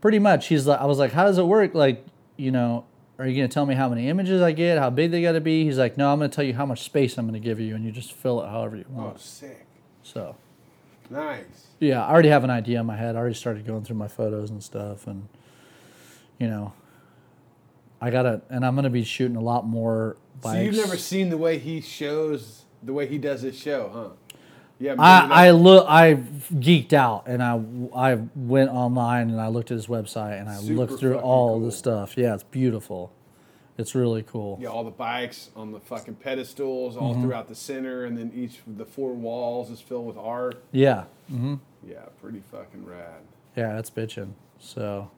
[0.02, 0.48] pretty much.
[0.48, 1.74] He's like, I was like, how does it work?
[1.74, 2.04] Like,
[2.36, 2.84] you know,
[3.18, 5.40] are you gonna tell me how many images I get, how big they got to
[5.40, 5.64] be?
[5.64, 7.86] He's like, no, I'm gonna tell you how much space I'm gonna give you, and
[7.86, 9.14] you just fill it however you want.
[9.16, 9.66] Oh, sick.
[10.02, 10.36] So.
[11.10, 11.68] Nice.
[11.80, 13.16] Yeah, I already have an idea in my head.
[13.16, 15.30] I already started going through my photos and stuff, and
[16.40, 16.74] you know,
[18.02, 20.56] I gotta, and I'm gonna be shooting a lot more bikes.
[20.58, 24.10] So you've never seen the way he shows, the way he does his show, huh?
[24.80, 24.96] Yeah.
[25.00, 27.62] I I look, I geeked out, and I
[27.96, 31.58] I went online and I looked at his website and I Super looked through all
[31.60, 31.66] cool.
[31.68, 32.18] the stuff.
[32.18, 33.12] Yeah, it's beautiful.
[33.78, 34.60] It's really cool.
[34.62, 37.24] Yeah, all the bikes on the fucking pedestals all Mm-hmm.
[37.24, 40.62] throughout the center, and then each of the four walls is filled with art.
[40.72, 41.56] Yeah, hmm
[41.88, 43.22] Yeah, pretty fucking rad.
[43.56, 44.34] yeah, that's bitching.
[44.60, 45.10] So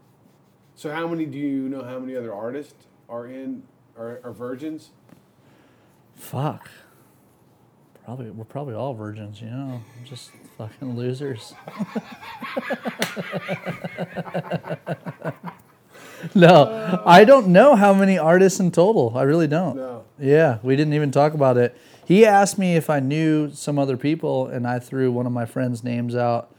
[0.75, 1.83] So, how many do you know?
[1.83, 3.63] How many other artists are in
[3.97, 4.91] are, are virgins?
[6.15, 6.69] fuck.
[8.03, 11.53] Probably we're probably all virgins, you know, just fucking losers.
[16.35, 19.17] no, I don't know how many artists in total.
[19.17, 19.77] I really don't.
[19.77, 20.03] No.
[20.19, 21.75] Yeah, we didn't even talk about it.
[22.05, 25.47] He asked me if I knew some other people, and I threw one of my
[25.47, 26.53] friends' names out,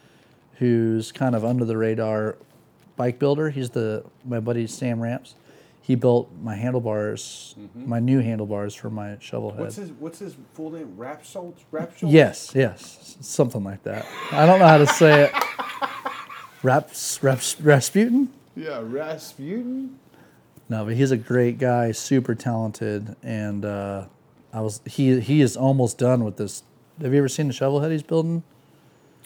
[0.54, 2.36] who's kind of under the radar
[2.96, 3.50] bike builder.
[3.50, 5.34] He's the my buddy Sam Ramps.
[5.82, 9.60] He built my handlebars, my new handlebars for my shovel head.
[9.60, 10.94] What's his What's his full name?
[10.96, 11.64] Rap Schultz.
[11.70, 12.12] Rap Schultz.
[12.12, 14.04] Yes, yes, something like that.
[14.32, 15.32] I don't know how to say it.
[16.64, 18.32] Raps, Raps, Rasputin?
[18.56, 20.00] Yeah, Rasputin.
[20.68, 24.06] No, but he's a great guy, super talented, and uh,
[24.52, 26.64] I was he he is almost done with this.
[27.00, 28.42] Have you ever seen the shovel head he's building?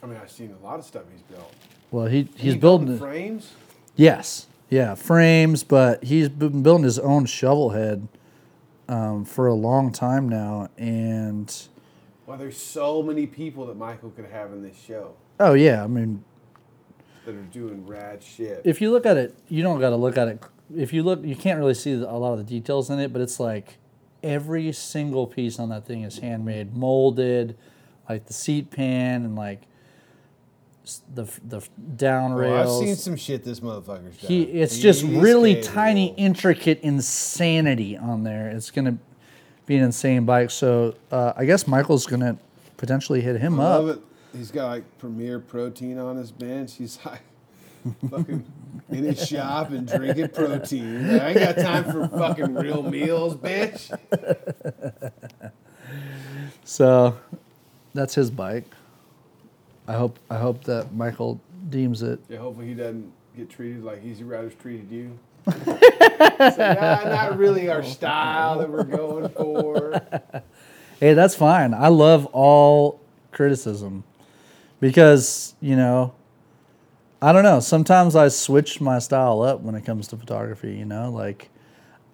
[0.03, 1.55] I mean, I've seen a lot of stuff he's built.
[1.91, 2.99] Well, he he's He building.
[2.99, 3.53] frames.
[3.97, 8.09] Yes, yeah, frames, but he's been building his own shovel head
[8.89, 11.53] um, for a long time now, and
[12.27, 15.87] Well, there's so many people that Michael could have in this show oh yeah, I
[15.87, 16.23] mean
[17.25, 18.63] that are doing rad shit.
[18.65, 20.43] if you look at it, you don't got to look at it.
[20.75, 23.21] If you look, you can't really see a lot of the details in it, but
[23.21, 23.79] it's like
[24.23, 27.57] every single piece on that thing is handmade, molded,
[28.09, 29.63] like the seat pan and like
[31.15, 31.61] the the
[31.97, 32.81] down Well, rails.
[32.83, 34.29] I've seen some shit this motherfucker's done.
[34.31, 38.49] he, it's just really tiny, intricate insanity on there.
[38.51, 38.99] It's gonna
[39.67, 40.51] be an insane bike.
[40.51, 42.39] So uh, I guess Michael's gonna
[42.77, 43.85] potentially hit him I up.
[43.85, 44.01] love it.
[44.37, 46.75] He's got like Premier Protein on his bench.
[46.77, 47.23] He's like
[48.11, 48.45] fucking
[48.91, 51.11] in his shop and drinking protein.
[51.11, 53.91] I ain't got time for fucking real meals, bitch.
[56.65, 57.17] So
[57.95, 58.65] that's his bike.
[59.91, 62.21] I hope I hope that Michael deems it.
[62.29, 65.19] Yeah, hopefully he doesn't get treated like Easy Riders treated you.
[65.53, 65.75] so,
[66.57, 70.01] nah, not really our style that we're going for.
[71.01, 71.73] Hey, that's fine.
[71.73, 73.01] I love all
[73.33, 74.05] criticism
[74.81, 76.13] because, you know,
[77.23, 77.61] I don't know.
[77.61, 81.11] Sometimes I switch my style up when it comes to photography, you know?
[81.11, 81.49] Like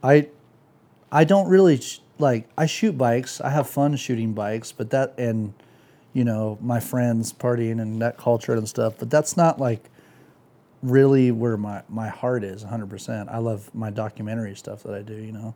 [0.05, 0.29] I
[1.11, 3.41] I don't really sh- like I shoot bikes.
[3.41, 5.53] I have fun shooting bikes, but that and
[6.17, 9.85] you know, my friends partying and that culture and stuff, but that's not like
[10.83, 13.29] really where my my heart is 100%.
[13.31, 15.55] I love my documentary stuff that I do, you know.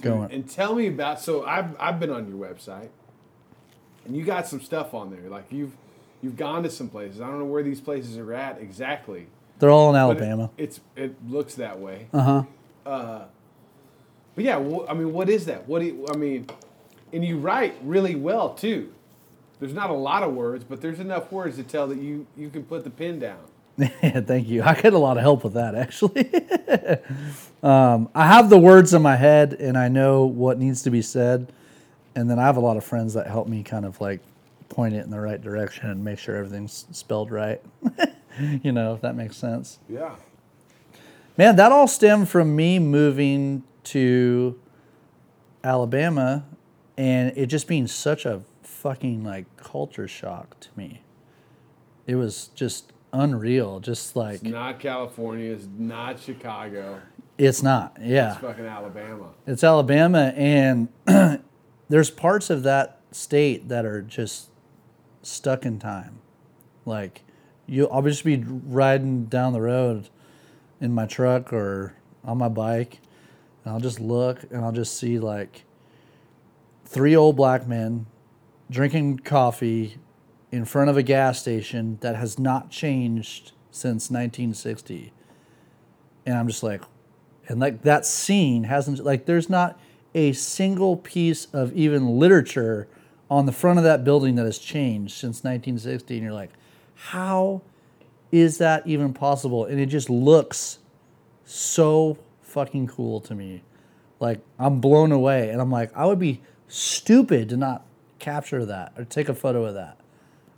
[0.00, 1.20] Going And tell me about.
[1.20, 2.90] So I've I've been on your website,
[4.04, 5.28] and you got some stuff on there.
[5.28, 5.72] Like you've
[6.22, 7.20] you've gone to some places.
[7.20, 9.26] I don't know where these places are at exactly.
[9.58, 10.50] They're all in but it- Alabama.
[10.56, 12.06] it's it looks that way.
[12.12, 12.44] Uh-huh.
[12.86, 13.24] Uh
[14.36, 15.66] But yeah, wh- I mean, what is that?
[15.66, 16.46] What do you, I mean?
[17.12, 18.92] And you write really well too.
[19.60, 22.48] There's not a lot of words, but there's enough words to tell that you you
[22.50, 23.38] can put the pin down.
[24.02, 24.64] Yeah, Thank you.
[24.64, 26.28] I get a lot of help with that actually.
[27.62, 31.00] um, I have the words in my head and I know what needs to be
[31.00, 31.52] said,
[32.16, 34.20] and then I have a lot of friends that help me kind of like
[34.68, 37.62] point it in the right direction and make sure everything's spelled right.
[38.62, 39.78] you know, if that makes sense.
[39.88, 40.14] Yeah.
[41.36, 44.58] Man, that all stemmed from me moving to
[45.62, 46.44] Alabama
[46.96, 48.42] and it just being such a
[48.88, 51.02] fucking like culture shock to me.
[52.06, 53.80] It was just unreal.
[53.80, 55.52] Just like It's not California.
[55.52, 57.02] It's not Chicago.
[57.36, 57.98] it's not.
[58.00, 58.32] Yeah.
[58.32, 59.26] It's fucking Alabama.
[59.46, 60.88] It's Alabama, and
[61.90, 64.48] there's parts of that state that are just
[65.22, 66.20] stuck in time.
[66.86, 67.24] Like,
[67.66, 70.08] you, I'll just be riding down the road
[70.80, 71.94] in my truck or
[72.24, 73.00] on my bike,
[73.64, 75.64] and I'll just look and I'll just see like
[76.86, 78.06] three old black men
[78.70, 79.98] drinking coffee
[80.50, 85.12] in front of a gas station that has not changed since 1960.
[86.26, 86.82] And I'm just like,
[87.48, 89.78] and like that scene hasn't like there's not
[90.14, 92.88] a single piece of even literature
[93.30, 96.50] on the front of that building that has changed since 1960 and you're like
[96.94, 97.62] how
[98.32, 99.64] is that even possible?
[99.64, 100.78] And it just looks
[101.44, 103.62] so fucking cool to me.
[104.20, 107.84] Like I'm blown away, and I'm like, I would be stupid to not
[108.18, 109.98] capture that or take a photo of that.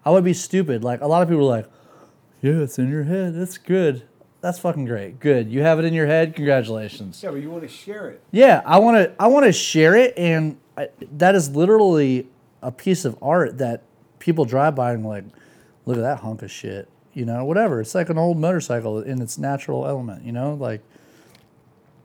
[0.04, 0.82] I would be stupid.
[0.82, 1.66] Like a lot of people are like,
[2.40, 3.34] yeah, it's in your head.
[3.34, 4.04] That's good.
[4.40, 5.20] That's fucking great.
[5.20, 5.50] Good.
[5.50, 6.34] You have it in your head.
[6.34, 7.22] Congratulations.
[7.22, 8.22] Yeah, but you want to share it.
[8.30, 9.22] Yeah, I want to.
[9.22, 10.88] I want to share it, and I,
[11.18, 12.26] that is literally
[12.62, 13.82] a piece of art that
[14.18, 15.24] people drive by and like,
[15.84, 16.88] look at that hunk of shit.
[17.12, 17.82] You know, whatever.
[17.82, 20.24] It's like an old motorcycle in its natural element.
[20.24, 20.80] You know, like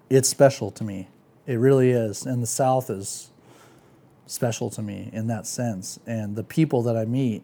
[0.09, 1.07] it's special to me.
[1.47, 3.29] It really is, and the South is
[4.25, 5.99] special to me in that sense.
[6.05, 7.43] And the people that I meet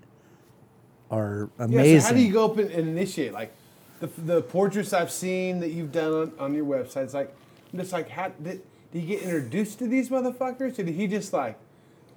[1.10, 1.94] are amazing.
[1.94, 3.34] Yeah, so how do you go up and, and initiate?
[3.34, 3.54] Like
[4.00, 7.36] the, the portraits I've seen that you've done on, on your website, it's like,
[7.72, 10.80] I'm just like, how did, did you get introduced to these motherfuckers?
[10.80, 11.58] Or did he just like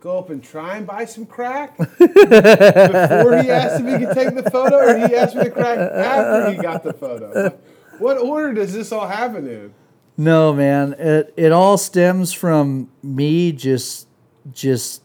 [0.00, 4.34] go up and try and buy some crack before he asked if he could take
[4.34, 7.58] the photo, or he asked for the crack after he got the photo?
[7.98, 9.72] What order does this all happen in?
[10.16, 10.94] No, man.
[10.98, 14.06] It it all stems from me just
[14.52, 15.02] just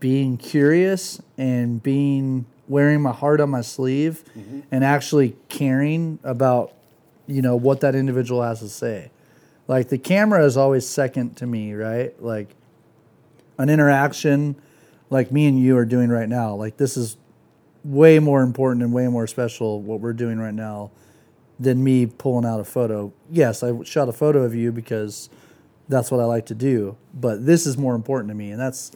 [0.00, 4.60] being curious and being wearing my heart on my sleeve mm-hmm.
[4.70, 6.72] and actually caring about
[7.26, 9.10] you know what that individual has to say.
[9.66, 12.20] Like the camera is always second to me, right?
[12.22, 12.54] Like
[13.58, 14.56] an interaction
[15.10, 16.54] like me and you are doing right now.
[16.54, 17.16] Like this is
[17.84, 20.90] way more important and way more special what we're doing right now
[21.60, 23.12] than me pulling out a photo.
[23.30, 25.28] Yes, I shot a photo of you because
[25.88, 28.50] that's what I like to do, but this is more important to me.
[28.50, 28.92] And that's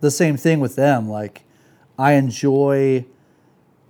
[0.00, 1.08] the same thing with them.
[1.08, 1.42] Like,
[1.98, 3.04] I enjoy,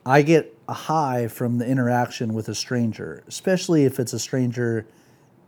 [0.05, 4.87] I get a high from the interaction with a stranger, especially if it's a stranger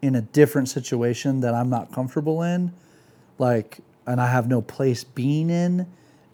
[0.02, 2.73] in a different situation that I'm not comfortable in.
[3.39, 5.86] Like, and I have no place being in.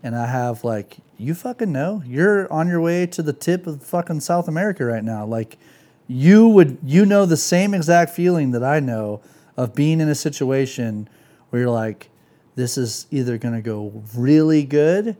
[0.02, 3.82] And I have, like, you fucking know, you're on your way to the tip of
[3.82, 5.26] fucking South America right now.
[5.26, 5.58] Like,
[6.06, 9.20] you would you know the same exact feeling that I know
[9.58, 11.08] of being in a situation
[11.50, 12.08] where you're like,
[12.54, 15.16] this is either going to go really good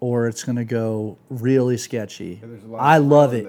[0.00, 2.40] or it's going to go really sketchy.
[2.42, 3.46] there's a lot of I love it.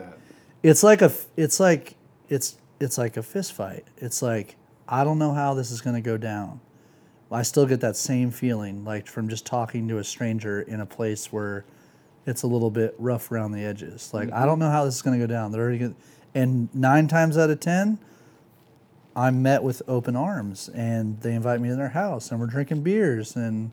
[0.62, 1.96] It's like a it's like
[2.30, 3.86] it's it's like a fist fight.
[3.98, 4.56] It's like
[4.88, 6.62] I don't know how this is going to go down.
[7.32, 10.86] I still get that same feeling like from just talking to a stranger in a
[10.86, 11.66] place where
[12.28, 14.14] it's a little bit rough around the edges.
[14.14, 14.46] Like I mm-hmm.
[14.46, 15.52] don't know how this is going to go down.
[15.52, 15.96] They're already gonna,
[16.36, 17.98] and nine times out of ten,
[19.18, 22.84] I'm met with open arms, and they invite me to their house, and we're drinking
[22.84, 23.72] beers, and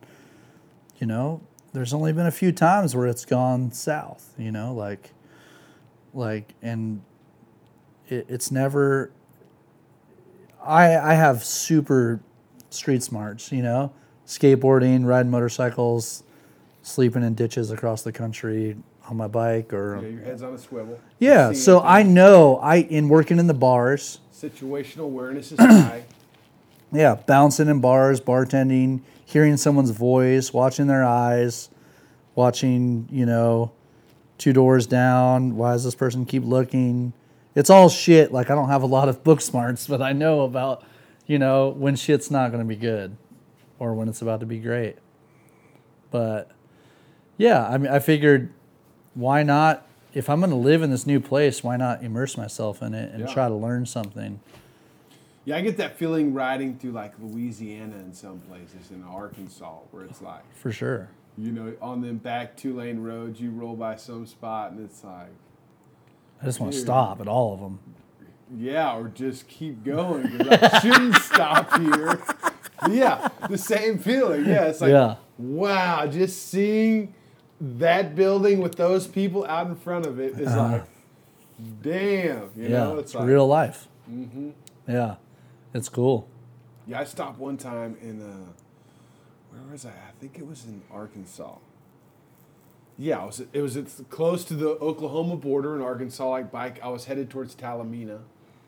[0.99, 1.43] you know,
[1.75, 4.33] there's only been a few times where it's gone south.
[4.39, 5.11] You know, like,
[6.15, 7.03] like, and
[8.09, 9.11] it, it's never.
[10.65, 12.21] I I have super
[12.71, 13.53] street smarts.
[13.53, 13.93] You know,
[14.27, 16.23] skateboarding, riding motorcycles,
[16.83, 18.77] sleeping in ditches across the country
[19.11, 20.99] on my bike or Yeah, your head's on a swivel.
[21.19, 26.05] yeah, so I know I in working in the bars, situational awareness is high.
[26.93, 31.71] yeah, bouncing in bars, bartending, hearing someone's voice, watching their eyes,
[32.35, 33.73] watching, you know,
[34.39, 37.13] two doors down, why does this person keep looking?
[37.55, 38.33] It's all shit.
[38.33, 40.85] Like I don't have a lot of book smarts, but I know about,
[41.27, 43.17] you know, when shit's not going to be good
[43.79, 44.97] or when it's about to be great.
[46.11, 46.51] But
[47.39, 48.53] yeah, I mean I figured
[49.15, 52.83] why not if I'm going to live in this new place, why not immerse myself
[52.83, 53.35] in it and Yeah.
[53.35, 54.41] try to learn something?
[55.45, 60.05] Yeah, I get that feeling riding through like Louisiana in some places in Arkansas where
[60.05, 61.11] it's like, For sure.
[61.37, 65.05] you know, on them back two lane roads, you roll by some spot and it's
[65.05, 65.29] like,
[66.41, 67.79] I just want to stop at all of them.
[68.57, 72.21] yeah, or just keep going because I shouldn't stop here.
[72.91, 74.45] Yeah, the same feeling.
[74.45, 75.17] Yeah, it's like, Yeah.
[75.39, 77.15] wow, just seeing
[77.79, 80.85] that building with those people out in front of it is like,
[81.83, 83.89] damn, you yeah, know, it's it's like, real life.
[84.11, 84.51] Mm-hmm.
[84.87, 85.17] Yeah,
[85.73, 86.29] it's cool.
[86.87, 88.53] Yeah, I stopped one time in uh,
[89.51, 89.91] where was I?
[89.91, 91.57] I think it was in Arkansas.
[92.99, 93.43] Yeah, it was.
[93.53, 96.29] It was it's close to the Oklahoma border in Arkansas.
[96.29, 98.21] Like bike, I was headed towards Talimena,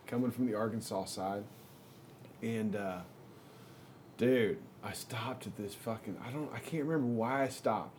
[0.06, 1.44] coming from the Arkansas side,
[2.42, 3.00] and uh,
[4.16, 6.16] dude, I stopped at this fucking.
[6.26, 6.50] I don't.
[6.54, 7.94] I can't remember why I stopped,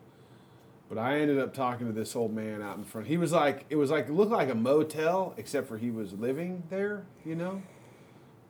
[0.89, 3.07] but I ended up talking to this old man out in front.
[3.07, 6.13] He was like, it was like it looked like a motel, except for he was
[6.13, 7.61] living there, you know,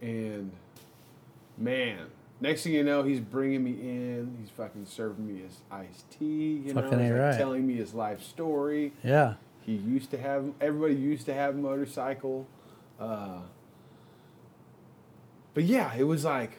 [0.01, 0.51] and
[1.57, 2.07] man,
[2.39, 4.37] next thing you know, he's bringing me in.
[4.39, 6.61] He's fucking serving me his iced tea.
[6.65, 7.37] You know, Fucking he's A like right.
[7.37, 8.93] telling me his life story.
[9.03, 12.45] Yeah, He used to have everybody used to have a motorcycle,
[12.99, 13.39] uh,
[15.53, 16.51] but yeah, it was like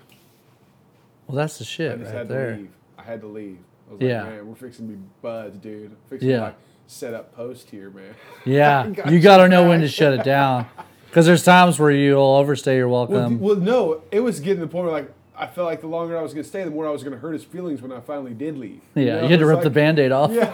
[1.28, 2.52] well, that's the I shit just right had there.
[2.52, 2.70] to leave.
[2.98, 3.58] I had to leave.
[3.88, 4.22] I was Yeah.
[4.22, 5.96] like, man, we're fixing to be buds, dude.
[6.08, 6.36] Fixing Yeah.
[6.36, 6.56] to like
[6.86, 8.14] set up post here, man.
[8.44, 10.66] Yeah, Got you got to you know when to shut it down.
[11.08, 13.40] Because there's times where you'll overstay your welcome.
[13.40, 16.18] well, no, it was getting to the point where like I felt like the longer
[16.18, 17.90] I was going to stay, the more I was going to hurt his feelings when
[17.92, 18.82] I finally did leave.
[18.94, 19.22] yeah, know?
[19.22, 20.30] you had to rip the like- band aid off.
[20.32, 20.52] Yeah,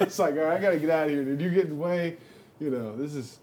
[0.00, 1.40] it's like all right, I got to get out of here, dude.
[1.40, 2.16] You're getting way,
[2.58, 2.96] you know.
[2.96, 3.38] This is.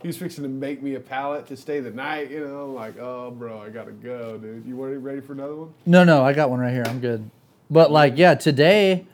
[0.00, 2.72] He was fixing to make me a pallet to stay the night, you know.
[2.72, 4.64] Like, oh, bro, I gotta go, dude.
[4.64, 5.74] You ready for another one?
[5.84, 6.84] No, no, I got one right here.
[6.86, 7.30] I'm good.
[7.70, 9.06] But like, yeah, today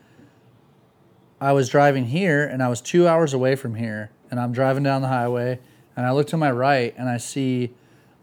[1.41, 4.83] I was driving here and I was two hours away from here, and I'm driving
[4.83, 5.61] down the highway,
[5.95, 7.75] and I look to my right and I see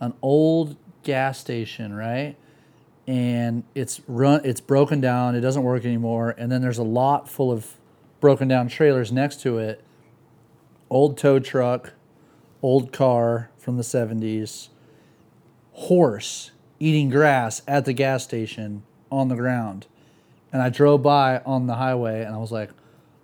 [0.02, 2.36] an old gas station, right?
[3.06, 5.36] And it's run, it's broken down.
[5.36, 6.34] It doesn't work anymore.
[6.38, 7.76] And then there's a lot full of
[8.22, 9.84] broken down trailers next to it.
[10.90, 11.94] Old tow truck,
[12.62, 14.70] old car from the 70s
[15.74, 19.88] horse eating grass at the gas station on the ground.
[20.54, 22.70] And I drove by on the highway and I was like,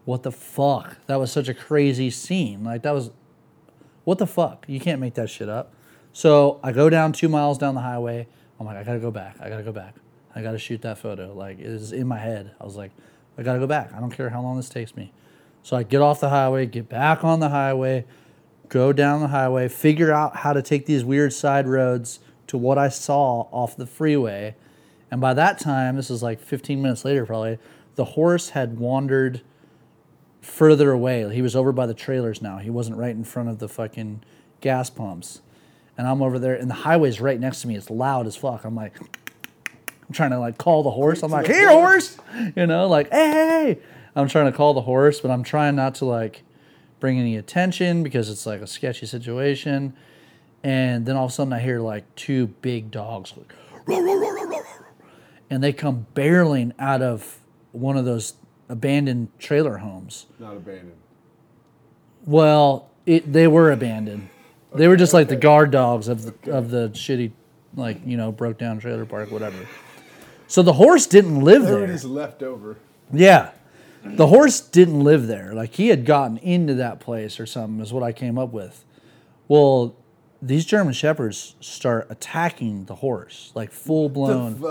[0.06, 0.97] what the fuck?
[1.06, 2.64] That was such a crazy scene.
[2.64, 3.11] Like, that was,
[4.03, 4.65] what the fuck?
[4.68, 5.72] You can't make that shit up.
[6.11, 8.27] So I go down two miles down the highway.
[8.60, 9.38] I'm like, I gotta go back.
[9.39, 9.95] I gotta go back.
[10.35, 11.34] I gotta shoot that photo.
[11.34, 12.51] Like, it was in my head.
[12.60, 12.91] I was like,
[13.38, 13.93] I gotta go back.
[13.93, 15.14] I don't care how long this takes me.
[15.61, 18.06] So I get off the highway, get back on the highway,
[18.69, 22.80] go down the highway, figure out how to take these weird side roads to what
[22.80, 24.56] I saw off the freeway.
[25.11, 27.57] And by that time, this is like 15 minutes later probably,
[27.95, 29.41] the horse had wandered
[30.41, 31.34] further away.
[31.34, 32.57] He was over by the trailers now.
[32.57, 34.23] He wasn't right in front of the fucking
[34.61, 35.41] gas pumps.
[35.98, 37.76] And I'm over there, and the highway's right next to me.
[37.76, 38.64] It's loud as fuck.
[38.64, 41.23] I'm like, I'm trying to like call the horse.
[41.23, 42.18] I'm like, here, horse."
[42.56, 43.80] You know, like, hey, hey.
[44.15, 46.44] I'm trying to call the horse, but I'm trying not to like
[46.99, 49.94] bring any attention because it's like a sketchy situation.
[50.64, 53.53] And then all of a sudden I hear like two big dogs like.
[55.49, 57.39] And they come barreling out of
[57.71, 58.34] one of those
[58.67, 60.27] abandoned trailer homes.
[60.39, 60.97] Not abandoned.
[62.26, 64.30] Well, it, they were abandoned.
[64.73, 67.31] they were just like the guard dogs of the, of the shitty,
[67.76, 69.67] like you know, broke down trailer park, whatever.
[70.47, 71.85] So the horse didn't live there.
[71.88, 72.77] just left over.
[73.11, 73.51] Yeah.
[74.03, 75.53] The horse didn't live there.
[75.53, 78.84] Like he had gotten into that place or something, is what I came up with.
[79.47, 79.95] Well,
[80.41, 84.64] these German Shepherds start attacking the horse, like full blown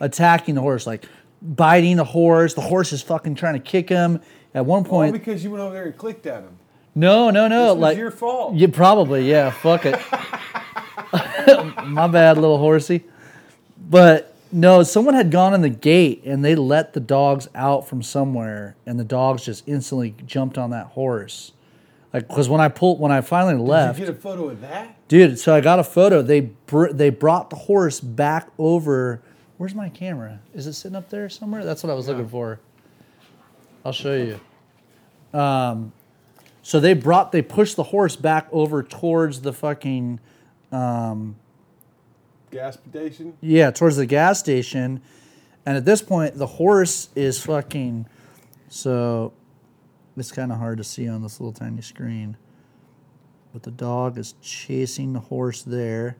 [0.00, 1.04] attacking the horse, like
[1.42, 2.54] biting the horse.
[2.54, 4.20] The horse is fucking trying to kick him.
[4.52, 6.58] At one All point, because you went over there and clicked at him.
[6.96, 8.54] no, no, no, This was like your fault.
[8.56, 9.50] yeah, probably, yeah.
[9.50, 10.00] Fuck it.
[11.86, 13.04] My bad, little horsey.
[13.78, 18.02] But no, someone had gone in the gate and they let the dogs out from
[18.02, 21.52] somewhere, and the dogs just instantly jumped on that horse.
[22.12, 24.60] Like, because when I pulled, when I finally left, Did you get a photo of
[24.62, 24.96] that?
[25.08, 25.38] dude.
[25.38, 26.22] So I got a photo.
[26.22, 29.22] They br- they brought the horse back over.
[29.58, 30.40] Where's my camera?
[30.54, 31.64] Is it sitting up there somewhere?
[31.64, 32.58] That's what I was looking for.
[33.84, 35.38] I'll show you.
[35.38, 35.92] Um,
[36.62, 40.18] so they brought they pushed the horse back over towards the fucking
[42.50, 43.34] Gas station.
[43.40, 45.00] yeah towards the gas station,
[45.64, 48.06] and at this point the horse is fucking.
[48.68, 49.32] So,
[50.20, 52.36] it's kind of hard to see on this little tiny screen.
[53.52, 56.16] But the dog is chasing the horse there.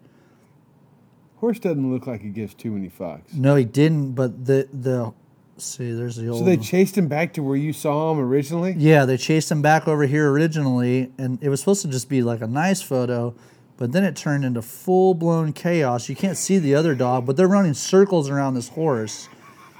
[1.36, 3.32] Horse doesn't look like he gives too many fucks.
[3.32, 4.12] No, he didn't.
[4.12, 5.12] But the the
[5.58, 6.40] see, there's the old.
[6.40, 8.74] So they chased him back to where you saw him originally.
[8.76, 12.22] yeah, they chased him back over here originally, and it was supposed to just be
[12.22, 13.34] like a nice photo,
[13.76, 16.08] but then it turned into full blown chaos.
[16.08, 19.28] You can't see the other dog, but they're running circles around this horse,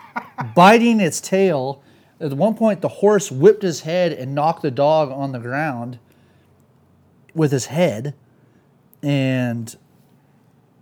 [0.54, 1.82] biting its tail.
[2.20, 5.98] At one point, the horse whipped his head and knocked the dog on the ground
[7.34, 8.14] with his head,
[9.02, 9.74] and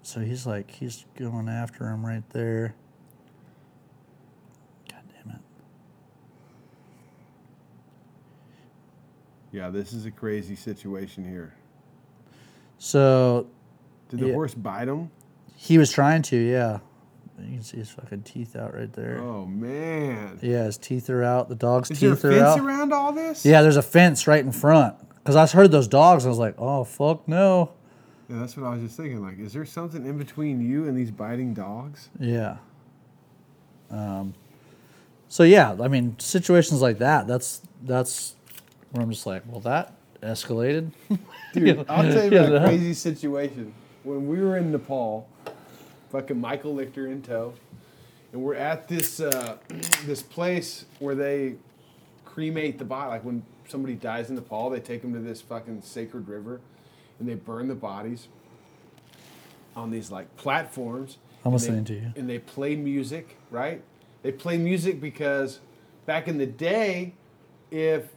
[0.02, 2.74] so he's like he's going after him right there.
[4.90, 5.40] God damn it.
[9.52, 11.54] Yeah, this is a crazy situation here.
[12.78, 13.46] So
[14.08, 14.32] Did the Yeah.
[14.34, 15.10] horse bite him?
[15.54, 16.78] he was trying to, yeah.
[17.40, 19.18] You can see his fucking teeth out right there.
[19.20, 20.38] Oh man!
[20.42, 21.48] Yeah, his teeth are out.
[21.48, 22.60] The dog's Is there a teeth are fence out.
[22.60, 23.44] around all this?
[23.44, 24.96] Yeah, there's a fence right in front.
[25.16, 27.72] Because I heard those dogs, I was like, oh fuck no.
[28.28, 29.22] Yeah, that's what I was just thinking.
[29.22, 32.08] Like, is there something in between you and these biting dogs?
[32.18, 32.56] Yeah.
[33.90, 34.34] Um,
[35.28, 37.26] so yeah, I mean, situations like that.
[37.26, 38.34] That's that's
[38.90, 40.92] where I'm just like, well, that escalated.
[41.54, 43.72] Dude, I'll tell you about a crazy situation.
[44.02, 45.28] When we were in Nepal,
[46.10, 47.54] fucking Michael Lichter in tow,
[48.32, 49.56] and we're at this uh,
[50.06, 51.54] this place where they
[52.24, 53.10] cremate the body.
[53.10, 56.60] Like when somebody dies in Nepal, they take them to this fucking sacred river,
[57.18, 58.28] and they burn the bodies
[59.76, 61.18] on these like platforms.
[61.44, 62.12] I'm and they- listening to you.
[62.16, 63.82] And they play music, right?
[64.22, 65.60] They play music because
[66.06, 67.14] back in the day,
[67.70, 68.08] if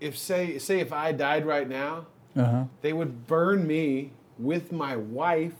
[0.00, 2.06] if say say if I died right now,
[2.36, 2.64] Uh huh.
[2.80, 5.54] they would burn me with my wife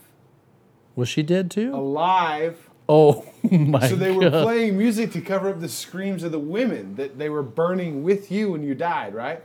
[0.95, 1.73] Was she dead too?
[1.75, 2.69] alive.
[2.89, 4.43] Oh my So they were God.
[4.43, 8.31] playing music to cover up the screams of the women that they were burning with
[8.31, 9.41] you when you died, right?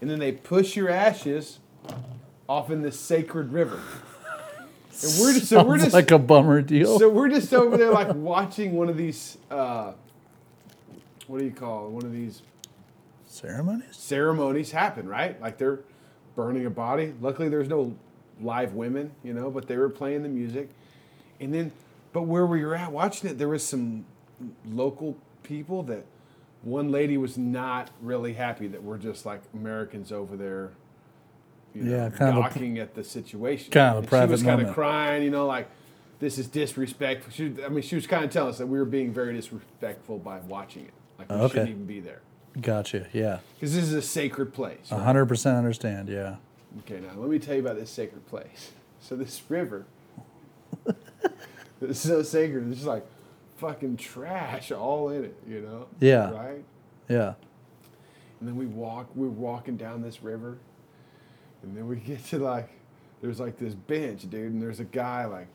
[0.00, 1.58] And then they push your ashes
[2.48, 3.80] off in this sacred river.
[5.02, 6.98] And we're just so we're just like a bummer deal.
[6.98, 9.92] so we're just over there like watching one of these uh,
[11.26, 11.90] what do you call it?
[11.90, 12.42] one of these
[13.26, 13.84] Ceremonies?
[13.96, 15.40] ceremonies happen, right?
[15.40, 15.80] Like they're
[16.34, 17.12] burning a body.
[17.20, 17.94] Luckily, there's no
[18.42, 20.68] live women, you know, but they were playing the music.
[21.40, 21.72] And then,
[22.12, 24.04] but where we were at watching it, there was some
[24.66, 26.04] local people that
[26.62, 30.70] one lady was not really happy that we're just like Americans over there,
[31.74, 33.70] you know, Yeah, kind of a- at the situation.
[33.70, 35.68] kind of a And private She was kind of crying, you know, like
[36.18, 37.32] this is disrespectful.
[37.32, 40.18] She, I mean, she was kind of telling us that we were being very disrespectful
[40.18, 40.92] by watching it.
[41.18, 41.48] Like we Okay.
[41.48, 42.20] shouldn't even be there
[42.60, 43.06] Gotcha.
[43.12, 43.38] Yeah.
[43.54, 44.90] because this is a sacred place.
[44.90, 45.00] Right?
[45.00, 46.08] hundred percent understand.
[46.08, 46.36] Yeah.
[46.80, 48.72] Okay, now let me tell you about this sacred place.
[49.00, 49.86] So this river,
[51.80, 52.66] it's so sacred.
[52.68, 53.06] It's just like
[53.58, 55.86] fucking trash all in it, you know?
[56.00, 56.30] Yeah.
[56.30, 56.64] Right.
[57.08, 57.34] Yeah.
[58.40, 59.08] And then we walk.
[59.14, 60.58] We're walking down this river,
[61.62, 62.68] and then we get to like,
[63.22, 65.46] there's like this bench, dude, and there's a guy like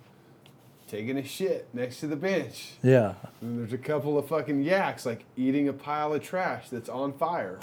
[0.87, 2.71] taking a shit next to the bench.
[2.81, 3.15] Yeah.
[3.41, 7.11] And there's a couple of fucking yaks like eating a pile of trash that's on
[7.13, 7.59] fire.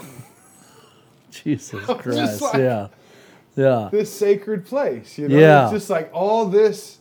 [1.30, 2.42] Jesus Christ.
[2.42, 2.88] like- yeah.
[3.60, 3.88] Yeah.
[3.92, 5.18] this sacred place.
[5.18, 5.64] You know, Yeah.
[5.64, 6.98] it's just like all this.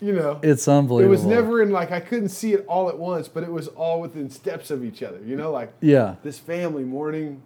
[0.00, 1.06] You know, It's unbelievable.
[1.06, 3.68] it was never in like I couldn't see it all at once, but it was
[3.68, 5.18] all within steps of each other.
[5.24, 6.16] You know, like Yeah.
[6.22, 7.40] this family mourning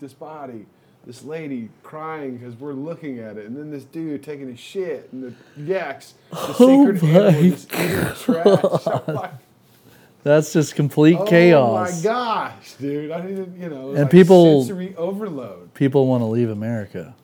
[0.00, 0.64] this body,
[1.04, 5.08] this lady crying because we're looking at it, and then this dude taking a shit,
[5.12, 9.30] and the yaks, the oh sacred Oh my animal just eating trash.
[10.28, 11.90] That's just complete oh chaos.
[11.90, 13.10] Oh my gosh, dude!
[13.10, 15.72] I didn't, you know, And like people- sensory overload.
[15.72, 17.14] People want to leave America.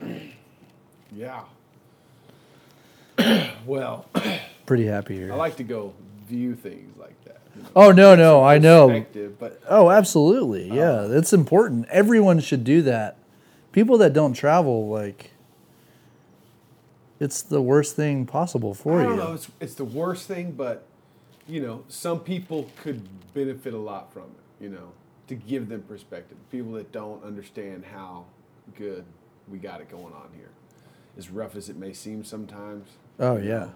[1.14, 1.42] Yeah.
[3.66, 4.06] well,
[4.66, 5.30] Pretty happy here.
[5.30, 5.92] I like to go
[6.26, 7.40] view things like that.
[7.54, 9.04] you know, oh no, no, I know.
[9.38, 10.70] But Oh, absolutely.
[10.70, 11.86] Uh, Yeah, it's important.
[11.90, 13.18] Everyone should do that.
[13.72, 15.32] People that don't travel, like,
[17.20, 19.16] it's the worst thing possible for I you.
[19.16, 19.34] know.
[19.34, 20.86] It's, it's the worst thing, but
[21.48, 23.02] you know, some people could
[23.34, 24.64] benefit a lot from it.
[24.64, 24.92] You know,
[25.28, 26.36] to give them perspective.
[26.50, 28.24] People that don't understand how
[28.76, 29.04] good
[29.48, 30.50] we got it going on here,
[31.18, 32.88] as rough as it may seem sometimes.
[33.18, 33.68] Oh yeah,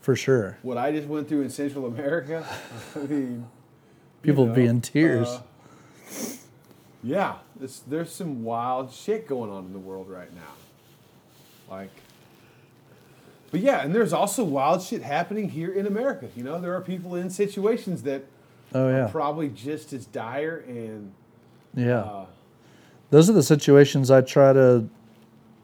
[0.00, 0.58] for sure.
[0.62, 2.44] What I just went through in Central America,
[2.94, 3.46] I mean,
[4.22, 5.28] People know, be in tears.
[5.28, 5.40] uh,
[7.02, 11.74] yeah, it's, there's some wild shit going on in the world right now.
[11.74, 11.90] Like,
[13.50, 16.28] but yeah, and there's also wild shit happening here in America.
[16.36, 18.24] You know, there are people in situations that
[18.74, 21.12] oh are probably just as dire and
[21.74, 22.00] yeah.
[22.00, 22.26] uh,
[23.10, 24.88] Those are the situations I try to,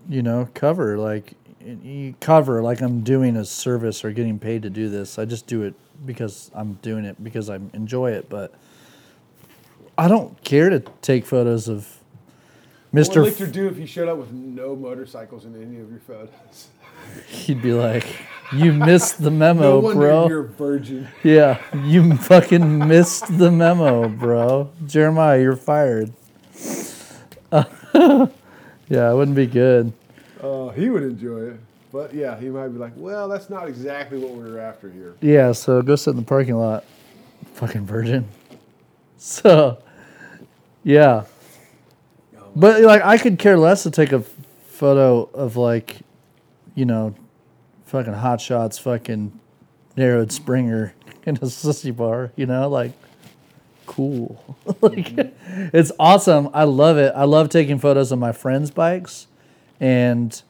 [0.09, 0.99] you know, cover.
[0.99, 1.35] Like,
[2.21, 5.19] cover like I'm doing a service or getting paid to do this.
[5.19, 8.29] I just do it because I'm doing it because I enjoy it.
[8.29, 8.55] But
[9.99, 12.01] I don't care to take photos of
[12.93, 13.09] Mr.
[13.09, 16.01] what would Lichter do if he showed up with no motorcycles in any of your
[16.01, 16.69] photos?
[17.27, 18.07] He'd be like,
[18.53, 21.09] "You missed the memo, wonder bro." you're a virgin.
[21.23, 24.71] Yeah, you fucking missed the memo, bro.
[24.87, 26.13] Jeremiah, you're fired.
[27.53, 29.93] yeah, it wouldn't be good.
[30.43, 31.61] Uh, he would enjoy it,
[31.93, 35.15] but yeah, he might be like, "Well, that's not exactly what we were after here."
[35.21, 36.85] Yeah, so go sit in the parking lot.
[37.55, 38.29] Fucking virgin.
[39.19, 39.79] So,
[40.85, 41.25] yeah.
[42.55, 45.97] But like, I could care less to take a photo of like,
[46.77, 47.17] you know,
[47.87, 49.39] fucking hot shots, fucking
[49.97, 50.95] narrowed Springer
[51.27, 52.31] in a sissy bar.
[52.37, 52.93] You know, like,
[53.87, 54.57] cool.
[54.81, 55.77] like, mm-hmm.
[55.77, 56.51] it's awesome.
[56.55, 57.13] I love it.
[57.17, 59.27] I love taking photos of my friends' bikes,
[59.81, 60.41] and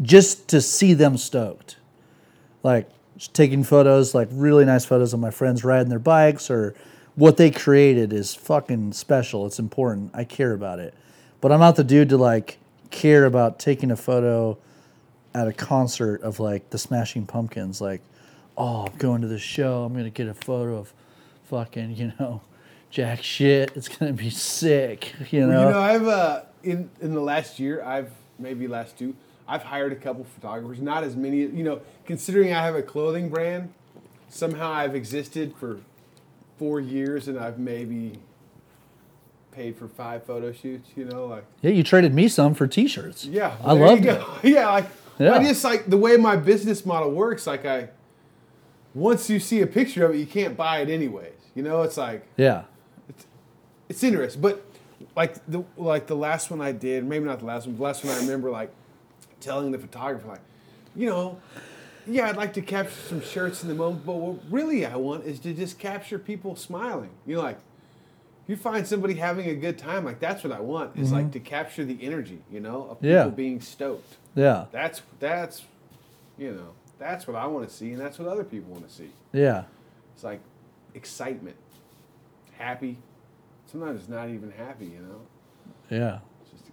[0.00, 1.78] just to see them stoked
[2.66, 6.74] like just taking photos, like really nice photos of my friends riding their bikes or
[7.14, 9.46] what they created is fucking special.
[9.46, 10.10] It's important.
[10.12, 10.92] I care about it.
[11.40, 12.58] But I'm not the dude to like
[12.90, 14.58] care about taking a photo
[15.36, 17.78] at a concert of like the Smashing Pumpkins.
[17.78, 18.00] Like,
[18.56, 19.84] oh, I'm going to the show.
[19.84, 20.92] I'm gonna get a photo of
[21.44, 22.40] fucking, you know,
[22.90, 23.70] jack shit.
[23.76, 25.14] It's gonna be sick.
[25.30, 25.48] You know.
[25.48, 29.14] Well, you know, I've uh, in in the last year, I've maybe last two,
[29.46, 30.80] I've hired a couple photographers.
[30.80, 33.72] Not as many, you know, considering I have a clothing brand.
[34.30, 35.80] Somehow I've existed for
[36.58, 38.18] four years, and I've maybe
[39.52, 40.88] paid for five photo shoots.
[40.96, 43.26] You know, like yeah, you traded me some for T-shirts.
[43.26, 44.22] yeah, I loved it.
[44.42, 44.86] Yeah, like
[45.18, 45.32] Yeah.
[45.34, 47.46] I just like the way my business model works.
[47.46, 47.88] Like I,
[48.94, 51.32] once you see a picture of it, you can't buy it anyways.
[51.54, 52.64] You know, it's like Yeah.
[53.88, 54.42] it's interesting.
[54.42, 54.64] But
[55.14, 57.84] like the like the last one I did, maybe not the last one, but the
[57.84, 58.70] last one I remember like
[59.40, 60.40] telling the photographer like,
[60.94, 61.38] you know,
[62.06, 65.24] yeah, I'd like to capture some shirts in the moment, but what really I want
[65.24, 67.10] is to just capture people smiling.
[67.26, 67.58] You know, like
[68.46, 71.30] you find somebody having a good time, like that's what I want is like mm-hmm.
[71.32, 73.28] to capture the energy, you know, of people Yeah.
[73.28, 74.16] being stoked.
[74.34, 74.66] Yeah.
[74.70, 75.64] That's that's
[76.38, 78.94] you know, that's what I want to see and that's what other people want to
[78.94, 79.10] see.
[79.32, 79.64] Yeah.
[80.14, 80.40] It's like
[80.94, 81.56] excitement,
[82.56, 82.98] happy.
[83.66, 85.20] Sometimes it's not even happy, you know.
[85.90, 86.18] Yeah.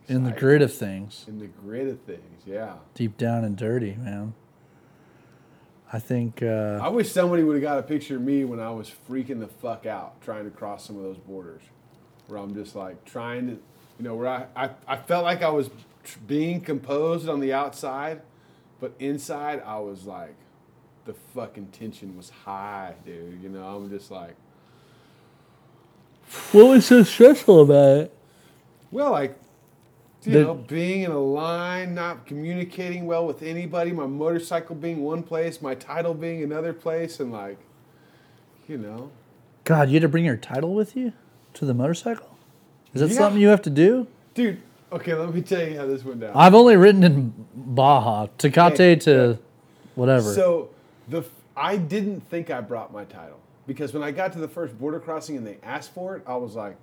[0.08, 2.44] In the grit of things, in the grit of things.
[2.46, 2.76] Yeah.
[2.94, 4.34] deep down and dirty, man.
[5.94, 6.42] I think.
[6.42, 9.40] Uh, I wish somebody would have got a picture of me when I was freaking
[9.40, 11.62] the fuck out trying to cross some of those borders,
[12.28, 13.60] where I'm just like trying to, you
[14.00, 15.70] know, where I I, I felt like I was
[16.04, 18.24] tr- being composed on the outside,
[18.80, 20.36] but inside I was like,
[21.06, 23.44] the fucking tension was high, dude.
[23.44, 24.36] You know, I'm just like.
[26.54, 28.18] what was so stressful about it?
[28.90, 29.38] Well, like,
[30.28, 35.04] you The- know, being in a line, not communicating well with anybody, my motorcycle being
[35.04, 37.58] one place, my title being another place, and like,
[38.68, 39.10] you know,
[39.66, 41.14] God, you had to bring your title with you
[41.54, 42.38] to the motorcycle?
[42.94, 43.18] Is that Yeah.
[43.18, 44.08] something you have to do?
[44.34, 44.58] dude.
[44.92, 46.32] Okay, let me tell you how this went down.
[46.36, 49.40] I've only ridden in Baja, Tecate Hey, to
[49.96, 50.32] whatever.
[50.32, 50.70] So
[51.08, 51.24] the
[51.58, 55.00] I didn't think I brought my title because when I got to the first border
[55.00, 56.76] crossing and they asked for it, I was like,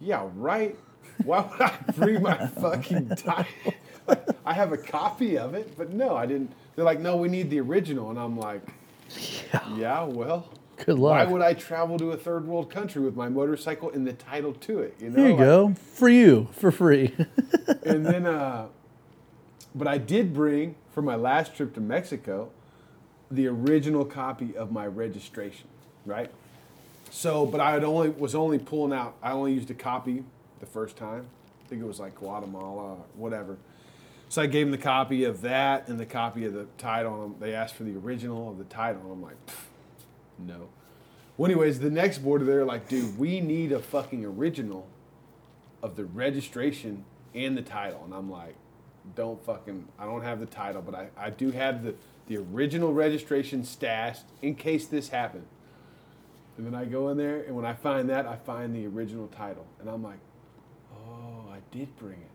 [0.00, 0.76] "Yeah, right.
[1.24, 3.74] Why would I bring my fucking title?
[4.44, 7.50] I have a copy of it, but no, I didn't." They're like, "No, we need
[7.50, 8.62] the original," and I'm like,
[9.52, 10.48] "Yeah, yeah well."
[10.84, 11.12] Good luck.
[11.12, 14.52] Why would I travel to a third world country with my motorcycle and the title
[14.54, 14.96] to it?
[14.98, 15.74] You know, Here you Like, go.
[15.74, 17.14] For you, for free.
[17.84, 18.66] and then uh
[19.74, 22.50] but I did bring for my last trip to Mexico
[23.30, 25.68] the original copy of my registration,
[26.04, 26.30] right?
[27.10, 29.14] So, but I had only was only pulling out.
[29.22, 30.24] I only used a copy
[30.62, 31.26] the first time.
[31.64, 33.58] I think it was like Guatemala, or whatever.
[34.28, 37.24] So I gave them the copy of that and the copy of the title.
[37.24, 39.02] And they asked for the original of the title.
[39.12, 39.36] I'm like,
[40.38, 40.68] no.
[41.36, 44.86] Well, anyways, the next border, they're like, dude, we need a fucking original
[45.82, 48.02] of the registration and the title.
[48.04, 48.54] And I'm like,
[49.16, 51.94] don't fucking, I don't have the title, but I, I do have the,
[52.28, 55.46] the original registration stashed in case this happened.
[56.56, 59.26] And then I go in there, and when I find that, I find the original
[59.26, 59.66] title.
[59.80, 60.18] And I'm like,
[61.72, 62.28] did bring it.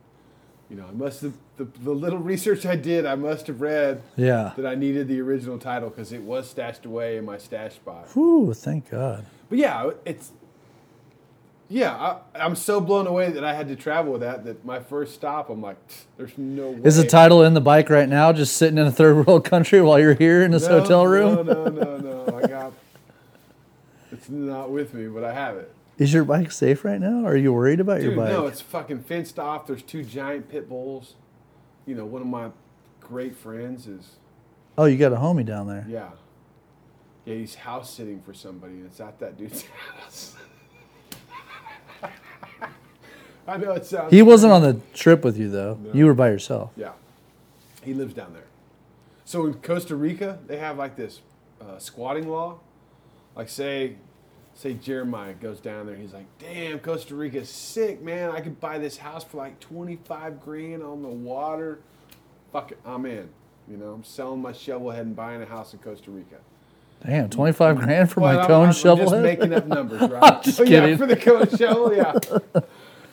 [0.69, 4.01] You know, I must have, the, the little research I did, I must have read
[4.17, 4.51] yeah.
[4.57, 8.09] that I needed the original title because it was stashed away in my stash spot.
[8.13, 9.25] Whew, thank God.
[9.49, 10.31] But yeah, it's
[11.69, 11.95] yeah.
[11.95, 14.43] I, I'm so blown away that I had to travel with that.
[14.43, 15.77] That my first stop, I'm like,
[16.17, 16.81] there's no way.
[16.83, 19.81] Is the title in the bike right now, just sitting in a third world country
[19.81, 21.45] while you're here in this No, hotel room?
[21.45, 22.37] No, no, no, no.
[22.37, 22.73] I got.
[24.11, 25.73] It's not with me, but I have it.
[25.97, 27.25] Is your bike safe right now?
[27.25, 28.29] Are you worried about your Dude, bike?
[28.29, 29.65] no, it's fucking fenced off.
[29.65, 31.15] There's two giant pit bulls.
[31.85, 32.49] You know, one of my
[33.01, 34.17] great friends is
[34.77, 35.85] oh, you got a homie down there.
[35.89, 36.09] yeah.
[37.25, 39.65] Yeah, he's house sitting for somebody, and it's at that dude's
[40.01, 40.35] house.
[43.47, 44.11] I know it sounds.
[44.11, 45.79] He wasn't on the trip with you though.
[45.93, 46.71] You were by yourself.
[46.75, 46.91] Yeah,
[47.83, 48.45] he lives down there.
[49.25, 51.21] So in Costa Rica, they have like this
[51.61, 52.59] uh, squatting law.
[53.35, 53.95] Like say,
[54.57, 55.95] say Jeremiah goes down there.
[55.95, 58.31] He's like, "Damn, Costa Rica's sick, man.
[58.31, 61.79] I could buy this house for like twenty five grand on the water.
[62.51, 63.29] Fuck it, I'm in.
[63.69, 66.37] You know, I'm selling my shovel head and buying a house in Costa Rica.
[67.05, 69.23] Damn, twenty five grand for Well, my I'm- cone I'm, shovel just head?
[69.23, 70.41] making up numbers, right?
[70.41, 72.13] Just Oh, yeah, for the cone shovel, yeah.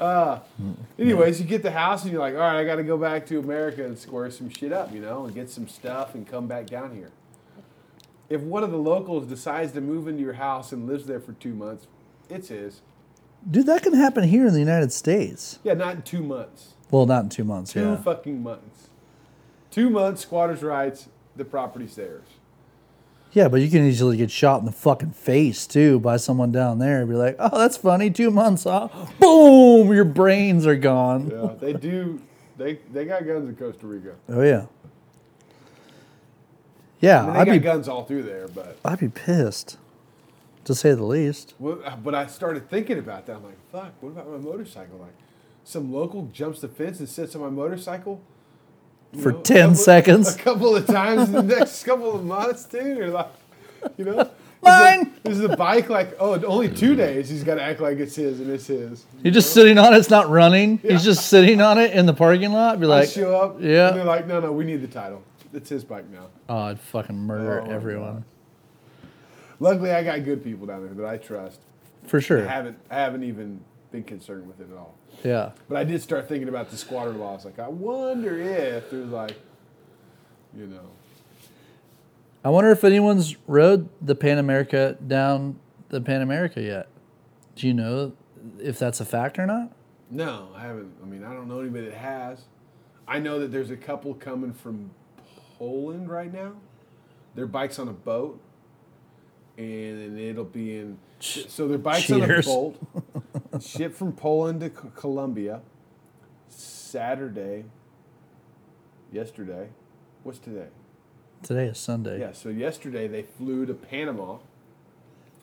[0.01, 0.41] Uh,
[0.99, 3.27] anyways, you get the house and you're like, all right, I got to go back
[3.27, 6.47] to America and square some shit up, you know, and get some stuff and come
[6.49, 7.11] back down here.
[8.35, 11.35] If one of the locals decides to move into your house and lives there for
[11.35, 11.87] two months,
[12.29, 12.83] it's his.
[13.49, 15.61] Dude, that can happen here in the United States.
[15.63, 16.75] Yeah, not in two months.
[16.91, 17.73] Well, not in two months.
[17.73, 17.97] Two yeah.
[17.97, 18.89] fucking months.
[19.71, 22.27] Two months, squatters' rights, the property's theirs.
[23.31, 26.81] Yeah, but you can easily get shot in the fucking face too by someone down
[26.81, 28.11] there and be like, oh, that's funny.
[28.11, 28.89] Two months, huh?
[29.21, 31.31] Boom, your brains are gone.
[31.31, 32.21] Yeah, they do.
[32.57, 34.17] They they got guns in Costa Rica.
[34.29, 34.67] Oh yeah.
[37.05, 39.79] Yeah, I mean, I'd got be guns all through there, but I'd be pissed,
[40.65, 41.55] to say the least.
[41.59, 43.37] Well, uh, but I started thinking about that.
[43.37, 44.99] I'm like, fuck, what about my motorcycle?
[44.99, 45.15] Like,
[45.65, 48.21] some local jumps the fence and sits on my motorcycle
[49.13, 50.35] you For know, 10 couple- seconds.
[50.35, 52.99] A couple of times in the next couple of months, dude.
[52.99, 53.29] Or like,
[53.97, 54.29] you know,
[54.61, 55.13] Mine.
[55.23, 57.29] This is a bike like, oh, only two days.
[57.29, 59.05] He's got to act like it's his and it's his.
[59.23, 59.99] You're just sitting on it.
[59.99, 60.79] It's not running.
[60.79, 62.81] He's just sitting on it in the parking lot.
[62.81, 63.89] Be I like, show up, yeah.
[63.89, 65.23] and they're like, no, no, we need the title.
[65.55, 66.27] It's his bike now.
[66.49, 68.25] oh, I'd fucking murder Oh, everyone
[69.61, 71.61] Luckily, I got good people down there that I trust.
[72.07, 72.45] for I sure.
[72.45, 73.61] haven't, I haven't even
[73.93, 74.97] been concerned with it at all.
[75.23, 75.53] Yeah.
[75.69, 77.45] But I did start thinking about the squatter laws.
[77.45, 79.37] Like, I wonder if there's like,
[80.57, 80.91] you know,
[82.45, 85.59] I wonder if anyone's rode the Pan America down
[85.89, 86.89] the Pan America yet.
[87.55, 88.13] Do you know
[88.59, 89.73] if that's a fact or not?
[90.11, 90.93] no, I haven't.
[91.03, 92.43] I mean, I don't know anybody that has.
[93.09, 94.91] I know that there's a couple coming from
[95.59, 96.53] Poland right now.
[97.35, 98.41] Their bike's on a boat,
[99.59, 100.99] and it'll be in.
[101.21, 102.77] So their bike's on a boat,
[103.61, 105.61] shipped from Poland to Co- Colombia.
[106.49, 107.65] Saturday.
[109.13, 109.69] Yesterday,
[110.25, 110.67] what's today?
[111.43, 112.21] Today is Sunday.
[112.21, 114.39] Yeah, so yesterday they flew to Panama.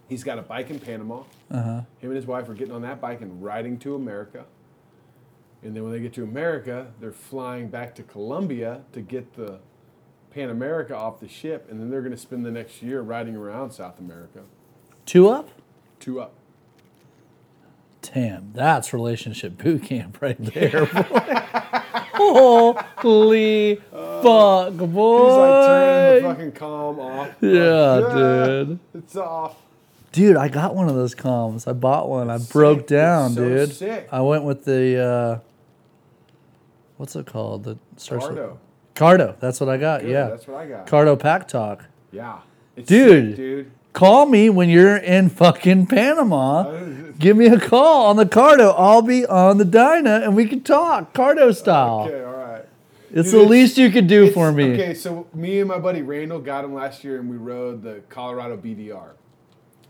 [0.10, 1.24] He's got a bike in Panama.
[1.50, 1.82] Uh huh.
[2.00, 4.46] Him and his wife are getting on that bike and riding to America.
[5.64, 9.60] And then when they get to America, they're flying back to Colombia to get the
[10.34, 13.36] Pan America off the ship, and then they're going to spend the next year riding
[13.36, 14.40] around South America.
[15.06, 15.50] Two up?
[16.00, 16.34] Two up.
[18.02, 20.86] Damn, that's relationship boot camp right there.
[20.86, 22.74] boy.
[22.98, 25.26] Holy fuck, boy.
[25.26, 27.36] He's like turning the fucking comm off.
[27.42, 28.16] Yeah, Like, "Ah,
[28.64, 28.80] dude.
[28.96, 29.56] It's off.
[30.12, 31.68] Dude, I got one of those comms.
[31.68, 32.30] I bought one.
[32.30, 32.88] I broke sick.
[32.88, 33.74] down, It's so dude.
[33.74, 34.10] sick.
[34.12, 35.40] I went with the uh
[36.98, 37.64] what's it called?
[37.64, 38.52] The starts with-
[38.96, 39.40] Cardo.
[39.40, 40.02] That's what I got.
[40.02, 40.28] Good, yeah.
[40.28, 40.88] That's what I got.
[40.88, 41.86] Cardo Pack Talk.
[42.12, 42.40] yeah.
[42.76, 43.32] It's Dude.
[43.32, 43.72] sick, dude.
[43.94, 46.62] Call me when you're in fucking Panama.
[46.62, 46.86] Uh,
[47.20, 48.74] Give me a call on the Cardo.
[48.78, 52.06] I'll be on the Dyna and we can talk Cardo style.
[52.08, 52.66] Okay, all right.
[53.14, 54.72] It's Dude, the least you could do for me.
[54.72, 58.02] Okay, so me and my buddy Randall got him last year, and we rode the
[58.08, 59.10] Colorado BDR,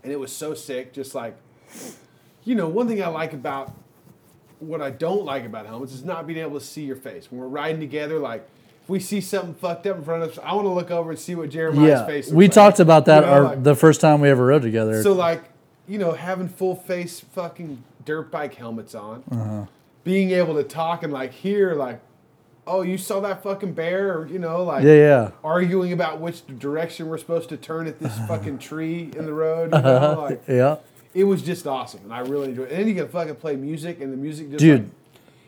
[0.02, 0.92] and it was so sick.
[0.92, 1.36] Just like,
[2.42, 3.72] you know, one thing I like about
[4.58, 7.40] what I don't like about helmets is not being able to see your face when
[7.40, 8.18] we're riding together.
[8.18, 8.48] Like,
[8.92, 11.18] we see something fucked up in front of us, I want to look over and
[11.18, 12.30] see what Jeremiah's Yeah, face.
[12.30, 12.52] we like.
[12.52, 15.02] talked about that You know, our, like- the first time we ever rode together.
[15.02, 15.42] so like,
[15.88, 19.64] you know, having full face fucking dirt bike helmets on, Uh-huh.
[20.04, 22.00] being able to talk and like hear like,
[22.66, 25.30] oh, you saw that fucking bear, or you know, like yeah, yeah.
[25.42, 29.72] arguing about which direction we're supposed to turn at this fucking tree in the road.
[29.74, 30.26] You know?
[30.28, 30.76] like, Yeah.
[31.14, 32.72] it was just awesome, and I really enjoyed it.
[32.72, 34.80] And then you can fucking play music, and the music just Dude.
[34.82, 34.90] like,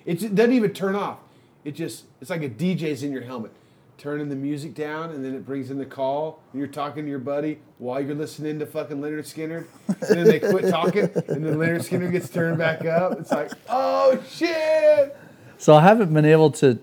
[0.07, 1.19] it just doesn't even turn off.
[1.65, 3.53] It just it's like a DJ's in your helmet,
[3.97, 7.11] turning the music down, and then it brings in the call, and you're talking to
[7.11, 11.45] your buddy while you're listening to fucking Lynyrd Skynyrd, and then they quit talking, and
[11.45, 13.19] then Lynyrd Skynyrd gets turned back up.
[13.19, 15.16] It's like, oh shit!
[15.57, 16.78] So I haven't been able to,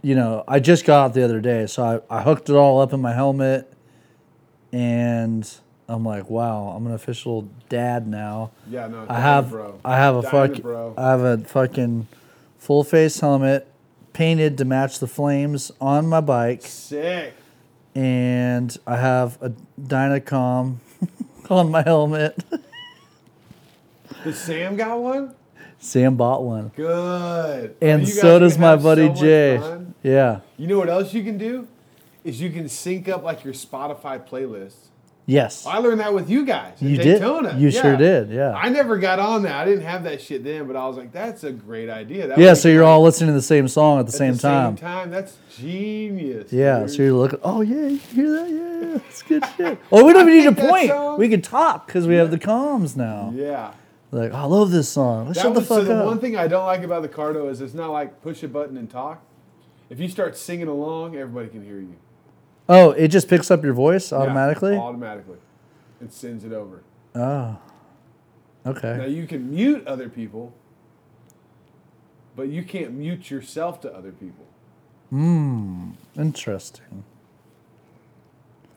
[0.00, 2.80] you know, I just got out the other day, so I, I hooked it all
[2.80, 3.70] up in my helmet,
[4.72, 5.46] and
[5.88, 8.52] I'm like, wow, I'm an official dad now.
[8.70, 9.78] Yeah, no, I have, bro.
[9.84, 10.94] I have a Dyna, fuck, bro.
[10.96, 12.06] I have a fucking
[12.58, 13.66] full face helmet,
[14.14, 17.34] painted to match the flames on my bike, Sick.
[17.94, 20.76] and I have a Dynacom
[21.50, 22.42] on my helmet.
[24.24, 25.34] Does Sam got one?
[25.78, 27.76] Sam bought one, Good.
[27.82, 29.58] and so does my buddy so Jay.
[29.58, 29.94] fun.
[30.02, 30.40] Yeah.
[30.56, 31.68] You know what else you can do?
[32.24, 34.86] Is you can sync up like your Spotify playlists.
[35.26, 35.64] Yes.
[35.66, 36.74] I learned that with you guys.
[36.82, 37.20] You did?
[37.20, 37.56] Daytona.
[37.58, 38.52] You sure did, yeah.
[38.52, 39.54] I never got on that.
[39.54, 42.26] I didn't have that shit then, but I was like, that's a great idea.
[42.26, 42.86] That Yeah, so you're great.
[42.88, 44.76] all listening to the same song at the At same the time.
[44.76, 45.10] Same time.
[45.10, 46.52] That's genius.
[46.52, 46.90] Yeah, dude.
[46.90, 47.38] so you're looking.
[47.42, 48.50] Oh yeah, you hear that?
[48.50, 49.78] Yeah, yeah, it's good shit.
[49.90, 50.88] Oh, we don't even need to point.
[50.90, 53.32] song- We can talk because we have the comms now.
[53.34, 53.72] Yeah.
[54.10, 55.26] Like, I love this song.
[55.28, 57.08] Let's That shut the was, so fuck the one thing I don't like about the
[57.08, 59.22] Cardo is it's not like push a button and talk.
[59.90, 61.96] If you start singing along, everybody can hear you.
[62.68, 64.76] Oh, it just picks up your voice Yeah, automatically.
[64.76, 65.38] automatically.
[66.00, 66.82] And sends it over.
[67.14, 67.58] oh,
[68.66, 68.96] okay.
[68.98, 70.52] Now you can mute other people,
[72.36, 74.44] but you can't mute yourself to other people.
[75.10, 75.90] Hmm.
[76.16, 77.04] Interesting.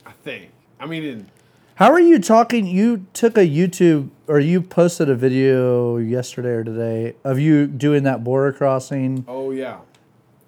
[0.06, 0.52] I think.
[0.80, 1.28] I mean, in,
[1.76, 2.66] How are you talking?
[2.68, 8.04] You took a YouTube or you posted a video yesterday or today of you doing
[8.04, 9.26] that border crossing.
[9.28, 9.80] oh yeah,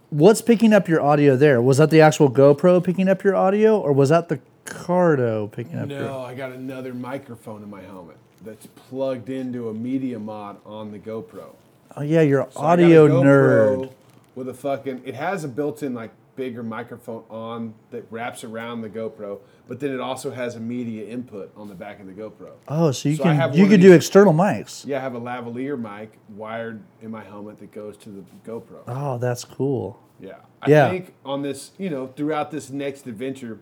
[0.10, 1.62] What's picking up your audio there?
[1.62, 5.78] Was that the actual GoPro picking up your audio, or was that the Cardo picking
[5.78, 6.00] up your?
[6.00, 10.92] no, I got another microphone in my helmet that's plugged into a media mod on
[10.92, 11.54] the GoPro.
[11.96, 13.92] Oh yeah, you're an So I got a audio nerd.
[14.36, 18.90] With a fucking, it has a built-in like bigger microphone on that wraps around the
[18.90, 22.52] GoPro, but then it also has a media input on the back of the GoPro.
[22.70, 24.86] Oh, so you So can you can do external mics.
[24.88, 28.84] Yeah, I have a lavalier mic wired in my helmet that goes to the GoPro.
[28.88, 30.00] Oh, that's cool.
[30.22, 30.36] Yeah.
[30.62, 30.90] I Yeah.
[30.90, 33.60] think on this, you know, throughout this next adventure,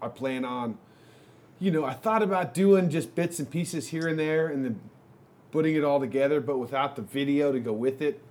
[0.00, 0.78] I plan on,
[1.58, 4.80] you know, I thought about doing just bits and pieces here and there and then
[5.50, 8.22] putting it all together, but without the video to go with it.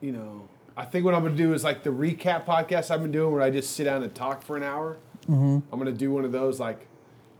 [0.00, 3.02] You know, I think what I'm going to do is like the recap podcast I've
[3.02, 4.98] been doing where I just sit down and talk for an hour.
[5.24, 5.58] Mm-hmm.
[5.72, 6.86] I'm going to do one of those like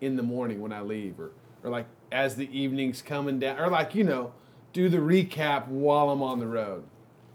[0.00, 1.32] in the morning when I leave or,
[1.64, 4.32] or like as the evening's coming down or like, you know,
[4.72, 6.84] do the recap while I'm on the road.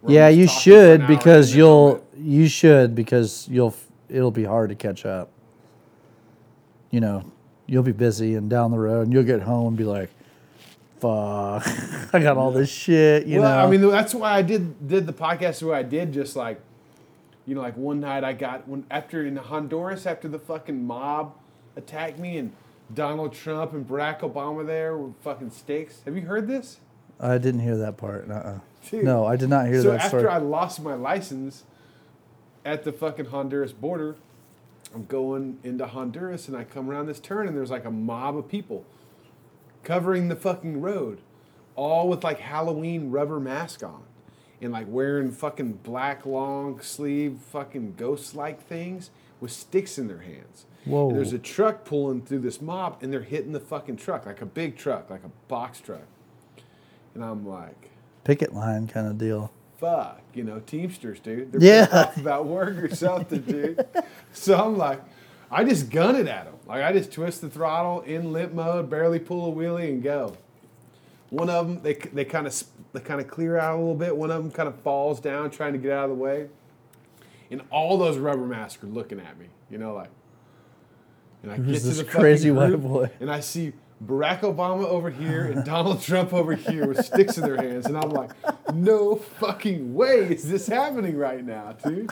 [0.07, 3.75] Yeah, you talking for an should because you'll you should because you'll
[4.09, 5.29] it'll be hard to catch up.
[6.91, 7.31] You know,
[7.65, 10.09] you'll be busy and down the road, and you'll get home and be like,
[10.99, 11.67] "Fuck,
[12.13, 13.41] I got all this shit." You know.
[13.41, 16.13] well, know, I mean, that's why I did did the podcast way I did.
[16.13, 16.59] Just like,
[17.45, 21.35] you know, like one night I got when after in Honduras after the fucking mob
[21.75, 22.53] attacked me and
[22.93, 26.01] Donald Trump and Barack Obama there were fucking stakes.
[26.05, 26.79] Have you heard this?
[27.19, 28.29] I didn't hear that part.
[28.29, 28.59] Uh-uh.
[28.89, 29.03] Dude.
[29.03, 30.33] No, I did not hear so that So after story.
[30.33, 31.63] I lost my license
[32.63, 34.15] at the fucking Honduras border,
[34.93, 38.37] I'm going into Honduras and I come around this turn and there's like a mob
[38.37, 38.85] of people
[39.83, 41.19] covering the fucking road,
[41.75, 44.03] all with like Halloween rubber mask on
[44.61, 50.21] and like wearing fucking black long sleeve fucking ghost like things with sticks in their
[50.21, 50.65] hands.
[50.85, 51.09] Whoa.
[51.09, 54.41] And there's a truck pulling through this mob and they're hitting the fucking truck, like
[54.41, 56.07] a big truck, like a box truck.
[57.13, 57.89] And I'm like,
[58.23, 59.51] Picket line kind of deal.
[59.77, 61.51] fuck, you know, Teamsters, dude.
[61.51, 62.11] They're Yeah.
[62.19, 63.85] about work or something, dude.
[64.33, 65.01] so I'm like,
[65.49, 66.55] I just gun it at them.
[66.65, 70.35] Like I just twist the throttle in limp mode, barely pull a wheelie and go.
[71.29, 72.63] One of them, they they kind of
[72.93, 74.15] they kind of clear out a little bit.
[74.15, 76.47] One of them kind of falls down, trying to get out of the way.
[77.49, 80.09] And all those rubber masks are looking at me, you know, like.
[81.43, 83.09] And I Who's get to this the crazy white boy?
[83.19, 83.73] and I see
[84.05, 87.97] Barack Obama over here and Donald Trump over here with sticks in their hands, and
[87.97, 88.31] I'm like,
[88.73, 92.11] no fucking way is this happening right now, dude.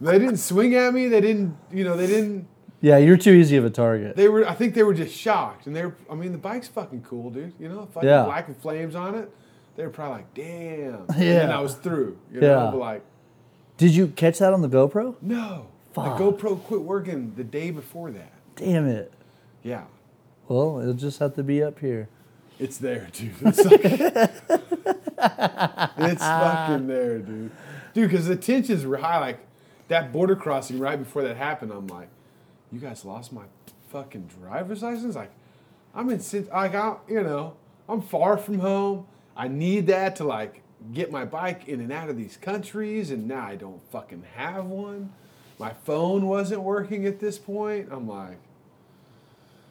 [0.00, 1.08] They didn't swing at me.
[1.08, 2.46] They didn't, you know, they didn't.
[2.80, 4.16] Yeah, you're too easy of a target.
[4.16, 4.48] They were.
[4.48, 5.96] I think they were just shocked, and they're.
[6.10, 7.52] I mean, the bike's fucking cool, dude.
[7.58, 8.24] You know, fucking Yeah.
[8.24, 9.30] black with flames on it.
[9.76, 11.04] They were probably like, damn.
[11.08, 11.38] And Yeah.
[11.40, 12.18] then I was through.
[12.32, 12.70] You know, Yeah.
[12.78, 13.02] like,
[13.76, 15.16] Did you catch that on the GoPro?
[15.22, 15.66] no.
[15.92, 16.18] Fuck.
[16.18, 18.32] The GoPro quit working the day before that.
[18.56, 19.12] Damn it.
[19.62, 19.84] Yeah.
[20.48, 22.08] Well, it'll just have to be up here.
[22.58, 23.30] It's there, dude.
[23.42, 23.84] It's like,
[25.98, 27.50] it's fucking there, dude.
[27.94, 29.18] Dude, because the tensions were high.
[29.20, 29.38] Like
[29.94, 32.08] that border crossing right before that happened, I'm like,
[32.72, 33.44] you guys lost my
[33.90, 35.14] fucking driver's license.
[35.14, 35.30] Like,
[35.94, 36.20] I'm in,
[36.52, 37.56] like, I, you know,
[37.88, 39.06] I'm far from home.
[39.36, 40.62] I need that to like
[40.92, 44.66] get my bike in and out of these countries, and now I don't fucking have
[44.66, 45.12] one.
[45.60, 47.88] My phone wasn't working at this point.
[47.90, 48.38] I'm like.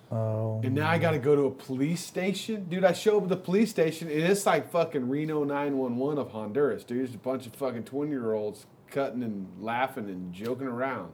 [0.10, 0.62] Oh.
[0.64, 1.02] And now I um.
[1.02, 2.86] got to go to a police station, dude.
[2.86, 6.84] I show up at the police station, and it's like fucking Reno 911 of Honduras,
[6.84, 7.04] dude.
[7.04, 11.12] It's a bunch of fucking 20 year olds cutting and laughing and joking around.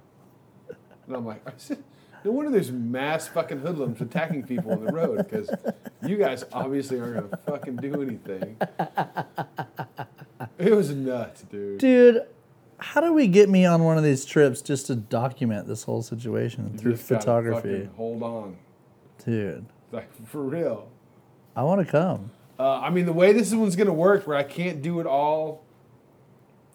[1.08, 1.44] And I'm like,
[2.24, 5.50] no wonder there's mass fucking hoodlums attacking people on the road because
[6.06, 8.58] you guys obviously aren't gonna fucking do anything.
[10.58, 11.80] It was nuts, dude.
[11.80, 12.22] Dude,
[12.78, 16.02] how do we get me on one of these trips just to document this whole
[16.02, 17.90] situation You through photography?
[17.96, 18.58] Hold on,
[19.26, 20.90] Dude, like for real.
[21.56, 22.32] I want to come.
[22.58, 25.64] Uh, I mean, the way this one's gonna work, where I can't do it all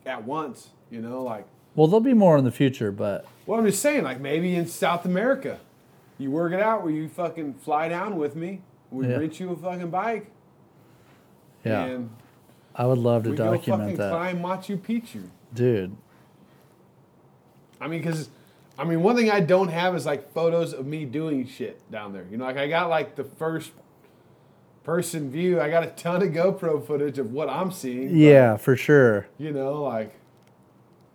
[0.07, 1.47] at once, you know, like.
[1.75, 4.67] Well, there'll be more in the future, but Well, I'm just saying, like maybe in
[4.67, 5.59] South America,
[6.19, 8.61] you work it out where you fucking fly down with me.
[8.91, 9.17] We Yeah.
[9.17, 10.31] rent you a fucking bike,
[11.65, 12.11] yeah, and
[12.77, 14.11] I would love to we go fucking document that.
[14.11, 15.25] climb Machu Picchu.
[15.53, 15.97] Dude,
[17.81, 18.29] I mean, because,
[18.79, 22.13] I mean, one thing I don't have is like photos of me doing shit down
[22.13, 22.25] there.
[22.31, 23.73] You know, like I got like the first
[24.85, 25.61] person view.
[25.61, 28.09] I got a ton of GoPro footage of what I'm seeing.
[28.09, 29.27] but, yeah, for sure.
[29.39, 30.15] you know, like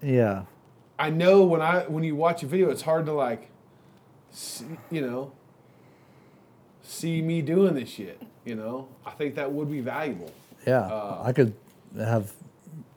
[0.02, 0.44] Yeah,
[0.98, 3.50] I know when I when you watch a video, it's hard to like,
[4.32, 5.32] see, you know,
[6.84, 8.22] see me doing this shit.
[8.46, 10.32] You know, I think that would be valuable.
[10.66, 10.82] yeah.
[10.82, 11.54] Uh, I could
[11.98, 12.34] have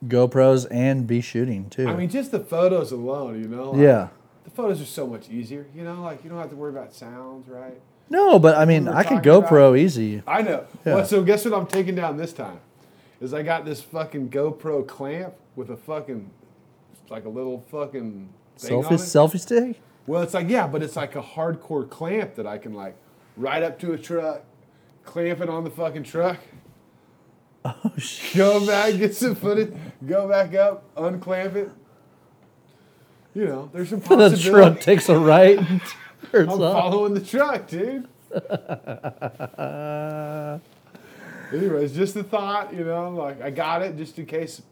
[0.07, 1.89] GoPros and be shooting too.
[1.89, 3.43] I mean, just the photos alone.
[3.43, 4.09] You know, like, yeah.
[4.45, 5.67] the photos are so much easier.
[5.75, 7.81] You know, like you don't have to worry about sounds, right?
[8.11, 10.23] No, but I mean, I could GoPro easy.
[10.27, 10.67] I know.
[10.85, 10.97] Yeah.
[10.97, 12.61] Well, so guess what I'm taking down this time?
[13.21, 16.29] Is I got this fucking GoPro clamp with a fucking
[17.13, 18.29] like a little fucking
[18.59, 18.95] thing on Selfie, it.
[18.95, 19.81] selfie stick.
[20.07, 22.97] Well, it's like yeah, but it's like a hardcore clamp that I can like
[23.37, 24.43] ride up to a truck,
[25.05, 26.39] clamp it on the fucking truck,
[27.65, 28.37] Oh shit.
[28.37, 29.73] go back, get some footage,
[30.07, 31.71] go back up, unclamp it.
[33.35, 34.43] You know, there's some The possibility.
[34.51, 35.81] truck takes a right and
[36.35, 36.59] I'm up.
[36.73, 38.09] following the truck, dude.
[41.53, 44.63] Anyways, just a thought, you know, like I got it just in case,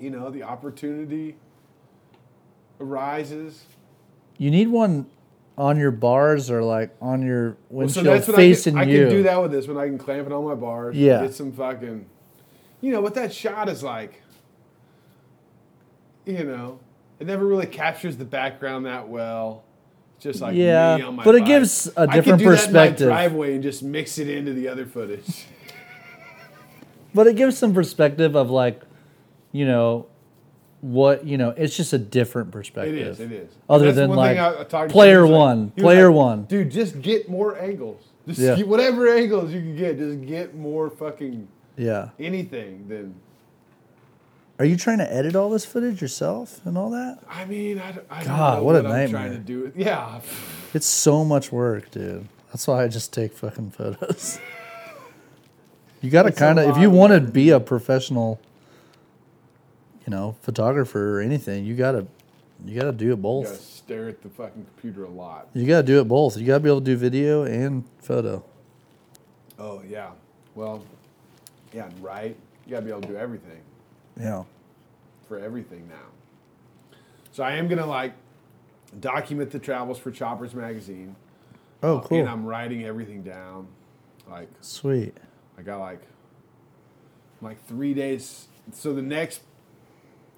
[0.00, 1.36] you know, the opportunity
[2.82, 3.64] arises.
[4.38, 5.06] You need one
[5.56, 8.90] on your bars or like on your Well, so windshield that's what facing I can,
[8.90, 9.00] you.
[9.02, 9.76] I can do that with this one.
[9.78, 10.96] I can clamp it on my bars.
[10.96, 11.22] Yeah.
[11.22, 12.06] Get some fucking,
[12.80, 14.22] you know, what that shot is like.
[16.24, 16.78] You know,
[17.18, 19.64] it never really captures the background that well.
[20.20, 21.48] Just like Yeah, me on my but it bike.
[21.48, 23.08] gives a different perspective.
[23.08, 25.46] driveway and just mix it into the other footage.
[27.14, 28.80] But it gives some perspective of like,
[29.52, 30.06] you know,
[30.82, 31.50] what you know.
[31.56, 32.94] It's just a different perspective.
[32.94, 33.20] is.
[33.20, 33.50] It is.
[33.70, 36.42] Other That's than one like thing I- I player him, like- one, player like, one.
[36.44, 38.02] Dude, just get more angles.
[38.26, 38.56] Just Yeah.
[38.56, 39.96] get whatever angles you can get.
[39.98, 41.48] Just get more fucking
[41.78, 42.10] Yeah.
[42.20, 42.84] anything.
[42.88, 43.14] Than
[44.58, 47.18] Are you trying to edit all this footage yourself and all that?
[47.28, 50.20] I mean, I, I God, what what, a I'm trying to do it Yeah.
[50.74, 52.28] It's so much work, dude.
[52.52, 54.38] That's why I just take fucking photos.
[56.00, 58.40] you got to kind of, if you want to be a professional,
[60.06, 62.06] you know, photographer or anything, you got to,
[62.64, 63.44] you got to do it both.
[63.46, 65.48] You gotta stare at the fucking computer a lot.
[65.54, 66.36] You got to do it both.
[66.36, 68.44] You got to be able to do video and photo.
[69.58, 70.10] Oh yeah.
[70.54, 70.84] Well,
[71.72, 72.36] yeah, right.
[72.66, 73.60] You gotta be able to do everything
[74.18, 74.44] Yeah.
[75.28, 76.96] for everything now.
[77.32, 78.12] So I am gonna like
[79.00, 81.16] document the travels for Choppers magazine.
[81.82, 82.18] Oh, Uh, cool.
[82.20, 83.68] And I'm writing everything down.
[84.30, 85.16] Like Sweet.
[85.58, 86.02] I got like
[87.40, 88.46] like three days.
[88.72, 89.40] So the next,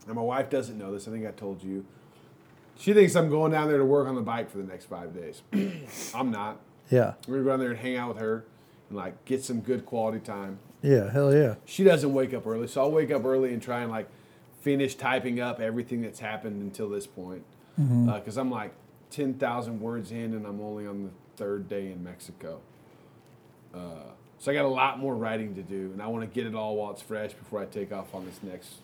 [0.06, 1.08] and my wife doesn't know this.
[1.08, 1.84] I think I told you.
[2.76, 5.14] She thinks I'm going down there to work on the bike for the next five
[5.14, 5.42] days.
[6.14, 6.58] I'm not.
[6.90, 7.14] Yeah.
[7.28, 8.44] We're gonna go down there and hang out with her,
[8.88, 10.58] and like get some good quality time.
[10.82, 11.10] Yeah.
[11.10, 11.54] Hell yeah.
[11.64, 14.08] She doesn't wake up early, so I'll wake up early and try and like
[14.60, 17.44] finish typing up everything that's happened until this point.
[17.76, 18.72] Because I'm like
[19.10, 22.60] ten thousand words in, and I'm only on the third day in Mexico.
[23.74, 26.46] Uh, so I got a lot more writing to do, and I want to get
[26.46, 28.74] it all while it's fresh before I take off on this next.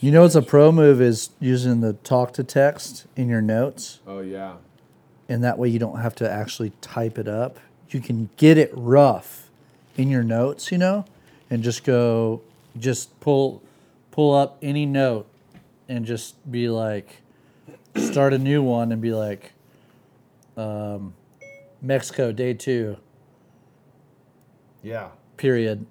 [0.00, 4.00] You know what's a pro move is using the talk to text in your notes.
[4.06, 4.54] Oh yeah,
[5.28, 7.58] and that way you don't have to actually type it up.
[7.90, 9.50] You can get it rough
[9.96, 11.04] in your notes, you know,
[11.50, 12.40] and just go,
[12.78, 13.62] just pull,
[14.10, 15.26] pull up any note,
[15.88, 17.20] and just be like,
[17.96, 19.52] start a new one and be like,
[20.56, 21.12] um,
[21.82, 22.96] Mexico day two
[24.82, 25.86] yeah, period.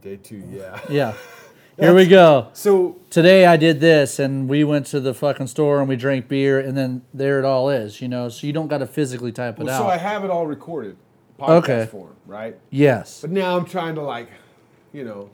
[0.00, 0.80] day two, yeah.
[0.88, 1.14] Yeah,
[1.78, 2.48] here we go.
[2.52, 6.26] So Today I did this, and we went to the fucking store and we drank
[6.28, 8.28] beer, and then there it all is, you know.
[8.28, 9.86] So you don't got to physically type it well, out.
[9.86, 10.96] so I have it all recorded,
[11.38, 11.86] podcast Okay.
[11.86, 12.58] form, right?
[12.70, 13.20] yes.
[13.20, 14.28] But now I'm trying to like,
[14.92, 15.30] you know,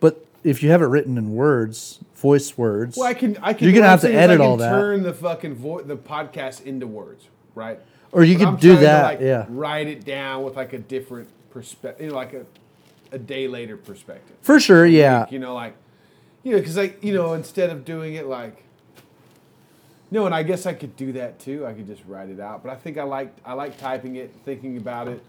[0.00, 3.38] But if you have it written in words, voice words, Well, I can.
[3.42, 3.66] I can.
[3.66, 4.68] You're gonna have to edit all that.
[4.70, 7.80] Turn the fucking vo- the podcast into words, right?
[8.12, 9.02] or you But could I'm do trying to, that.
[9.02, 12.44] like, yeah, Write it down with like a different perspective, you know, like a
[13.12, 14.36] a day later perspective.
[14.42, 14.86] for sure.
[14.86, 15.76] Yeah, Like, you know, like
[16.42, 18.62] you know, because like you know, instead of doing it like.
[20.10, 21.66] No, and I guess I could do that too.
[21.66, 24.32] I could just write it out, but I think I like I like typing it,
[24.44, 25.24] thinking about it,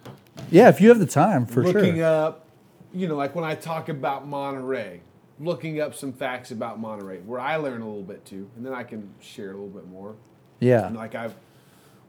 [0.51, 0.69] yeah.
[0.69, 1.81] If you have the time, for looking sure.
[1.81, 2.45] Looking up,
[2.93, 4.99] you know, like when I talk about Monterrey,
[5.39, 8.73] looking up some facts about Monterrey, where I learn a little bit too, and then
[8.73, 10.15] I can share a little bit more.
[10.59, 11.31] yeah, And like I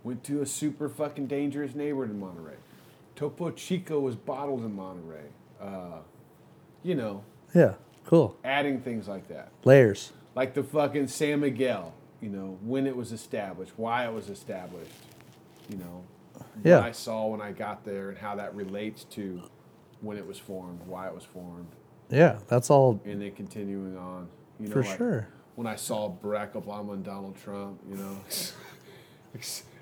[0.04, 2.56] went to a super fucking dangerous neighborhood in Monterrey.
[3.14, 5.28] Topo Chico was bottled in Monterrey.
[5.60, 5.98] Uh,
[6.82, 7.24] you know,
[7.54, 7.74] yeah.
[8.04, 8.36] Cool.
[8.44, 10.12] adding things like that, Layers.
[10.34, 11.92] like the fucking San Miguel.
[12.20, 14.92] You know, when it was established, why it was established.
[15.68, 16.04] You know,
[16.64, 16.80] Yeah.
[16.80, 19.42] I saw when I got there, and how that relates to
[20.00, 21.68] when it was formed, why it was formed,
[22.10, 24.28] Yeah, that's all and then continuing on.
[24.60, 25.28] You know, for like, sure.
[25.56, 28.16] when I saw Barack Obama and Donald Trump, you know,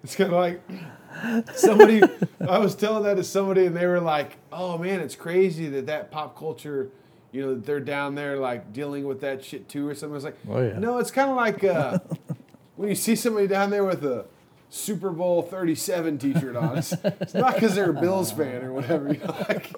[0.05, 2.03] it's, it's kind of like somebody.
[2.47, 5.87] I was telling that to somebody, and they were like, "Oh man, it's crazy that
[5.87, 6.91] that pop culture,
[7.33, 10.25] you know, they're down there like dealing with that shit too, or something." I was
[10.25, 10.79] like, Oh, yeah.
[10.79, 11.99] "No, it's kind of like uh,
[12.77, 14.27] when you see somebody down there with a."
[14.71, 16.79] Super Bowl 37 t-shirt on.
[16.79, 19.13] It's, it's not because they're a Bills fan or whatever.
[19.13, 19.73] You know, like,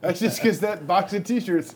[0.00, 1.74] that's just because that box of t-shirts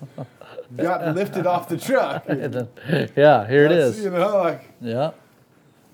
[0.74, 2.24] got lifted off the truck.
[3.14, 4.02] yeah, here it is.
[4.02, 5.10] You know, like Yeah,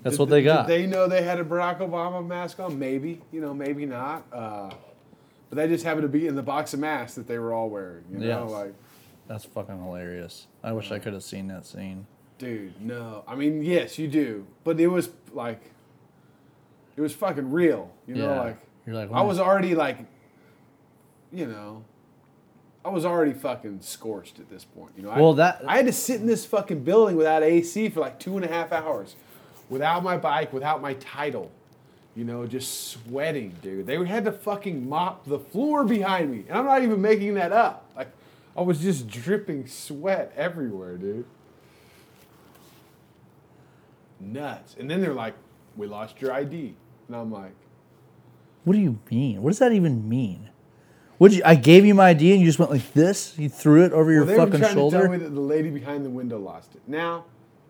[0.03, 0.67] that's did what they got.
[0.67, 2.77] Did they know they had a Barack Obama mask on?
[2.79, 3.21] Maybe.
[3.31, 4.25] You know, maybe not.
[4.31, 4.69] Uh,
[5.49, 7.69] but they just happened to be in the box of masks that they were all
[7.69, 8.03] wearing.
[8.11, 8.51] You know, Yes.
[8.51, 8.73] like,
[9.27, 10.47] That's fucking hilarious.
[10.63, 12.05] I wish I could have seen that scene.
[12.37, 13.23] dude, no.
[13.27, 15.61] I mean, yes, you do, but it was like,
[16.97, 17.91] it was fucking real.
[18.07, 18.39] You know, Yeah.
[18.41, 18.57] like
[18.87, 19.97] You're like, I was already like,
[21.31, 21.83] you know.
[22.83, 25.09] I was already fucking scorched at this point, you know.
[25.11, 28.19] Well, I, that- I had to sit in this fucking building without AC for like
[28.19, 29.15] two and a half hours,
[29.71, 31.49] without my bike, without my title,
[32.13, 33.87] you know, just sweating, dude.
[33.87, 37.53] They had to fucking mop the floor behind me, and I'm not even making that
[37.53, 37.89] up.
[37.95, 38.11] Like,
[38.55, 41.25] I was just dripping sweat everywhere, dude.
[44.19, 44.75] Nuts.
[44.77, 45.35] And then they're like,
[45.75, 46.75] "We lost your ID,"
[47.07, 47.53] and I'm like.
[48.63, 49.41] What do you mean?
[49.41, 50.49] What does that even mean?
[51.17, 51.41] Would you?
[51.43, 53.35] I gave you my ID and you just went like this.
[53.35, 55.17] You threw it over your Well, they were fucking trying to tell me shoulder.
[55.17, 56.81] that the lady behind the window lost it.
[56.85, 57.25] Now,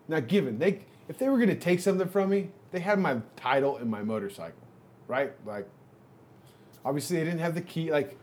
[0.06, 0.80] now, given they,
[1.12, 4.02] if they were going to take something from me, they had my title and my
[4.02, 4.66] motorcycle,
[5.08, 5.30] right?
[5.44, 5.68] Like,
[6.86, 7.92] obviously, they didn't have the key.
[7.92, 8.16] Like,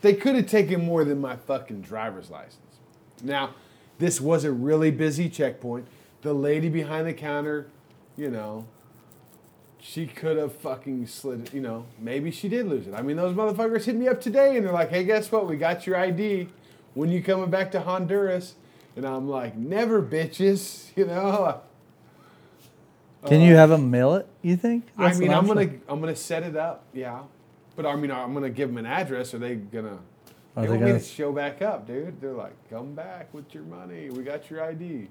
[0.00, 2.78] They could have taken more than my fucking driver's license.
[3.24, 3.54] Now,
[3.98, 5.88] this was a really busy checkpoint.
[6.22, 7.66] The lady behind the counter,
[8.16, 8.68] you know,
[9.80, 12.94] she could have fucking slid, you know, maybe she did lose it.
[12.94, 15.48] I mean, those motherfuckers hit me up today and they're like, hey, guess what?
[15.48, 16.48] We got your ID.
[16.94, 18.54] When you coming back to Honduras?
[18.94, 21.60] And I'm like, never, bitches, you know.
[23.26, 24.26] Can you have them mail it?
[24.42, 24.86] You think?
[24.98, 27.20] I That's mean, an I'm gonna I'm gonna set it up, yeah.
[27.76, 29.32] But I mean, I'm gonna give them an address.
[29.34, 29.98] Are they gonna?
[30.56, 32.20] Are they they want me gonna- to show back up, dude.
[32.20, 34.10] They're like, come back with your money.
[34.10, 35.08] We got your ID.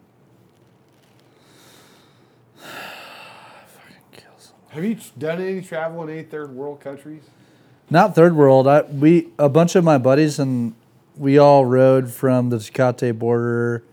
[4.70, 7.22] Have you done any travel in any third world countries?
[7.92, 8.68] Not third world.
[8.68, 10.74] I we a bunch of my buddies and
[11.16, 13.84] we all rode from the Tecate border.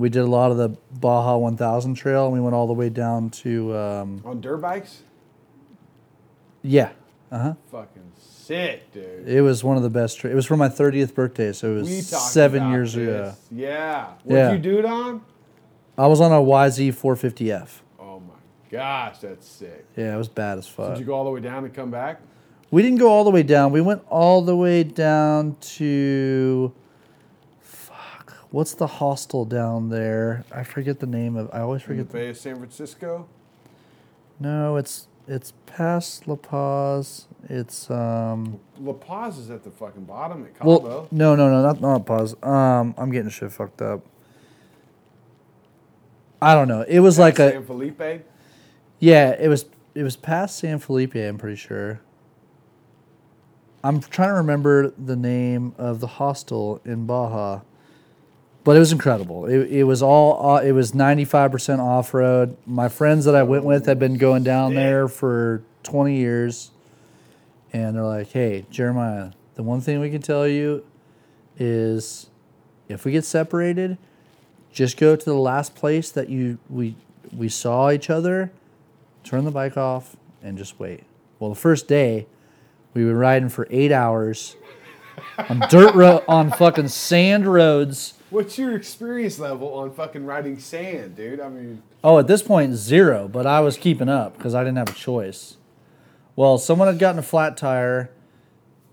[0.00, 2.88] We did a lot of the Baja 1000 trail, and we went all the way
[2.88, 5.02] down to um, On dirt bikes?
[6.62, 6.90] yeah,
[7.30, 7.54] uh huh.
[7.70, 9.28] Fucking sick, dude.
[9.28, 10.18] It was one of the best.
[10.18, 13.08] Tra- it was for my 30th birthday, so it was seven years this.
[13.08, 13.34] ago.
[13.50, 14.06] Yeah.
[14.24, 14.52] What'd Yeah.
[14.52, 15.22] you do it on?
[15.98, 17.82] I was on a YZ 450F.
[17.98, 18.34] Oh my
[18.70, 19.84] gosh, that's sick.
[19.96, 20.90] Yeah, it was bad as fuck.
[20.94, 22.20] Did you go all the way down and come back?
[22.70, 23.72] We didn't go all the way down.
[23.72, 26.72] We went all the way down to.
[28.50, 30.44] What's the hostel down there?
[30.52, 31.50] I forget the name of.
[31.52, 32.08] I always In the forget.
[32.08, 33.28] The, Bay of San Francisco?
[34.40, 37.26] no, it's it's past La Paz.
[37.48, 38.58] It's um.
[38.80, 40.80] La Paz is at the fucking bottom at Cabo.
[40.80, 42.34] Well, no, no, no, not not Paz.
[42.42, 44.04] Um, I'm getting shit fucked up.
[46.42, 46.82] I don't know.
[46.82, 48.26] It was like a San Felipe.
[48.98, 52.00] Yeah, it was it was past San Felipe, I'm pretty sure.
[53.82, 57.60] I'm trying to remember the name of the hostel in Baja.
[58.62, 59.46] But it was incredible.
[59.46, 62.56] It, it was all uh, it was 95% off-road.
[62.66, 66.70] My friends that I went with had been going down there for 20 years.
[67.72, 70.84] And they're like, "Hey, Jeremiah, the one thing we can tell you
[71.56, 72.28] is
[72.88, 73.96] if we get separated,
[74.72, 76.96] just go to the last place that you we
[77.36, 78.50] we saw each other,
[79.22, 81.04] turn the bike off, and just wait.
[81.38, 82.26] Well, the first day,
[82.94, 84.56] we were riding for eight hours
[85.48, 88.14] on dirt road on fucking sand roads.
[88.30, 91.40] What's your experience level on fucking riding sand, dude?
[91.40, 94.78] I mean, Oh, at this point zero, but I was keeping up because I didn't
[94.78, 95.56] have a choice.
[96.36, 98.10] Well, someone had gotten a flat tire,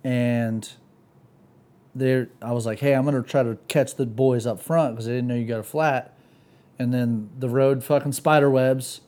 [0.03, 0.67] and
[1.95, 5.05] there I was like, "Hey, I'm gonna try to catch the boys up front because
[5.05, 6.13] they didn't know you got a flat."
[6.79, 9.01] And then the road fucking spider webs,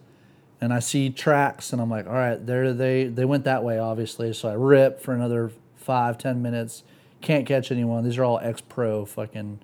[0.62, 3.78] and I see tracks, and I'm like, "All right, there they they went that way,
[3.78, 6.84] obviously." So I rip for another five ten minutes,
[7.22, 8.04] can't catch anyone.
[8.04, 9.60] These are all ex pro fucking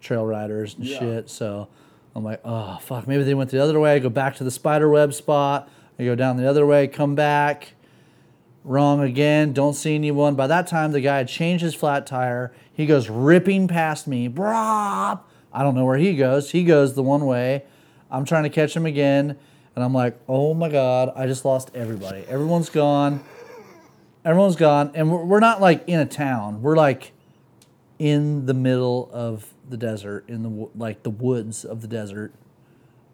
[0.00, 0.98] trail riders and Yeah.
[0.98, 1.30] shit.
[1.30, 1.68] So
[2.14, 3.94] I'm like, oh fuck, maybe they went the other way.
[3.94, 5.68] I go back to the spider web spot.
[5.98, 7.72] I go down the other way, come back.
[8.64, 9.52] Wrong again.
[9.52, 10.34] Don't see anyone.
[10.34, 12.52] By that time, the guy had changed his flat tire.
[12.72, 14.28] He goes ripping past me.
[14.28, 15.20] Brop.
[15.52, 16.50] I don't know where he goes.
[16.50, 17.62] He goes the one way.
[18.10, 19.36] I'm trying to catch him again,
[19.74, 22.24] and I'm like, oh my god, I just lost everybody.
[22.28, 23.22] Everyone's gone.
[24.26, 26.60] Everyone's gone, and we're, we're not like in a town.
[26.60, 27.12] We're like
[28.00, 32.32] in the middle of the desert, in the like the woods of the desert.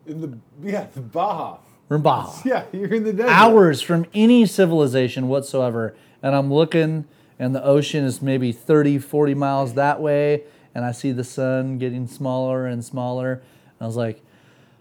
[0.06, 1.58] in the yeah, the Baja.
[1.90, 2.40] We're in Baja.
[2.46, 3.30] Yeah, you're in the desert.
[3.30, 5.94] hours from any civilization whatsoever.
[6.22, 7.04] And I'm looking,
[7.38, 10.44] and the ocean is maybe 30, 40 miles that way.
[10.74, 13.32] And I see the sun getting smaller and smaller.
[13.32, 14.22] And I was like,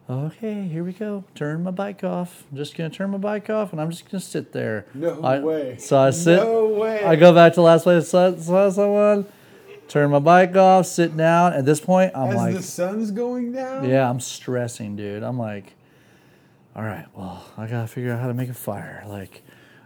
[0.10, 1.24] okay, here we go.
[1.36, 2.44] Turn my bike off.
[2.52, 4.86] I'm just going to turn my bike off, and I'm just going to sit there.
[4.94, 5.78] No I- way.
[5.78, 6.38] So I sit.
[6.38, 7.04] No way.
[7.04, 9.26] I go back to the last place I saw, saw someone,
[9.88, 11.54] turn my bike off, sit down.
[11.54, 13.88] At this point, I'm As like, the sun's going down.
[13.88, 15.24] yeah, I'm stressing, dude.
[15.24, 15.74] I'm like,
[16.76, 19.04] all right, well, I gotta figure out how to make a fire.
[19.08, 19.42] Like,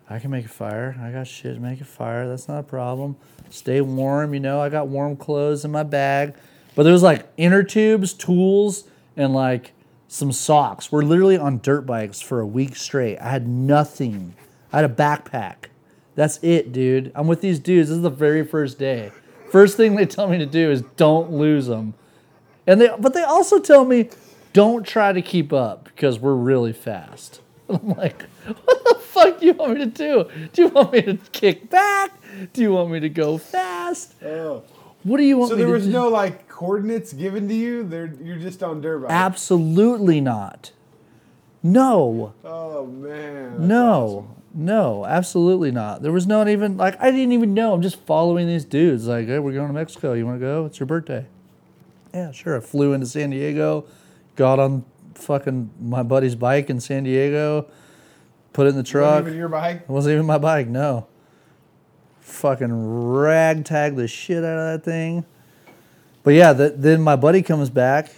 [0.09, 0.95] I can make a fire.
[1.01, 2.27] I got shit to make a fire.
[2.27, 3.15] That's not a problem.
[3.49, 4.61] Stay warm, you know.
[4.61, 6.35] I got warm clothes in my bag.
[6.75, 8.83] But there was like inner tubes, tools,
[9.17, 9.71] and like
[10.15, 10.91] some socks.
[10.91, 13.17] We're literally on dirt bikes for a week straight.
[13.19, 14.33] I had nothing.
[14.71, 15.65] I had a backpack.
[16.15, 17.11] That's it, dude.
[17.15, 17.89] I'm with these dudes.
[17.89, 19.11] This is the very first day.
[19.51, 21.95] First thing they tell me to do is don't lose them.
[22.65, 24.09] And they, but they also tell me,
[24.53, 27.41] don't try to keep up because we're really fast.
[27.67, 30.29] And I'm like, what the fuck do you want me to do?
[30.53, 32.13] Do you want me to kick back?
[32.53, 34.13] Do you want me to go fast?
[34.23, 34.63] Oh.
[35.03, 35.91] What do you want So there was do?
[35.91, 37.83] no like coordinates given to you.
[37.83, 39.11] They're you're just on dirt bike.
[39.11, 40.71] Absolutely not.
[41.61, 43.51] No, Oh man.
[43.51, 46.01] that's no, no, absolutely not.
[46.01, 47.73] There was not even like I didn't even know.
[47.73, 49.07] I'm just following these dudes.
[49.07, 50.13] Like, hey, we're going to Mexico.
[50.13, 50.65] You want to go?
[50.65, 51.25] It's your birthday.
[52.13, 52.55] Yeah, sure.
[52.55, 53.85] I flew into San Diego,
[54.37, 57.67] got on fucking my buddy's bike in San Diego,
[58.53, 58.91] put it in the awesome.
[58.91, 59.09] truck.
[59.11, 59.81] Wasn't even your bike.
[59.81, 61.07] It wasn't even my bike, no.
[62.21, 65.25] fucking ragtag the shit out of that thing.
[66.25, 68.11] But yeah, the, then my buddy comes back.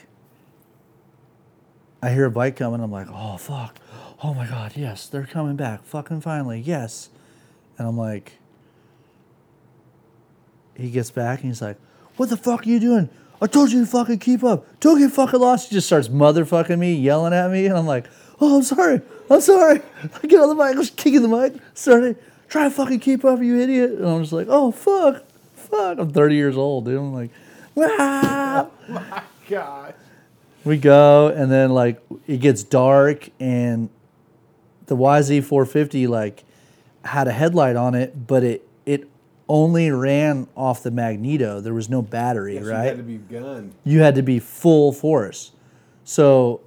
[2.01, 2.79] I hear a bike coming.
[2.79, 3.77] I'm like, oh fuck,
[4.23, 7.09] oh my god, yes, they're coming back, fucking finally, yes.
[7.77, 8.37] And I'm like,
[10.75, 11.77] he gets back and he's like,
[12.15, 13.09] what the fuck are you doing?
[13.41, 14.65] I told you to fucking keep up.
[14.79, 15.69] Don't get fucking lost.
[15.69, 18.07] He just starts motherfucking me, yelling at me, and I'm like,
[18.39, 19.01] oh, I'm sorry.
[19.29, 19.81] I'm sorry.
[20.23, 22.17] I get on the mic, I was kicking the mic, started,
[22.47, 23.91] try to fucking keep up, you idiot.
[23.91, 25.25] And I'm just like, oh, fuck,
[25.55, 25.99] fuck.
[25.99, 26.97] I'm 30 years old, dude.
[26.97, 27.31] I'm like,
[27.77, 28.69] ah.
[29.49, 29.93] God.
[30.63, 33.89] We go, and then like it gets dark, and
[34.87, 36.43] the YZ450 like
[37.05, 39.07] had a headlight on it, but it it
[39.47, 41.61] only ran off the magneto.
[41.61, 42.83] There was no battery, right?
[42.83, 43.73] You had to be gunned.
[43.85, 45.51] you had to be full force.
[46.03, 46.61] So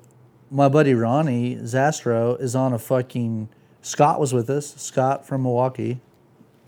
[0.50, 3.48] my buddy Ronnie Zastro is on a fucking
[3.82, 4.74] Scott was with us.
[4.76, 6.00] Scott from Milwaukee,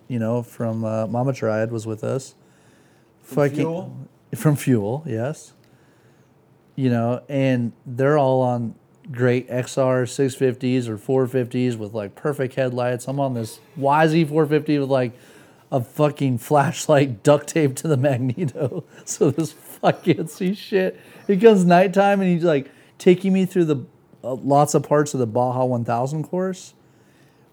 [0.09, 2.35] you know, from uh, Mama Tried was with us.
[3.23, 3.97] fucking Fuel?
[4.35, 5.53] From Fuel, yes.
[6.75, 8.75] You know, and they're all on
[9.11, 13.09] great XR 650s or 450s with like perfect headlights.
[13.09, 15.13] I'm on this YZ 450 with like
[15.71, 20.99] a fucking flashlight duct taped to the magneto so this fuck can't see shit.
[21.29, 23.85] It comes nighttime and he's like taking me through the
[24.25, 26.75] uh, lots of parts of the Baja 1000 course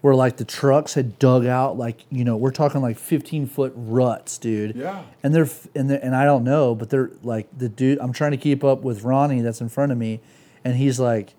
[0.00, 3.72] where like the trucks had dug out like you know we're talking like 15 foot
[3.76, 4.76] ruts dude.
[4.76, 5.02] Yeah.
[5.22, 8.30] and they're and they're, and i don't know but they're like the dude i'm trying
[8.30, 10.20] to keep up with ronnie that's in front of me
[10.64, 11.34] and he's like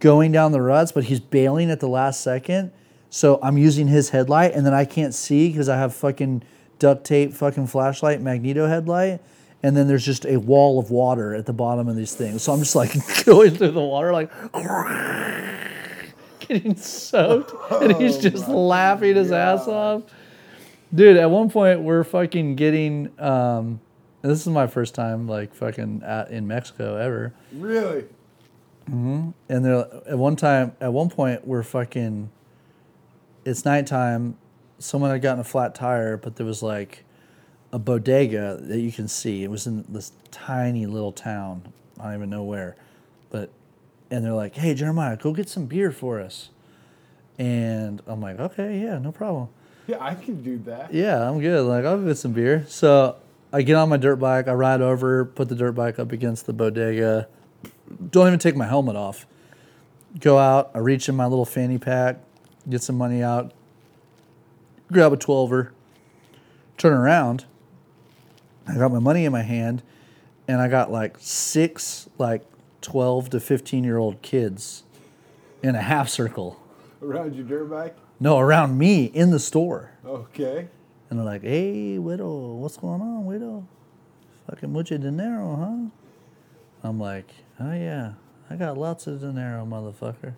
[0.00, 2.72] going down the ruts but he's bailing at the last second.
[3.10, 6.42] So i'm using his headlight and then i can't see because i have fucking
[6.78, 9.20] duct tape fucking flashlight magneto headlight
[9.62, 12.42] and then there's just a wall of water at the bottom of these things.
[12.42, 12.92] So i'm just like
[13.24, 14.30] going through the water like
[16.48, 17.52] getting soaked
[17.82, 20.02] and he's just laughing his ass off.
[20.94, 23.80] Dude, at one point we're fucking getting um
[24.22, 27.32] this is my first time like fucking at, in Mexico ever.
[27.52, 28.04] Really?
[29.48, 32.30] And they're at one time at one point we're fucking
[33.44, 34.36] it's nighttime.
[34.78, 37.04] Someone had gotten a flat tire, but there was like
[37.72, 39.44] a bodega that you can see.
[39.44, 41.72] It was in this tiny little town.
[41.98, 42.76] I don't even know where.
[44.10, 46.50] And they're like, Hey Jeremiah, go get some beer for us.
[47.38, 49.48] And I'm like, Okay, yeah, no problem.
[49.86, 50.92] Yeah, I can do that.
[50.94, 51.64] Yeah, I'm good.
[51.64, 52.64] Like I'll get some beer.
[52.68, 53.16] So
[53.52, 56.46] I get on my dirt bike, I ride over, put the dirt bike up against
[56.46, 57.26] the bodega.
[58.10, 59.26] Don't even take my helmet off.
[60.20, 62.18] Go out, I reach in my little fanny pack,
[62.68, 63.52] get some money out,
[64.92, 65.70] grab a twelver,
[66.78, 67.44] turn around.
[68.66, 69.82] I got my money in my hand,
[70.46, 72.44] and I got like six like
[72.80, 74.84] twelve to fifteen year old kids
[75.62, 76.60] in a half circle.
[77.02, 77.96] Around your dirt bike?
[78.18, 79.92] No, around me in the store.
[80.04, 80.68] Okay.
[81.08, 83.66] And they're like, hey, widow, what's going on, widow?
[84.48, 86.88] Fucking mucho dinero, huh?
[86.88, 87.28] I'm like,
[87.58, 88.12] oh yeah,
[88.48, 90.34] I got lots of dinero, motherfucker.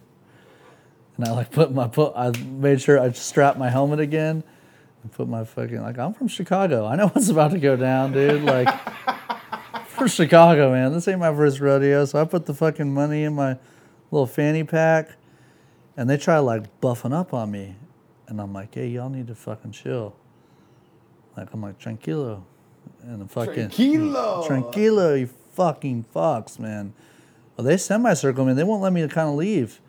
[1.17, 4.43] And I like put my put I made sure I strapped my helmet again
[5.03, 6.87] and put my fucking like I'm from Chicago.
[6.87, 8.43] I know what's about to go down, dude.
[8.43, 8.69] Like
[10.03, 10.93] from Chicago, man.
[10.93, 12.05] This ain't my first rodeo.
[12.05, 13.57] So I put the fucking money in my
[14.11, 15.11] little fanny pack
[15.97, 17.77] and they try like buffing up on me.
[18.27, 20.17] And I'm like, hey, y'all need to fucking chill.
[21.37, 22.43] Like I'm like, tranquilo.
[23.03, 24.45] And the fucking Tranquilo.
[24.45, 26.95] Tranquilo, you fucking fucks, man.
[27.57, 28.55] Well, they semicircle me.
[28.55, 29.81] They won't let me kind of leave.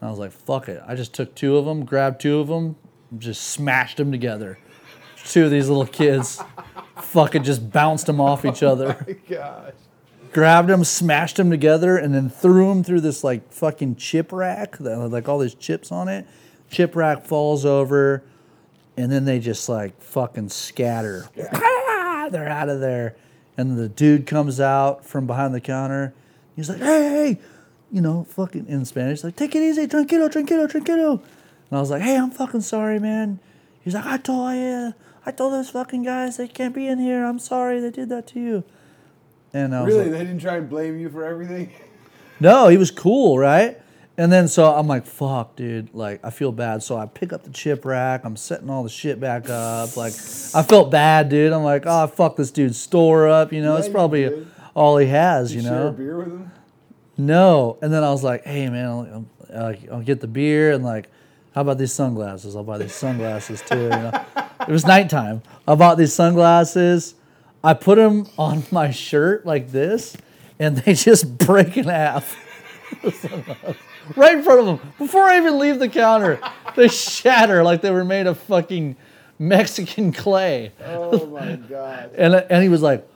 [0.00, 0.82] And I was like, fuck it.
[0.86, 2.76] I just took two of them, grabbed two of them,
[3.18, 4.58] just smashed them together.
[5.26, 6.42] Two of these little kids
[7.02, 9.06] fucking just bounced them off each other.
[9.28, 9.72] Gosh.
[10.32, 14.78] Grabbed them, smashed them together, and then threw them through this like fucking chip rack
[14.78, 16.26] that had like all these chips on it.
[16.70, 18.22] Chip rack falls over,
[18.96, 21.28] and then they just like fucking scatter.
[21.52, 23.16] Ah, they're out of there.
[23.58, 26.14] And the dude comes out from behind the counter.
[26.56, 26.84] He's like, hey,
[27.34, 27.38] hey,
[27.90, 31.12] you know, fucking in Spanish, like, take it easy, tranquilo, tranquilo, tranquilo.
[31.20, 33.38] And I was like, hey, I'm fucking sorry, man.
[33.82, 37.24] He's like, I told you, I told those fucking guys they can't be in here.
[37.24, 38.64] I'm sorry they did that to you.
[39.54, 40.10] And I was Really?
[40.10, 41.70] like, They didn't try and blame you for everything?
[42.40, 43.78] no, he was cool, right?
[44.18, 45.94] And then so I'm like, fuck, dude.
[45.94, 46.82] Like, I feel bad.
[46.82, 48.24] So I pick up the chip rack.
[48.24, 49.96] I'm setting all the shit back up.
[49.96, 51.52] Like, I felt bad, dude.
[51.52, 53.52] I'm like, oh, fuck this dude's store up.
[53.52, 54.46] You know, Yeah, it's probably did.
[54.74, 55.68] all he has, you know.
[55.70, 55.92] Share a know?
[55.92, 56.52] beer with them?
[57.16, 57.78] No.
[57.80, 61.08] And then I was like, hey, man, I'll, I'll, I'll get the beer and like,
[61.54, 62.56] how about these sunglasses?
[62.56, 63.82] I'll buy these sunglasses too.
[63.82, 64.24] You know?
[64.60, 65.42] it was nighttime.
[65.68, 67.14] I bought these sunglasses.
[67.62, 70.16] I put them on my shirt like this,
[70.58, 72.36] and they just break in half.
[74.16, 74.92] right in front of them.
[74.98, 76.40] Before I even leave the counter,
[76.76, 78.96] they shatter like they were made of fucking
[79.38, 80.72] Mexican clay.
[80.84, 82.10] Oh my god.
[82.16, 83.06] And, and he was like,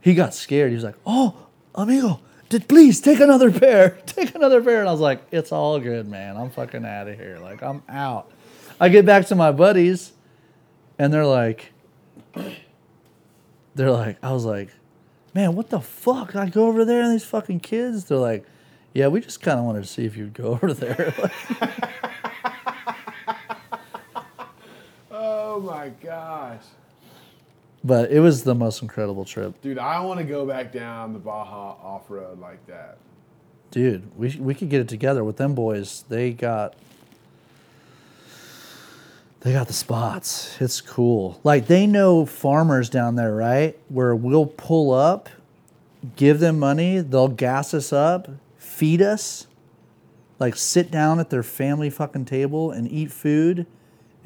[0.00, 0.70] he got scared.
[0.70, 1.34] He was like, oh,
[1.74, 2.20] amigo,
[2.68, 3.90] please take another pair.
[4.06, 4.80] Take another pair.
[4.80, 6.36] And I was like, it's all good, man.
[6.36, 7.38] I'm fucking out of here.
[7.38, 8.30] Like, I'm out.
[8.80, 10.12] I get back to my buddies,
[10.98, 11.72] and they're like,
[13.74, 14.70] they're like, I was like,
[15.34, 16.34] man, what the fuck?
[16.36, 18.44] I go over there and these fucking kids, they're like,
[18.94, 21.14] yeah, we just kind of wanted to see if you'd go over there.
[25.60, 26.62] Oh my gosh.
[27.84, 29.60] But it was the most incredible trip.
[29.62, 32.98] Dude, I want to go back down the Baja off road like that.
[33.70, 36.04] Dude, we, we could get it together with them boys.
[36.08, 36.74] They got
[39.40, 40.60] they got the spots.
[40.60, 41.40] It's cool.
[41.44, 43.78] Like they know farmers down there, right?
[43.88, 45.28] Where we'll pull up,
[46.16, 49.46] give them money, they'll gas us up, feed us,
[50.40, 53.66] like sit down at their family fucking table and eat food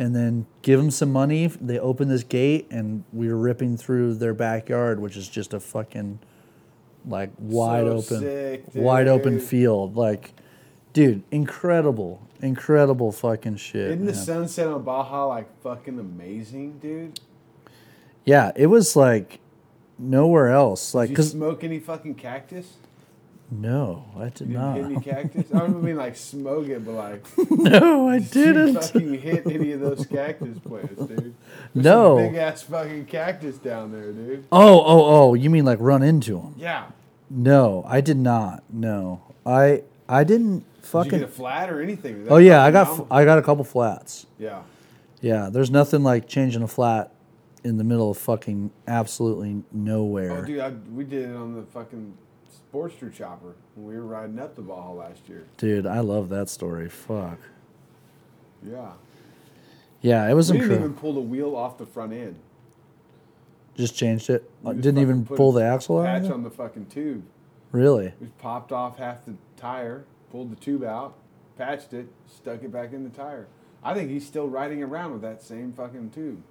[0.03, 1.47] and then give them some money.
[1.47, 6.19] They open this gate and we're ripping through their backyard, which is just a fucking
[7.07, 9.97] like wide So open sick, wide open field.
[9.97, 10.35] Like
[10.93, 12.21] dude, incredible.
[12.41, 13.93] Incredible fucking shit.
[13.93, 14.21] Isn't the man.
[14.21, 17.21] sunset on Baja like fucking amazing, dude?
[18.25, 19.39] Yeah, it was like
[20.01, 20.95] nowhere else.
[20.95, 22.75] Like Did you smoke any fucking cactus?
[23.53, 24.77] No, I did You not.
[24.77, 25.55] hit any cactus?
[25.55, 28.75] I don't mean like smoke it, but like no, I didn't.
[28.75, 31.35] fucking hit any of those cactus plants, dude?
[31.75, 32.17] No.
[32.17, 34.47] big ass fucking cactus down there, dude.
[34.51, 36.55] Oh, oh, oh, you mean like run into them?
[36.57, 36.87] Yeah.
[37.29, 38.63] No, I did not.
[38.71, 39.21] No.
[39.45, 42.27] I I didn't Did you fucking get a flat or anything?
[42.31, 44.27] Oh yeah, I got Fucking f- I got a couple flats.
[44.39, 44.63] Yeah.
[45.21, 47.13] Yeah, there's nothing like changing a flat
[47.65, 50.39] in the middle of fucking absolutely oh, nowhere.
[50.39, 52.15] Oh, dude, I, we did it on the fucking
[52.73, 55.47] Sportster chopper when we were riding up the Baja last year.
[55.59, 56.89] Dude, I love that story.
[56.89, 57.39] Fuck.
[58.67, 58.93] Yeah.
[60.01, 60.87] Yeah, it was We didn't incredible.
[60.91, 62.37] even pull the wheel off the front end.
[63.77, 64.51] Just changed it.
[64.65, 66.23] Uh, just Didn't even pull the axle out.
[66.23, 67.25] Patch on the fucking tube.
[67.73, 68.13] Really?
[68.21, 71.15] We popped off half the tire, pulled the tube out,
[71.57, 73.49] patched it, stuck it back in the tire.
[73.83, 76.43] I think he's still riding around with that same fucking tube.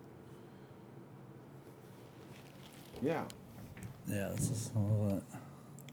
[3.01, 3.23] Yeah.
[4.07, 5.23] Yeah, this is of it.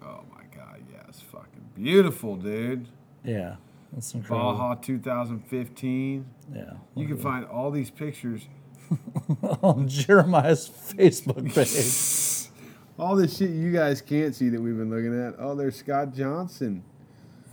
[0.03, 2.87] Oh my god, yeah, it's fucking beautiful, dude.
[3.25, 3.57] Yeah,
[3.93, 4.53] that's incredible.
[4.53, 6.27] Baja 2015.
[6.55, 6.73] Yeah.
[6.95, 8.49] You can find all these pictures.
[9.63, 12.51] on Jeremiah's Facebook page.
[12.99, 15.35] All this shit you guys can't see that we've been looking at.
[15.39, 16.83] Oh, there's Scott Johnson.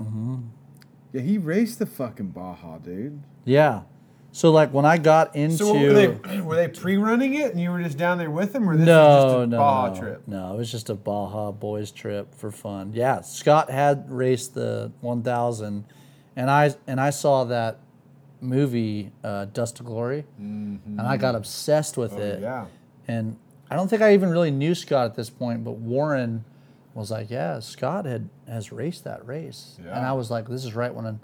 [0.02, 0.38] Mm-hmm.
[1.12, 3.22] Yeah, he raced the fucking Baja, dude.
[3.44, 3.82] yeah.
[4.36, 6.08] So like when I got into So were they
[6.42, 9.00] were they pre-running it and you were just down there with them, or this no,
[9.08, 10.22] was just a no, Baja no, trip?
[10.28, 12.92] no, it was just a Baja boys trip for fun.
[12.94, 15.86] Yeah, Scott had raced the 1000,
[16.36, 17.80] and I and I saw that
[18.42, 22.22] movie uh, Dust to Glory, and I got obsessed with Mm-hmm.
[22.22, 22.42] Oh, it.
[22.42, 22.66] yeah.
[23.08, 23.38] And
[23.72, 26.44] I don't think I even really knew Scott at this point, but Warren
[26.94, 30.76] was like, "Yeah, Scott had has raced that race," and I was like, "This is
[30.76, 31.22] right when."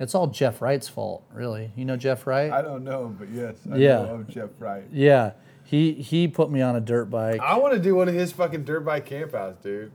[0.00, 1.72] It's all Jeff Wright's fault, really.
[1.76, 2.50] You know Jeff Wright?
[2.50, 4.02] I don't know, but yes, I Yeah.
[4.02, 4.84] know of Jeff Wright.
[4.92, 7.40] yeah, he he put me on a dirt bike.
[7.40, 9.92] I want to do one of his fucking dirt bike campouts, dude.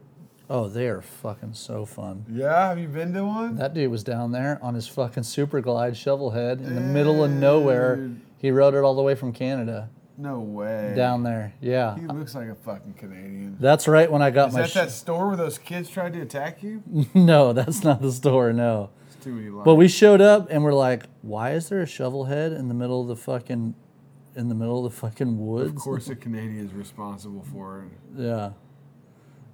[0.50, 2.26] Oh, they are fucking so fun.
[2.28, 3.56] Yeah, have you been to one?
[3.58, 7.24] That dude was down there on his fucking super glide shovel head in the middle
[7.24, 8.10] of nowhere.
[8.40, 10.94] He rode it all the way from Canada No way.
[10.96, 11.54] down there.
[11.62, 11.96] Yeah.
[12.00, 13.58] He looks like a fucking Canadian.
[13.60, 16.14] That's right when I got Is my that sh- that store where those kids tried
[16.14, 16.82] to attack you?
[17.14, 18.90] No, that's not the store, no.
[19.22, 19.66] Too many lines.
[19.66, 22.74] But we showed up and we're like, why is there a shovel head in the
[22.74, 23.76] middle of the fucking
[24.36, 25.70] in the middle of the fucking woods?
[25.72, 28.22] of course, a Canadian is responsible for it.
[28.22, 28.52] Yeah.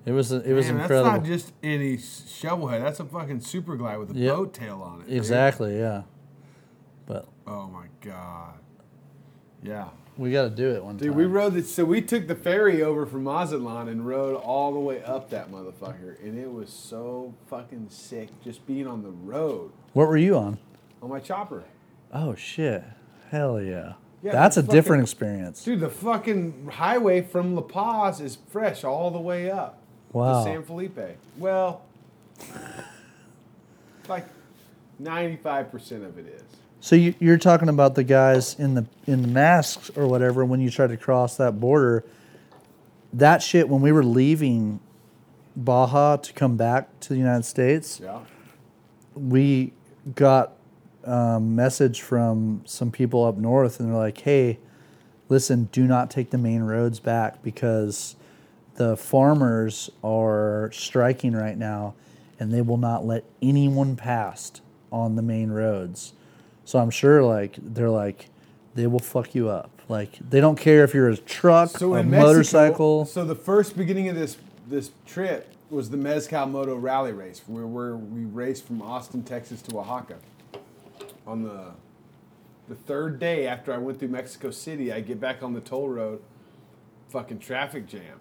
[0.06, 1.12] It was it was Man, incredible.
[1.12, 2.84] That's not just any shovel head.
[2.84, 4.36] That's a fucking super glide with a Yep.
[4.36, 5.08] boat tail on it.
[5.08, 5.18] dude.
[5.18, 6.04] exactly, yeah.
[7.08, 8.56] But Oh my god.
[9.64, 9.90] Yeah.
[10.18, 11.08] We got to do it one time.
[11.08, 11.18] Dude, time.
[11.18, 14.80] we rode the so we took the ferry over from Mazatlan and rode all the
[14.80, 19.72] way up that motherfucker, and it was so fucking sick just being on the road
[19.94, 20.58] what were you on?
[21.02, 21.64] on my chopper.
[22.14, 22.84] Oh shit.
[23.32, 23.94] Hell yeah.
[24.24, 25.64] Yeah, That's a different experience.
[25.64, 29.80] Dude, the fucking highway from La Paz is fresh all the way up
[30.14, 30.44] Wow.
[30.44, 30.98] to San Felipe.
[31.38, 31.82] Well,
[34.08, 34.26] like
[35.00, 36.44] ninety-five percent of it is.
[36.86, 40.62] So you, you're talking about the guys in the in the masks or whatever when
[40.62, 42.06] you try to cross that border.
[43.12, 44.80] That shit when we were leaving
[45.56, 48.20] Baja to come back to the United States, Yeah.
[49.16, 49.74] we
[50.14, 50.58] got
[51.04, 54.60] a message from some people up north, and they're like, "Hey,
[55.28, 58.16] listen, do not take the main roads back because
[58.76, 61.96] the farmers are striking right now,
[62.40, 66.14] and they will not let anyone past on the main roads."
[66.66, 68.30] So I'm sure, like, they're like,
[68.74, 69.70] they will fuck you up.
[69.88, 73.06] Like they don't care if you're a truck, So a Mexico, motorcycle.
[73.06, 74.38] So the first beginning of this
[74.68, 79.62] this trip was the Mezcal Moto Rally Race, where, where we raced from Austin, Texas
[79.64, 80.18] to Oaxaca.
[81.28, 81.72] On the
[82.68, 85.90] the third day after I went through Mexico City, I get back on the toll
[85.90, 86.22] road,
[87.10, 88.20] fucking traffic jam,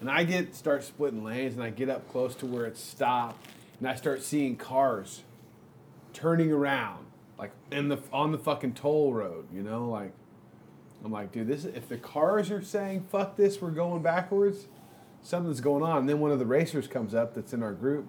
[0.00, 3.46] and I get start splitting lanes, and I get up close to where it's stopped,
[3.78, 5.22] and I start seeing cars
[6.12, 7.06] turning around,
[7.38, 10.12] like in the on the fucking toll road, you know, like.
[11.04, 14.68] I'm like, dude, this if the cars are saying fuck this, we're going backwards,
[15.20, 15.98] something's going on.
[15.98, 18.08] And then one of the racers comes up that's in our group.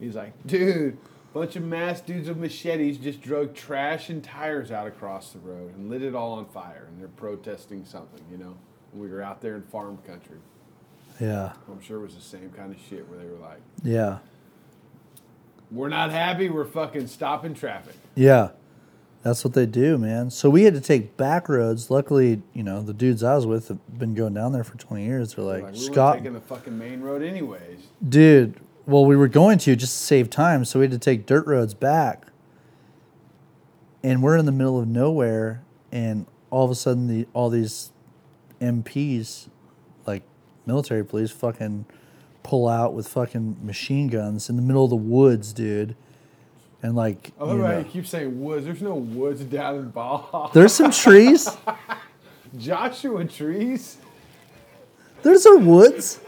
[0.00, 0.98] He's like, dude,
[1.32, 5.76] bunch of mass dudes with machetes just drug trash and tires out across the road
[5.76, 8.56] and lit it all on fire, and they're protesting something, you know.
[8.92, 10.38] And we were out there in farm country.
[11.20, 14.18] yeah, I'm sure it was the same kind of shit where they were like, yeah,
[15.70, 17.94] we're not happy, we're fucking stopping traffic.
[18.14, 18.50] yeah.
[19.24, 20.30] That's what they do, man.
[20.30, 21.90] So we had to take back roads.
[21.90, 25.04] Luckily, you know, the dudes I was with have been going down there for 20
[25.04, 25.34] years.
[25.34, 27.80] They're like, Like, we Scott, taking the fucking main road anyways.
[28.08, 28.54] dude.
[28.86, 31.46] Well, we were going to just to save time, so we had to take dirt
[31.48, 32.28] roads back.
[34.04, 37.90] And we're in the middle of nowhere, and all of a sudden, the all these
[38.60, 39.48] MPs,
[40.06, 40.22] like
[40.64, 41.86] military police, fucking
[42.48, 45.94] pull out with fucking machine guns in the middle of the woods, dude.
[46.82, 48.64] And like, I you know, you keep saying woods.
[48.64, 50.48] There's no woods down in Baja.
[50.54, 51.46] there's some trees.
[52.58, 53.98] Joshua trees.
[55.22, 56.20] There's a woods.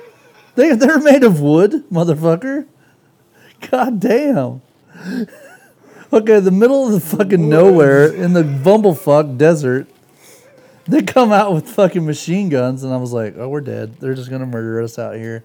[0.57, 2.67] They they're made of wood, motherfucker.
[3.71, 4.63] God damn.
[6.13, 9.87] Okay, the middle of the fucking nowhere in the bumblefuck desert.
[10.89, 14.01] They come out with fucking machine guns, and I was like, "Oh, we're dead.
[14.01, 15.45] They're just gonna murder us out here."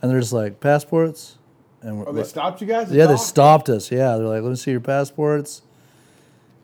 [0.00, 1.38] And they're just like passports,
[1.82, 2.90] and we're, Oh, they stopped you guys?
[2.92, 3.90] yeah, they stopped us.
[3.90, 5.62] Yeah, they're like, "Let me see your passports,"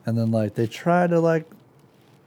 [0.05, 1.49] and then like they try to like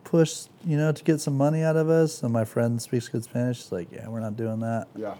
[0.04, 2.22] push, you know, to get some money out of us.
[2.22, 3.58] And my friend speaks good Spanish.
[3.62, 4.88] She's like, "Yeah, we're not doing that.
[4.96, 5.14] Yeah.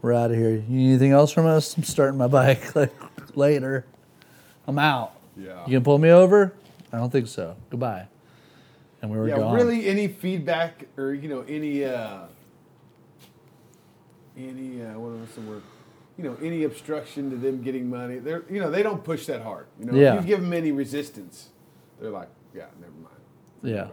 [0.00, 0.50] We're out of here.
[0.50, 1.76] You need anything else from us?
[1.76, 2.94] I'm starting my bike like
[3.36, 3.84] later.
[4.66, 5.12] I'm out.
[5.36, 5.64] Yeah.
[5.66, 6.54] You can pull me over?
[6.92, 7.54] I don't think so.
[7.70, 8.06] Goodbye."
[9.02, 9.54] And we were yeah, gone.
[9.54, 12.22] really any feedback or, you know, any, uh,
[14.38, 15.62] any, uh, what was the word?
[16.16, 18.18] You know, any obstruction to them getting money.
[18.18, 19.66] They're, you know, they don't push that hard.
[19.78, 20.14] You know, Yeah.
[20.16, 21.50] if you give them any resistance,
[22.00, 23.14] they're like, yeah, never mind.
[23.62, 23.88] Yeah.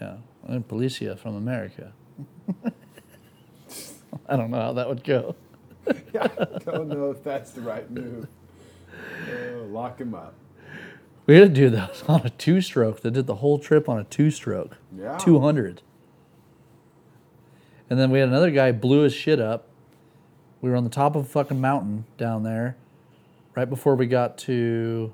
[0.00, 0.16] Yeah,
[0.48, 1.92] I'm Policia from America.
[4.28, 5.36] I don't know how that would go.
[6.12, 8.26] Yeah, I don't know if that's the right move.
[9.30, 10.34] Oh, lock him up.
[11.26, 13.88] We had a dude that was on a two stroke that did the whole trip
[13.88, 14.76] on a two stroke.
[14.96, 15.16] Yeah.
[15.18, 15.82] 200.
[17.88, 19.68] And then we had another guy blew his shit up.
[20.60, 22.76] We were on the top of a fucking mountain down there
[23.54, 25.12] right before we got to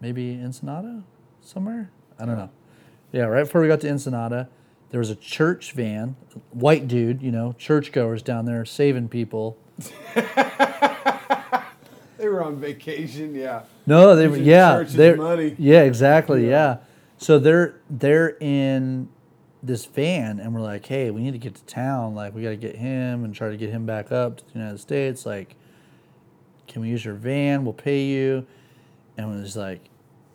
[0.00, 1.02] maybe Ensenada
[1.40, 1.90] somewhere.
[2.18, 2.50] I don't know.
[3.12, 4.48] Yeah, right before we got to Ensenada,
[4.90, 6.16] there was a church van,
[6.50, 9.56] white dude, you know, churchgoers down there saving people.
[12.18, 13.62] They were on vacation, yeah.
[13.84, 15.56] No, they were Using yeah, church's they're money.
[15.58, 16.50] yeah, exactly, Yeah.
[16.50, 16.76] yeah.
[17.18, 19.08] So they're they're in
[19.62, 22.14] this van, and we're like, hey, we need to get to town.
[22.14, 24.58] Like, we got to get him and try to get him back up to the
[24.58, 25.24] United States.
[25.24, 25.54] Like,
[26.66, 27.64] can we use your van?
[27.64, 28.46] We'll pay you.
[29.16, 29.88] And it was like,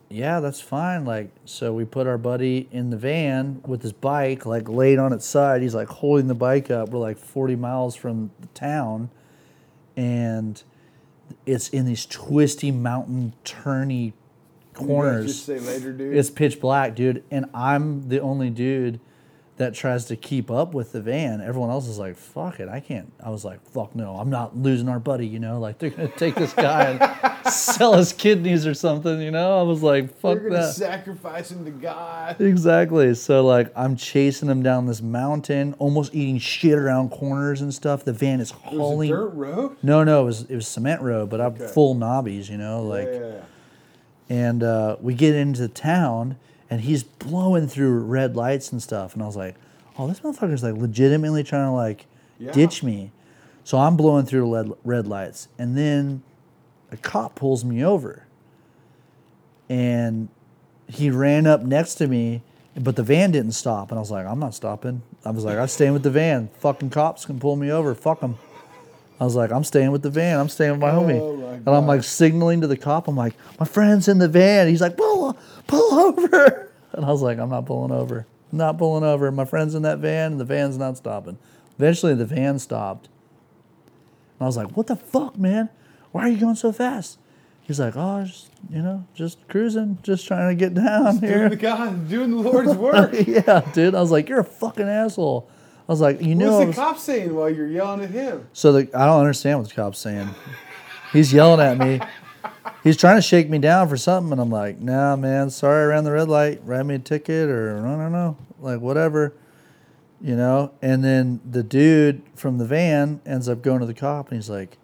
[0.09, 1.03] yeah, that's fine.
[1.03, 5.11] Like, so we put our buddy in the van with his bike, like laid on
[5.11, 5.61] its side.
[5.61, 6.89] He's like holding the bike up.
[6.89, 9.09] We're like 40 miles from the town,
[9.97, 10.61] and
[11.45, 14.13] it's in these twisty mountain turny
[14.73, 15.25] corners.
[15.25, 16.15] Just say later, dude.
[16.15, 19.01] It's pitch black, dude, and I'm the only dude
[19.57, 21.41] that tries to keep up with the van.
[21.41, 24.55] Everyone else is like, "Fuck it, I can't." I was like, "Fuck no, I'm not
[24.55, 28.67] losing our buddy." You know, like they're gonna take this guy and sell his kidneys
[28.67, 29.19] or something.
[29.19, 32.39] You know, I was like, fuck We're "Fuck gonna that." sacrifice him to God.
[32.39, 33.13] Exactly.
[33.15, 38.05] So like I'm chasing him down this mountain, almost eating shit around corners and stuff.
[38.05, 39.09] The van is It was a hauling.
[39.09, 39.77] dirt road.
[39.81, 41.67] No, no, it was it was cement road, but I'm Okay.
[41.67, 43.07] full knobbies, you know, like.
[43.07, 43.41] yeah, yeah, yeah.
[44.29, 46.35] and uh, we get into town
[46.69, 49.55] and he's blowing through red lights and stuff and i was like
[49.97, 52.05] oh this motherfucker's like legitimately trying to like
[52.39, 52.51] Yeah.
[52.51, 53.11] ditch me
[53.63, 56.23] so i'm blowing through red, red lights and then
[56.91, 58.25] a cop pulls me over
[59.69, 60.29] and
[60.87, 62.41] he ran up next to me
[62.79, 65.57] but the van didn't stop and i was like i'm not stopping i was like
[65.57, 68.37] i'm staying with the van fucking cops can pull me over fuck them
[69.19, 70.39] I was like, I'm staying with the van.
[70.39, 71.19] I'm staying with my homie.
[71.19, 73.07] Oh my and I'm like signaling to the cop.
[73.07, 74.67] I'm like, my friend's in the van.
[74.67, 75.35] He's like, pull,
[75.67, 76.63] pull over.
[76.93, 78.25] And I was like, I'm not pulling over.
[78.51, 79.29] I'm not pulling over.
[79.31, 81.37] My friend's in that van, and the van's not stopping.
[81.77, 83.07] Eventually, the van stopped.
[84.39, 85.69] And I was like, what the fuck, man?
[86.11, 87.19] Why are you going so fast?
[87.61, 91.49] He's like, oh, just, you know, just cruising, just trying to get down Doing here.
[91.49, 93.11] the God, doing the Lord's work.
[93.27, 93.93] yeah, dude.
[93.93, 95.47] I was like, you're a fucking asshole.
[95.87, 98.47] I was like, you know, What's the was- cop saying while you're yelling at him?
[98.53, 100.29] so the, I don't understand what the cop's saying.
[101.11, 101.99] He's yelling at me.
[102.87, 105.85] He's trying to shake me down for something, and I'm like, nah, man, sorry, I
[105.87, 106.61] ran the red light.
[106.63, 109.33] Write me a ticket, or I don't know, like whatever,
[110.21, 110.71] you know.
[110.81, 114.49] And then the dude from the van ends up going to the cop, and he's
[114.49, 114.77] like,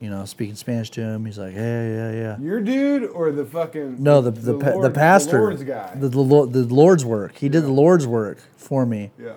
[0.00, 1.24] you know, speaking Spanish to him.
[1.24, 2.38] He's like, hey, yeah, yeah.
[2.38, 5.94] Your dude or the fucking No, the the, pa- the pastor, the Lord's guy.
[5.94, 7.38] the, the the Lord's work.
[7.38, 9.32] He did the Lord's work for me, yeah.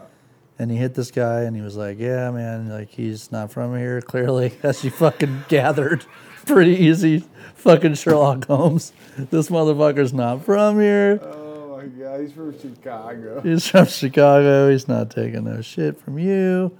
[0.59, 3.77] and he hit this guy, and he was like, "Yeah, man, like he's not from
[3.77, 6.05] here, clearly, as you fucking gathered,
[6.45, 7.23] pretty easy,
[7.57, 8.93] fucking Sherlock Holmes.
[9.17, 11.19] This motherfucker's not from here.
[11.21, 13.41] Oh my God, he's from Chicago.
[13.41, 14.69] He's from Chicago.
[14.71, 16.77] He's not taking no shit from you."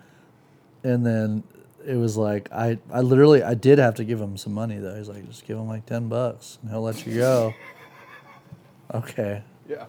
[0.83, 1.43] And then
[1.85, 4.95] it was like I, I literally I did have to give him some money though.
[4.95, 7.53] He's like, just give him like ten bucks, and he'll let you go.
[8.93, 9.43] Okay.
[9.67, 9.85] Yeah.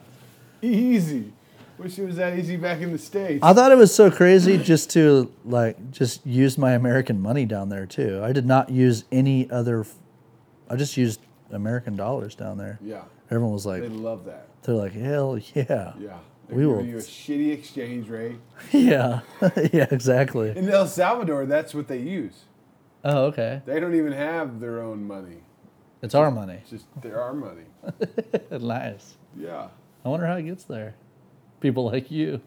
[0.60, 1.32] Easy.
[1.78, 3.38] Wish it was that easy back in the States.
[3.44, 7.68] I thought it was so crazy just to like just use my American money down
[7.68, 8.20] there too.
[8.24, 9.86] I did not use any other.
[10.70, 11.20] I just used
[11.50, 12.78] American dollars down there.
[12.82, 13.02] yeah.
[13.30, 14.46] Everyone was like, They love that.
[14.62, 16.18] they're like, hell yeah, Yeah.
[16.50, 18.38] We will- you a shitty exchange rate.
[18.72, 19.20] yeah,
[19.72, 20.50] yeah, exactly.
[20.56, 22.44] In El Salvador, that's what they use.
[23.04, 23.60] Oh, okay.
[23.66, 25.42] They don't even have their own money.
[26.00, 26.54] It's our money.
[26.62, 27.64] It's just they're our money.
[28.50, 29.16] nice.
[29.36, 29.68] Yeah.
[30.04, 30.94] I wonder how it gets there.
[31.60, 32.40] People like you.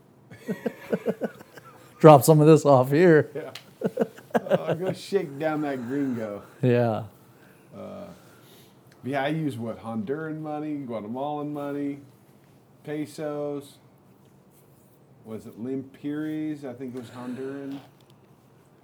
[1.99, 3.29] Drop some of this off here.
[3.35, 3.51] Yeah.
[4.49, 6.41] Oh, go shake down that gringo.
[6.61, 7.03] Yeah.
[9.03, 9.81] Yeah, I use what?
[9.83, 11.99] Honduran money, Guatemalan money,
[12.83, 13.77] pesos.
[15.25, 16.63] Was it limpiris?
[16.65, 17.79] I think it was Honduran.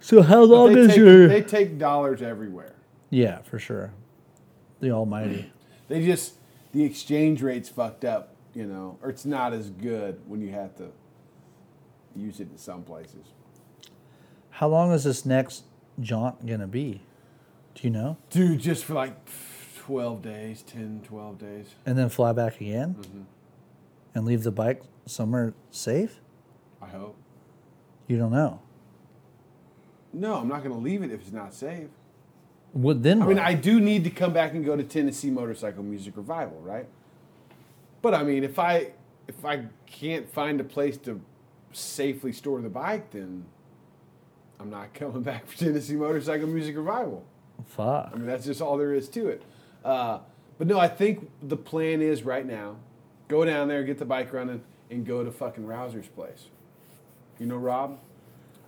[0.00, 1.28] So how But long they, is take, your?
[1.28, 2.74] they take dollars everywhere.
[3.10, 3.92] Yeah, for sure.
[4.80, 5.52] The Almighty.
[5.88, 6.34] They just
[6.72, 10.76] the exchange rate's fucked up, you know, or it's not as good when you have
[10.76, 10.90] to
[12.14, 13.24] use it in some places.
[14.50, 15.64] How long is this next
[15.98, 17.00] jaunt gonna be?
[17.74, 18.18] Do you know?
[18.28, 19.14] Dude, just for like
[19.88, 21.66] 12 days, 10, 12 days.
[21.86, 23.22] And then fly back again, mm-hmm.
[24.14, 26.20] and leave the bike somewhere safe?
[26.82, 27.16] I hope.
[28.06, 28.60] You don't know.
[30.12, 31.88] No, I'm not going to leave it if it's not safe.
[32.74, 33.22] What then?
[33.22, 33.38] I mean.
[33.38, 36.86] I do need to come back and go to Tennessee Motorcycle Music Revival, right?
[38.02, 38.92] But I mean, if I
[39.26, 41.18] if I can't find a place to
[41.72, 43.46] safely store the bike, then
[44.60, 47.24] I'm not coming back for Tennessee Motorcycle Music Revival.
[47.64, 48.10] Fuck.
[48.12, 49.42] I mean, that's just all there is to it.
[49.88, 50.20] Uh,
[50.58, 52.76] but no, I think the plan is right now,
[53.28, 54.60] go down there, get the bike running,
[54.90, 56.46] and go to fucking Rouser's place.
[57.38, 57.98] You know Rob?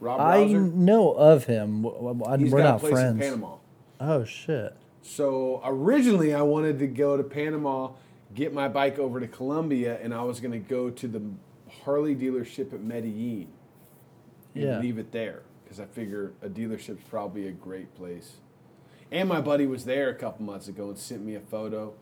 [0.00, 0.60] Rob I Rouser?
[0.60, 1.84] know of him.
[1.86, 3.14] I- He's We're got a not place friends.
[3.16, 3.56] in Panama.
[4.00, 4.74] Oh shit.
[5.02, 7.90] So originally, I wanted to go to Panama,
[8.34, 11.20] get my bike over to Colombia, and I was going to go to the
[11.84, 13.48] Harley dealership at Medellin
[14.54, 14.78] and Yeah.
[14.78, 18.36] leave it there because I figure a dealership's probably a great place.
[19.12, 21.92] And my buddy was there a couple months ago and sent me a photo.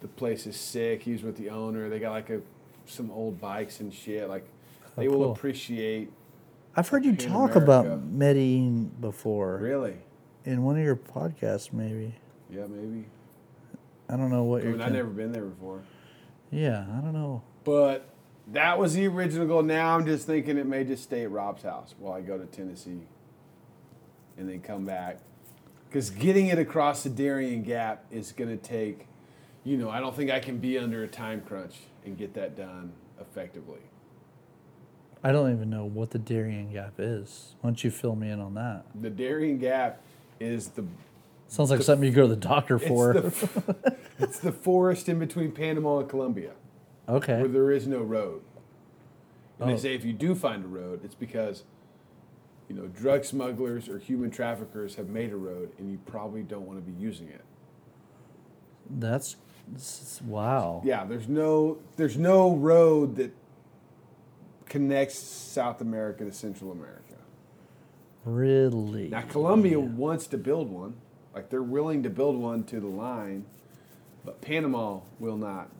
[0.00, 1.02] The place is sick.
[1.02, 1.88] He was with the owner.
[1.88, 2.40] They got like a
[2.86, 4.28] some old bikes and shit.
[4.28, 4.46] Like
[4.86, 5.32] oh, they Oh, will cool.
[5.32, 6.10] appreciate.
[6.76, 7.58] I've heard you Pan talk America.
[7.58, 9.96] about Medellin before Really?
[10.44, 12.14] in one of your podcasts, maybe.
[12.50, 13.06] Yeah, maybe.
[14.08, 14.72] I don't know what I you're.
[14.72, 15.82] mean, I've never been there before.
[16.50, 17.42] Yeah, I don't know.
[17.64, 18.08] But
[18.52, 19.62] that was the original goal.
[19.62, 22.46] Now I'm just thinking it may just stay at Rob's house while I go to
[22.46, 23.00] Tennessee
[24.38, 25.18] and then come back.
[25.88, 29.06] Because getting it across the Darien Gap is going to take,
[29.64, 32.56] you know, I don't think I can be under a time crunch and get that
[32.56, 33.80] done effectively.
[35.24, 37.54] I don't even know what the Darien Gap is.
[37.60, 38.84] Why don't you fill me in on that?
[39.00, 40.00] The Darien Gap
[40.38, 40.84] is the
[41.48, 43.14] Sounds like something you go to the doctor it's for.
[43.14, 46.52] the, it's the forest in between Panama and Colombia.
[47.08, 47.38] okay.
[47.40, 48.42] where there is no road.
[49.58, 49.72] And Oh.
[49.74, 51.64] they say if you do find a road, it's because
[52.68, 56.66] you know drug smugglers or human traffickers have made a road, and you probably don't
[56.66, 57.44] want to be using it.
[58.90, 59.36] That's
[60.24, 60.82] wow.
[60.84, 63.34] Yeah, there's no there's no road that
[64.66, 67.14] connects South America to Central America.
[68.24, 69.08] Really.
[69.08, 70.96] Now Colombia wants to build one,
[71.34, 73.46] like they're willing to build one to the line,
[74.24, 75.70] but Panama will not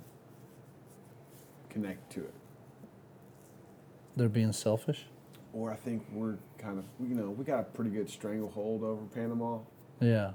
[1.69, 2.35] connect to it.
[4.17, 5.07] They're being selfish.
[5.53, 9.03] Or I think we're kind of you know we got a pretty good stranglehold over
[9.15, 9.59] Panama.
[10.01, 10.33] Yeah.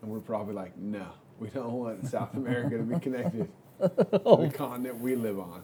[0.00, 1.06] And we're probably like, no,
[1.40, 3.48] we don't want South America to be connected
[3.80, 5.62] to the continent we live on.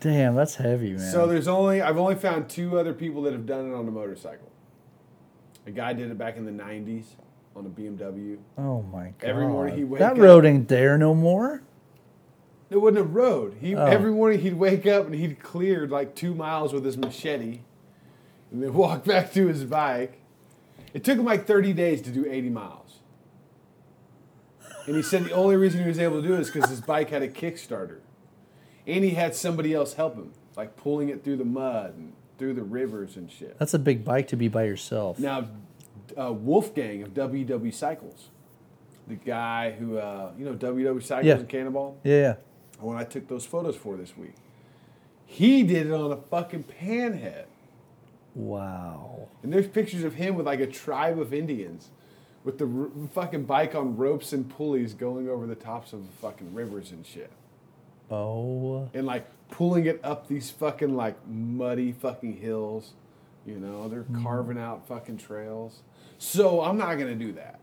[0.00, 1.10] Damn, that's heavy, man.
[1.12, 3.90] So there's only I've only found two other people that have done it on a
[3.90, 4.50] motorcycle.
[5.66, 7.04] A guy did it back in the '90s,
[7.56, 8.38] on a BMW.
[8.58, 9.28] Oh my god.
[9.28, 11.62] Every morning he'd wake that up- road ain't there no more.
[12.68, 13.56] It wasn't a road.
[13.60, 13.84] He Oh.
[13.86, 17.60] every morning he'd wake up and he'd cleared like two miles with his machete,
[18.50, 20.20] and then walk back to his bike.
[20.92, 22.98] It took him like thirty days to do eighty miles.
[24.86, 26.80] And he said the only reason he was able to do it is because his
[26.80, 27.98] bike had a Kickstarter,
[28.86, 32.54] and he had somebody else help him, like pulling it through the mud and through
[32.54, 33.58] the rivers and shit.
[33.58, 35.18] That's a big bike to be by yourself.
[35.18, 35.48] Now,
[36.16, 38.28] uh, Wolfgang of WW Cycles,
[39.08, 41.38] the guy who uh, you know WW Cycles Yeah.
[41.38, 42.36] in Cannonball Yeah.
[42.80, 44.34] When I took those photos for this week.
[45.24, 47.46] He did it on a fucking panhead.
[48.34, 49.28] Wow.
[49.42, 51.90] And there's pictures of him with like a tribe of Indians
[52.44, 56.12] with the r- fucking bike on ropes and pulleys going over the tops of the
[56.20, 57.32] fucking rivers and shit.
[58.10, 58.88] Oh.
[58.94, 62.92] And like pulling it up these fucking like muddy fucking hills.
[63.44, 64.22] You know, they're mm.
[64.22, 65.82] carving out fucking trails.
[66.18, 67.60] So I'm not going to do that.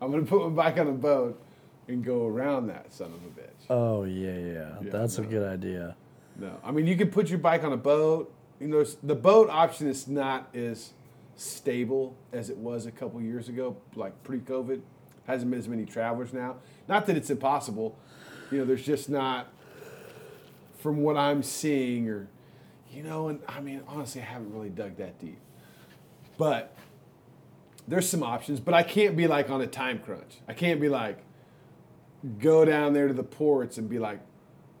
[0.00, 1.40] I'm going to put my bike on a boat
[1.88, 3.70] and go around that son of a bitch.
[3.70, 4.74] Oh yeah, yeah.
[4.82, 5.96] Yeah, That's a good idea.
[6.38, 8.32] No, I mean you could put your bike on a boat.
[8.60, 10.92] You know, the boat option is not as
[11.36, 14.80] stable as it was a couple years ago, like pre-COVID.
[15.26, 16.56] Hasn't been as many travelers now.
[16.88, 17.98] Not that it's impossible.
[18.50, 19.48] You know, there's just not,
[20.78, 22.28] from what I'm seeing, or,
[22.92, 25.38] you know, and I mean honestly, I haven't really dug that deep.
[26.38, 26.74] But
[27.88, 28.60] there's some options.
[28.60, 30.38] But I can't be like on a time crunch.
[30.48, 31.18] I can't be like,
[32.38, 34.20] go down there to the ports and be like,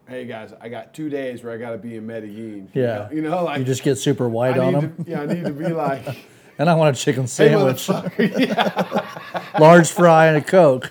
[0.08, 2.68] hey guys, I got two days where I got to be in Medellin.
[2.74, 2.86] You Yeah.
[2.94, 5.04] know, you know, like You just get super I white on them.
[5.04, 6.06] to, yeah, I need to be like,
[6.58, 7.86] And I want a chicken sandwich,
[8.18, 9.06] yeah,
[9.60, 10.90] large fry, and a Coke.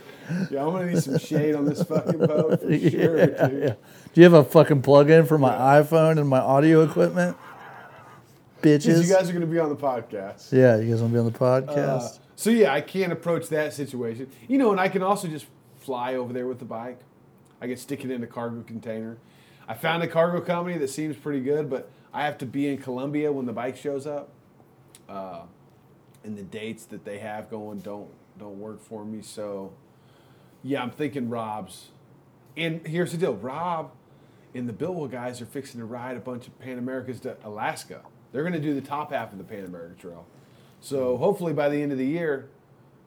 [0.52, 3.73] yeah, I'm gonna need some shade on this fucking boat for sure, Yeah, yeah.
[4.14, 5.52] Do you have a fucking plug-in for my
[5.82, 7.36] iPhone and my audio equipment?
[8.61, 9.03] Bitches.
[9.07, 10.52] you guys are gonna be on the podcast.
[10.52, 12.19] yeah, you guys want to be on the Uh, podcast?
[12.36, 14.30] so yeah, I can't approach that situation.
[14.48, 15.45] You know, and I can also just
[15.86, 16.99] fly over there with the bike.
[17.62, 19.18] I can stick it in a cargo container.
[19.68, 22.78] I found a cargo company that seems pretty good, but I have to be in
[22.78, 24.30] Colombia when the bike shows up.
[25.07, 25.41] Uh,
[26.24, 28.10] and the dates that they have going don't
[28.40, 29.22] don't work for me.
[29.22, 29.73] So
[30.64, 31.89] yeah, I'm thinking Rob's.
[32.57, 33.91] And here's the deal, Rob
[34.55, 38.02] and the Biltwell guys are fixing to ride a bunch of Pan Americas to Alaska.
[38.31, 40.26] They're going to do the top half of the Pan America Trail.
[40.80, 42.49] So hopefully by the end of the year,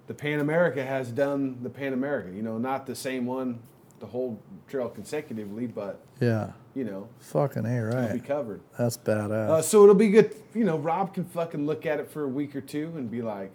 [0.08, 2.34] the Pan America has done the Pan America.
[2.34, 3.60] You know, not the same one
[4.00, 6.52] the whole trail consecutively, but yeah.
[6.74, 8.60] you know, Fucking A, it'll be covered.
[8.78, 9.50] That's badass.
[9.50, 10.34] Uh, so it'll be good.
[10.54, 13.22] You know, Rob can fucking look at it for a week or two and be
[13.22, 13.50] like,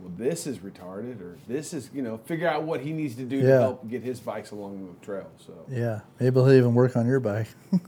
[0.00, 3.24] "Well, this is retarded," or "This is," you know, figure out what he needs to
[3.24, 5.30] do to help get his bikes along the trail.
[5.38, 6.00] So yeah.
[6.18, 7.48] Maybe he'll even work on your bike.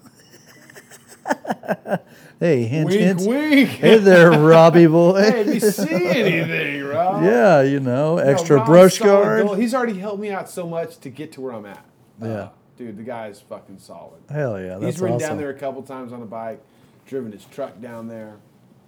[2.40, 3.20] hey, hint, wink, hint.
[3.26, 3.68] wink.
[3.70, 5.20] Hey there, Robbie boy.
[5.20, 7.22] hey, if you see anything, Rob.
[7.22, 9.46] yeah, you know, extra Rob's brush guard.
[9.46, 9.58] gold.
[9.58, 11.84] He's already helped me out so much to get to where I'm at.
[12.22, 12.48] Uh, Yeah.
[12.76, 14.20] dude, the guy's fucking solid.
[14.30, 15.28] Hell yeah, that's He's ridden awesome.
[15.30, 16.60] down there a couple times on a bike,
[17.06, 18.36] driven his truck down there.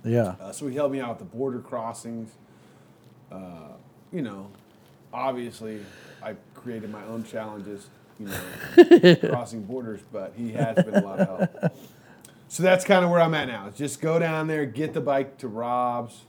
[0.04, 2.30] Yeah, Uh, so he helped me out with the border crossings.
[3.30, 3.72] Uh,
[4.12, 4.48] you know,
[5.12, 5.80] obviously,
[6.22, 7.88] I created my own challenges,
[8.18, 11.72] you know, crossing borders, but he has been a lot of help.
[12.50, 13.70] So that's kind of where I'm at now.
[13.70, 16.24] Just go down there, get the bike to Rob's,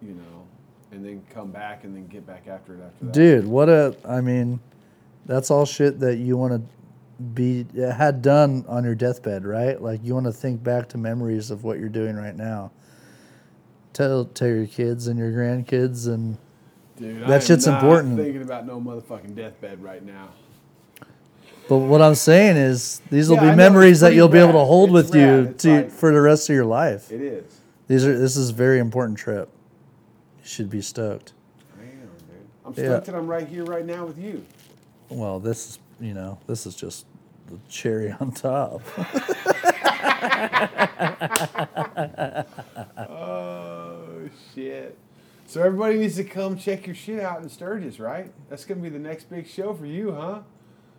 [0.00, 0.46] you know,
[0.92, 3.12] and then come back and then get back after it after that.
[3.12, 3.96] dude, what a.
[4.04, 4.60] I mean,
[5.24, 9.82] that's all shit that you want to be uh, had done on your deathbed, right?
[9.82, 12.70] Like you want to think back to memories of what you're doing right now.
[13.92, 16.38] Tell tell your kids and your grandkids and
[16.96, 18.16] Dude, That shit's not important.
[18.18, 20.28] Thinking about no motherfucking deathbed right now.
[21.68, 24.52] But what I'm saying is, these will Yeah, be I memories that you'll be able
[24.52, 25.46] to hold It's with you rad.
[25.48, 27.10] It's to like- for the rest of your life.
[27.10, 27.60] It is.
[27.88, 29.48] These are this is a very important trip.
[30.42, 31.32] You should be stoked.
[31.76, 32.08] Damn, dude.
[32.64, 32.84] I'm Yeah.
[32.90, 34.44] stoked that I'm right here, right now with you.
[35.08, 37.04] Well, this is you know this is just
[37.48, 38.82] the cherry on top.
[43.08, 44.96] Oh shit!
[45.46, 48.32] So everybody needs to come check your shit out in Sturgis, right?
[48.48, 50.40] That's gonna be the next big show for you, huh?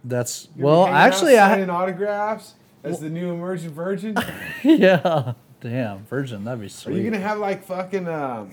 [0.03, 2.53] That's You're well, hanging out, actually, signing I autographs
[2.83, 4.15] as the new emergent virgin.
[4.63, 6.95] Yeah, damn virgin, that'd be sweet.
[6.95, 8.51] Are you gonna have like fucking um,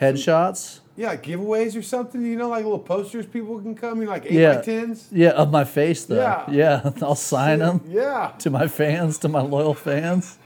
[0.00, 2.24] Headshots, yeah, like giveaways or something?
[2.24, 4.56] You know, like little posters people can come in, like eight Yeah.
[4.56, 5.08] by tens.
[5.10, 6.16] yeah, of my face though.
[6.16, 6.50] Yeah.
[6.82, 8.32] Yeah, I'll sign them Yeah.
[8.38, 10.38] to my fans, to my loyal fans.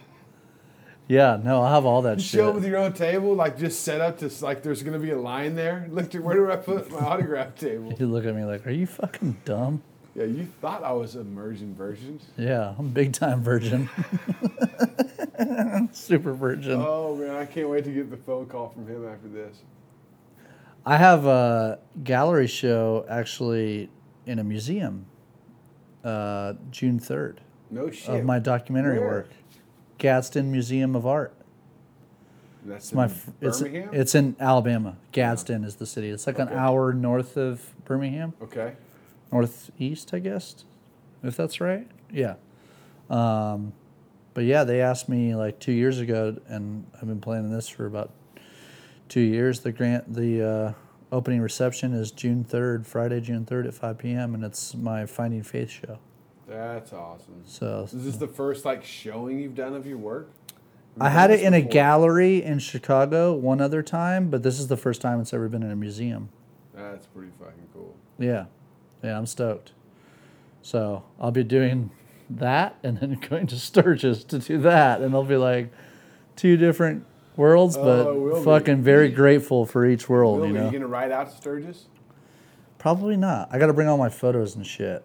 [1.09, 2.31] Yeah, no, I'll have all that shit.
[2.39, 5.11] Show up with your own table, like just set up to like there's gonna be
[5.11, 5.87] a line there.
[5.91, 7.93] Look, where do I put my autograph table?
[7.99, 9.83] You look at me like, are you fucking dumb?
[10.15, 12.21] Yeah, you thought I was immersion virgin.
[12.37, 13.89] Yeah, I'm big time virgin.
[15.93, 16.81] Super virgin.
[16.85, 19.57] Oh man, I can't wait to get the phone call from him after this.
[20.85, 23.89] I have a gallery show actually
[24.27, 25.07] in a museum,
[26.05, 27.41] uh, June third,
[27.71, 28.09] No shit.
[28.21, 29.09] of my documentary Where?
[29.09, 29.31] work,
[29.99, 31.33] Gadsden Museum of Art.
[32.65, 33.89] That's It's my in f- it's Birmingham.
[33.93, 34.97] it's in Alabama.
[35.13, 36.11] Gadsden is the city.
[36.11, 38.75] It's like an hour north of Birmingham, okay.
[39.33, 40.65] northeast, I guess,
[41.25, 41.89] if that's right.
[42.13, 42.35] Yeah.
[43.11, 43.73] Um,
[44.35, 47.87] but yeah, they asked me like two years ago, and I've been planning this for
[47.87, 48.11] about
[49.09, 49.61] two years.
[49.61, 50.73] The grant, the uh,
[51.11, 55.43] opening reception is June third, Friday, June third at five p.m., and it's my Finding
[55.43, 55.99] Faith show.
[56.49, 57.43] That's awesome.
[57.47, 60.31] So Is this the first like showing you've done of your work?
[61.01, 64.77] I had it in a gallery in Chicago one other time, but this is the
[64.77, 66.29] first time it's ever been in a museum.
[66.75, 67.95] That's pretty fucking cool.
[68.19, 68.47] Yeah,
[69.03, 69.73] yeah, I'm stoked.
[70.61, 71.91] So I'll be doing
[72.29, 75.73] that and then going to Sturgis to do that, and they'll be like
[76.37, 77.07] two different
[77.37, 78.45] worlds, oh, but Oh, will be.
[78.45, 80.41] fucking very grateful for each world.
[80.41, 81.87] Will, you are you gonna ride out to Sturgis?
[82.79, 83.49] probably not.
[83.53, 85.05] I got to bring all my photos and shit.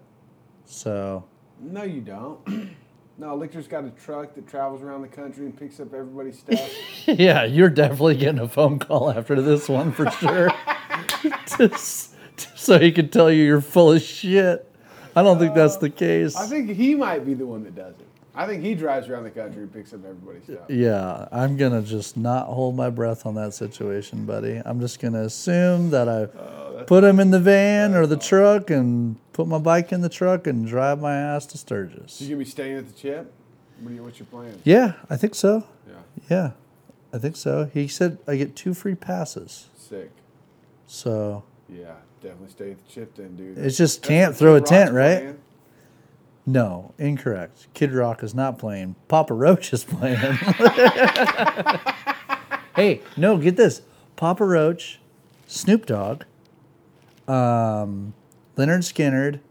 [0.68, 1.24] So
[1.60, 2.46] No, you don't.
[3.18, 6.70] no, Lictor's got a truck that travels around the country and picks up everybody's stuff.
[7.08, 10.52] yeah, you're definitely getting a phone call after this one for sure.
[11.58, 12.14] Just-
[12.56, 14.72] so he can tell you you're full of shit.
[15.16, 16.36] I don't think that's uh, the case.
[16.36, 18.06] I think he might be the one that does it.
[18.38, 20.70] I think he drives around the country and picks up everybody's stuff.
[20.70, 24.62] Yeah, I'm gonna just not hold my breath on that situation, buddy.
[24.64, 28.70] I'm just gonna assume that I Oh, put him in the van or the truck
[28.70, 32.22] and put my bike in the truck and drive my ass to So Sturgis.
[32.22, 33.34] you gonna be staying at the chip?
[33.82, 34.60] What you, what's your plan?
[34.64, 35.64] Yeah, I think so.
[35.88, 35.94] Yeah,
[36.30, 36.52] Yeah,
[37.14, 37.70] I think so.
[37.74, 40.12] He said I get two free passes, sick.
[40.86, 43.58] so Yeah, definitely stay at the chip then, dude.
[43.58, 45.20] It's just That's can't throw a tent, right?
[45.20, 45.38] playing.
[46.50, 47.68] No, incorrect.
[47.74, 48.96] Kid Rock is not playing.
[49.10, 50.18] Papa Roach is playing.
[52.76, 53.82] hey, no, get this.
[54.16, 55.00] Papa Roach,
[55.46, 56.24] Snoop Dogg,
[57.28, 58.14] um,
[58.56, 59.42] Lynyrd Skynyrd.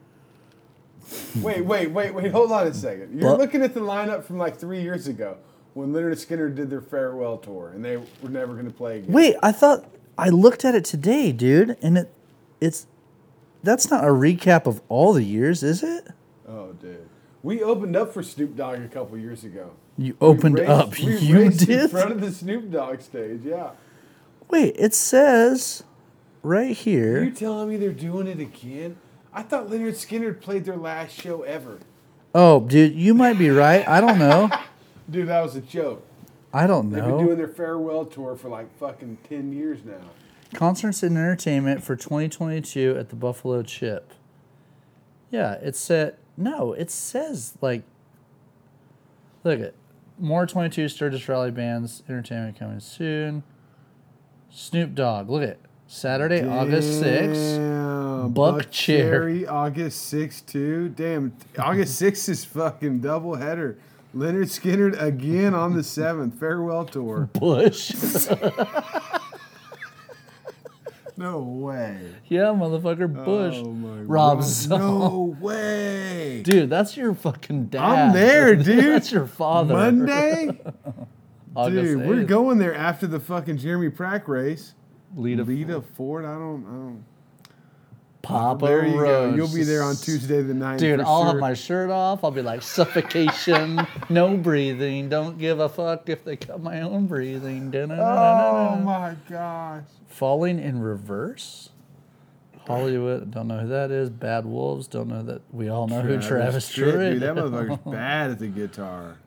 [1.42, 2.33] Wait, wait, wait, wait.
[2.33, 3.20] Hold on a second.
[3.20, 3.39] You're What?
[3.39, 5.36] looking at the lineup from like three years ago
[5.75, 9.12] when Lynyrd Skynyrd did their farewell tour and they were never going to play again.
[9.12, 9.84] Wait, I thought
[10.16, 12.12] I looked at it today, dude, and it
[12.60, 12.86] it's
[13.62, 16.08] that's not a recap of all the years, is it?
[16.49, 17.08] Oh, dude.
[17.42, 19.73] We opened up for Snoop Dogg a couple years ago.
[19.99, 20.99] You opened raced- up.
[20.99, 23.42] You raced in front of the Snoop Dogg stage.
[23.44, 23.70] Yeah.
[24.49, 25.84] Wait, it says
[26.42, 28.97] right Are you telling me they're doing it again?
[29.33, 31.78] I thought Lynyrd Skynyrd played their last show ever.
[32.34, 33.86] Oh, dude, you might be right.
[33.89, 34.50] I don't know.
[35.10, 36.05] Dude, that was a joke.
[36.52, 36.97] I don't know.
[36.97, 40.00] They've been doing their farewell tour for like fucking 10 years now.
[40.52, 44.12] Concerts and entertainment for 2022 at the Buffalo Chip.
[45.31, 46.73] Yeah, it said no.
[46.73, 47.82] It says like,
[49.44, 49.74] look at
[50.18, 53.42] more 22 Sturgis Rally bands entertainment coming soon.
[54.50, 55.28] Snoop Dogg.
[55.28, 57.56] Look at Saturday, August 6th.
[57.56, 59.10] Damn, Buck Chair.
[59.10, 60.89] Cherry, August 6th, too.
[60.89, 63.78] Damn, August 6th is fucking double header.
[64.15, 66.34] Lynyrd Skynyrd again on the 7th.
[66.39, 67.28] Farewell tour.
[67.34, 67.92] Bush.
[71.16, 71.98] No way.
[72.26, 73.04] yeah, motherfucker.
[73.04, 73.54] Oh Bush.
[73.56, 74.42] Oh my Rob.
[74.42, 74.78] Zoll.
[74.78, 76.42] No way.
[76.44, 77.82] Dude, that's your fucking dad.
[77.82, 78.84] I'm there, dude.
[78.84, 79.74] that's your father.
[79.74, 80.58] Monday?
[81.66, 84.74] Dude, we're going there after the fucking Jeremy Prack race.
[85.14, 87.04] Lita Lita Ford, I don't, I don't.
[88.26, 88.98] Papa there you go.
[89.00, 89.36] Roach.
[89.36, 90.78] You'll be there on Tuesday the 9th.
[90.78, 91.32] Dude, I'll sure.
[91.32, 92.24] have my shirt off.
[92.24, 95.08] I'll be like suffocation, no breathing.
[95.08, 97.68] Don't give a fuck if they cut my own breathing.
[97.68, 98.84] Oh Da-na-na-na-na.
[98.84, 99.84] my gosh.
[100.08, 101.70] Falling in reverse.
[102.66, 103.30] Hollywood.
[103.30, 104.10] Don't know who that is.
[104.10, 104.88] Bad Wolves.
[104.88, 105.42] Don't know that.
[105.52, 107.12] We all know who Travis Tritt, Tritt.
[107.12, 109.18] Dude, that motherfucker's bad at the guitar.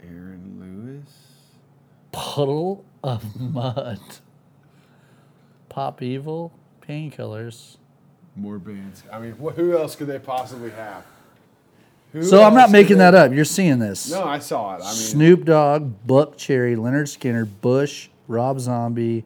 [0.00, 1.12] Aaron Lewis.
[2.12, 3.98] Puddle of Mudd.
[5.68, 6.52] Pop Evil.
[6.88, 7.76] Painkillers.
[8.36, 9.02] More bands.
[9.12, 11.04] I mean, wh- who else could they possibly have?
[12.12, 13.32] Who So I'm not making that up.
[13.32, 14.10] You're seeing this.
[14.10, 14.80] No, I saw it.
[14.82, 19.24] I mean, Snoop Dogg, Buck Cherry, Lynyrd Skynyrd, Bush, Rob Zombie,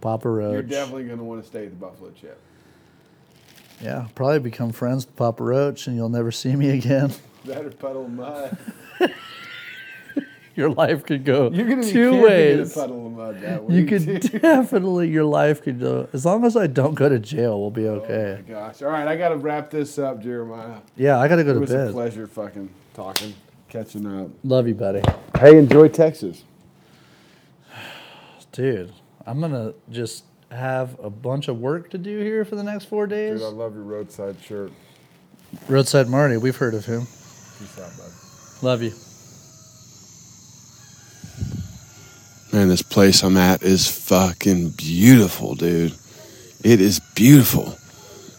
[0.00, 0.52] Papa Roach.
[0.52, 2.40] you're definitely going to want to stay at the Buffalo Chip.
[3.82, 7.12] Yeah, probably become friends with Papa Roach, and you'll never see me again.
[7.46, 8.56] That or puddle of Mudd.
[10.60, 12.74] Your life could go You're be two camping in a ways.
[12.74, 14.38] puddle of mud that You could too.
[14.40, 16.06] definitely, your life could go.
[16.12, 18.42] As long as I don't go to jail, we'll be Oh okay.
[18.46, 18.82] my gosh.
[18.82, 20.80] All right, I got to wrap this up, Jeremiah.
[20.96, 21.92] Yeah, I gotta go It to was a bed.
[21.92, 23.32] pleasure fucking talking,
[23.70, 24.28] catching up.
[24.44, 25.00] Love you, buddy.
[25.38, 26.44] Hey, enjoy Texas.
[28.52, 28.92] Dude,
[29.26, 33.06] I'm gonna just have a bunch of work to do here for the next four
[33.06, 33.40] days.
[33.40, 34.72] Dude, I love your roadside shirt.
[35.68, 37.00] Roadside Marty, we've heard of him.
[37.00, 38.62] Peace out, bud.
[38.62, 38.92] Love you.
[42.68, 45.94] This place I'm at is fucking beautiful, dude.
[46.62, 47.76] It is beautiful.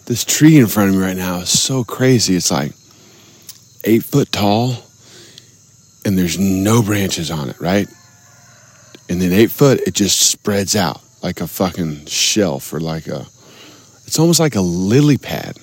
[0.06, 2.36] This tree in front of me right now is so crazy.
[2.36, 2.74] It's like
[3.84, 4.76] eight foot tall,
[6.06, 7.88] and there's no branches on it, right?
[9.10, 13.26] And then eight foot, it just spreads out like a fucking shelf or like a,
[14.06, 15.58] it's almost like a lily pad.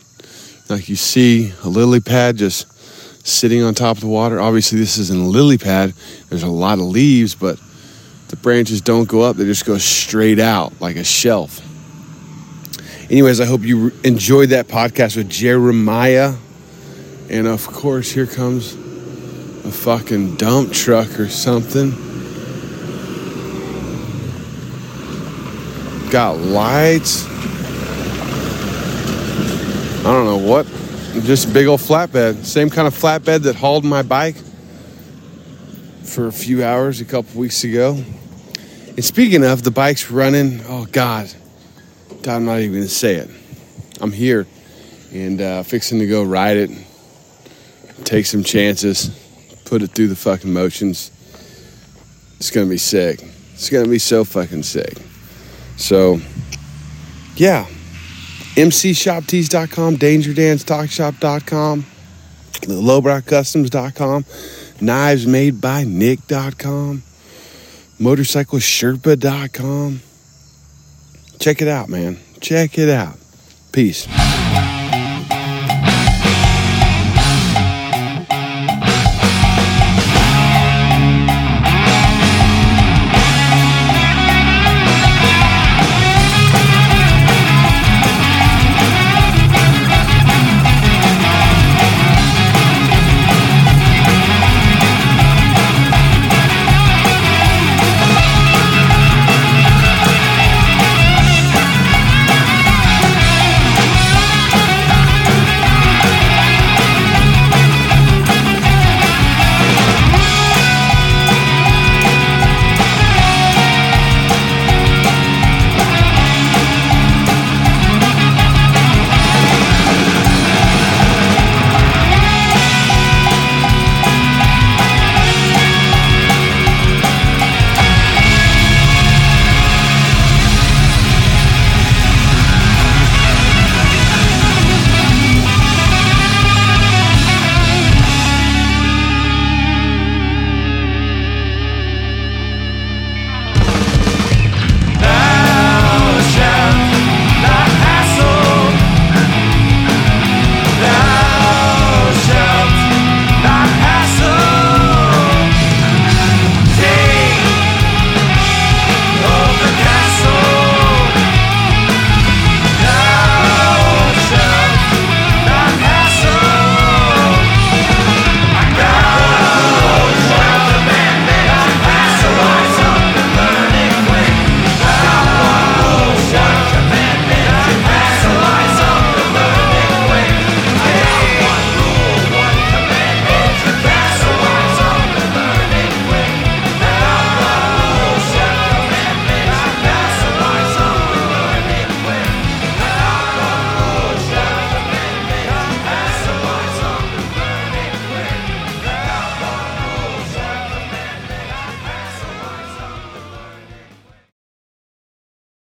[0.68, 4.40] Like you see a lily pad just sitting on top of the water.
[4.40, 5.94] Obviously, this isn't a lily pad.
[6.28, 7.58] There's a lot of leaves, but
[8.28, 11.60] the branches don't go up, they just go straight out like a shelf.
[13.10, 16.34] Anyways, I hope you enjoyed that podcast with Jeremiah.
[17.31, 21.90] And of course, here comes a fucking dump truck or something.
[26.10, 27.26] Got lights.
[30.00, 30.66] I don't know what.
[31.24, 32.44] Just big old flatbed.
[32.44, 34.36] Same kind of flatbed that hauled my bike
[36.08, 38.02] for a few hours a couple weeks ago.
[38.88, 40.60] And speaking of, the bike's running.
[40.66, 41.32] Oh, God.
[42.26, 43.30] I'm not even going to say it.
[44.00, 44.46] I'm here
[45.12, 46.70] and uh, fixing to go ride it,
[48.04, 49.08] take some chances,
[49.64, 51.10] put it through the fucking motions.
[52.36, 53.22] It's going to be sick.
[53.54, 54.98] It's going to be so fucking sick.
[55.76, 56.20] So,
[57.36, 57.66] yeah.
[58.54, 61.86] MCShopTees.com, DangerDansTalkShop.com,
[62.62, 64.24] LowbrowCustoms.com,
[64.78, 67.02] KnivesMadeByNick.com,
[68.00, 70.00] MotorcycleSherpa.com.
[71.39, 72.18] Check it out, man.
[72.40, 73.16] Check it out.
[73.73, 74.07] Peace.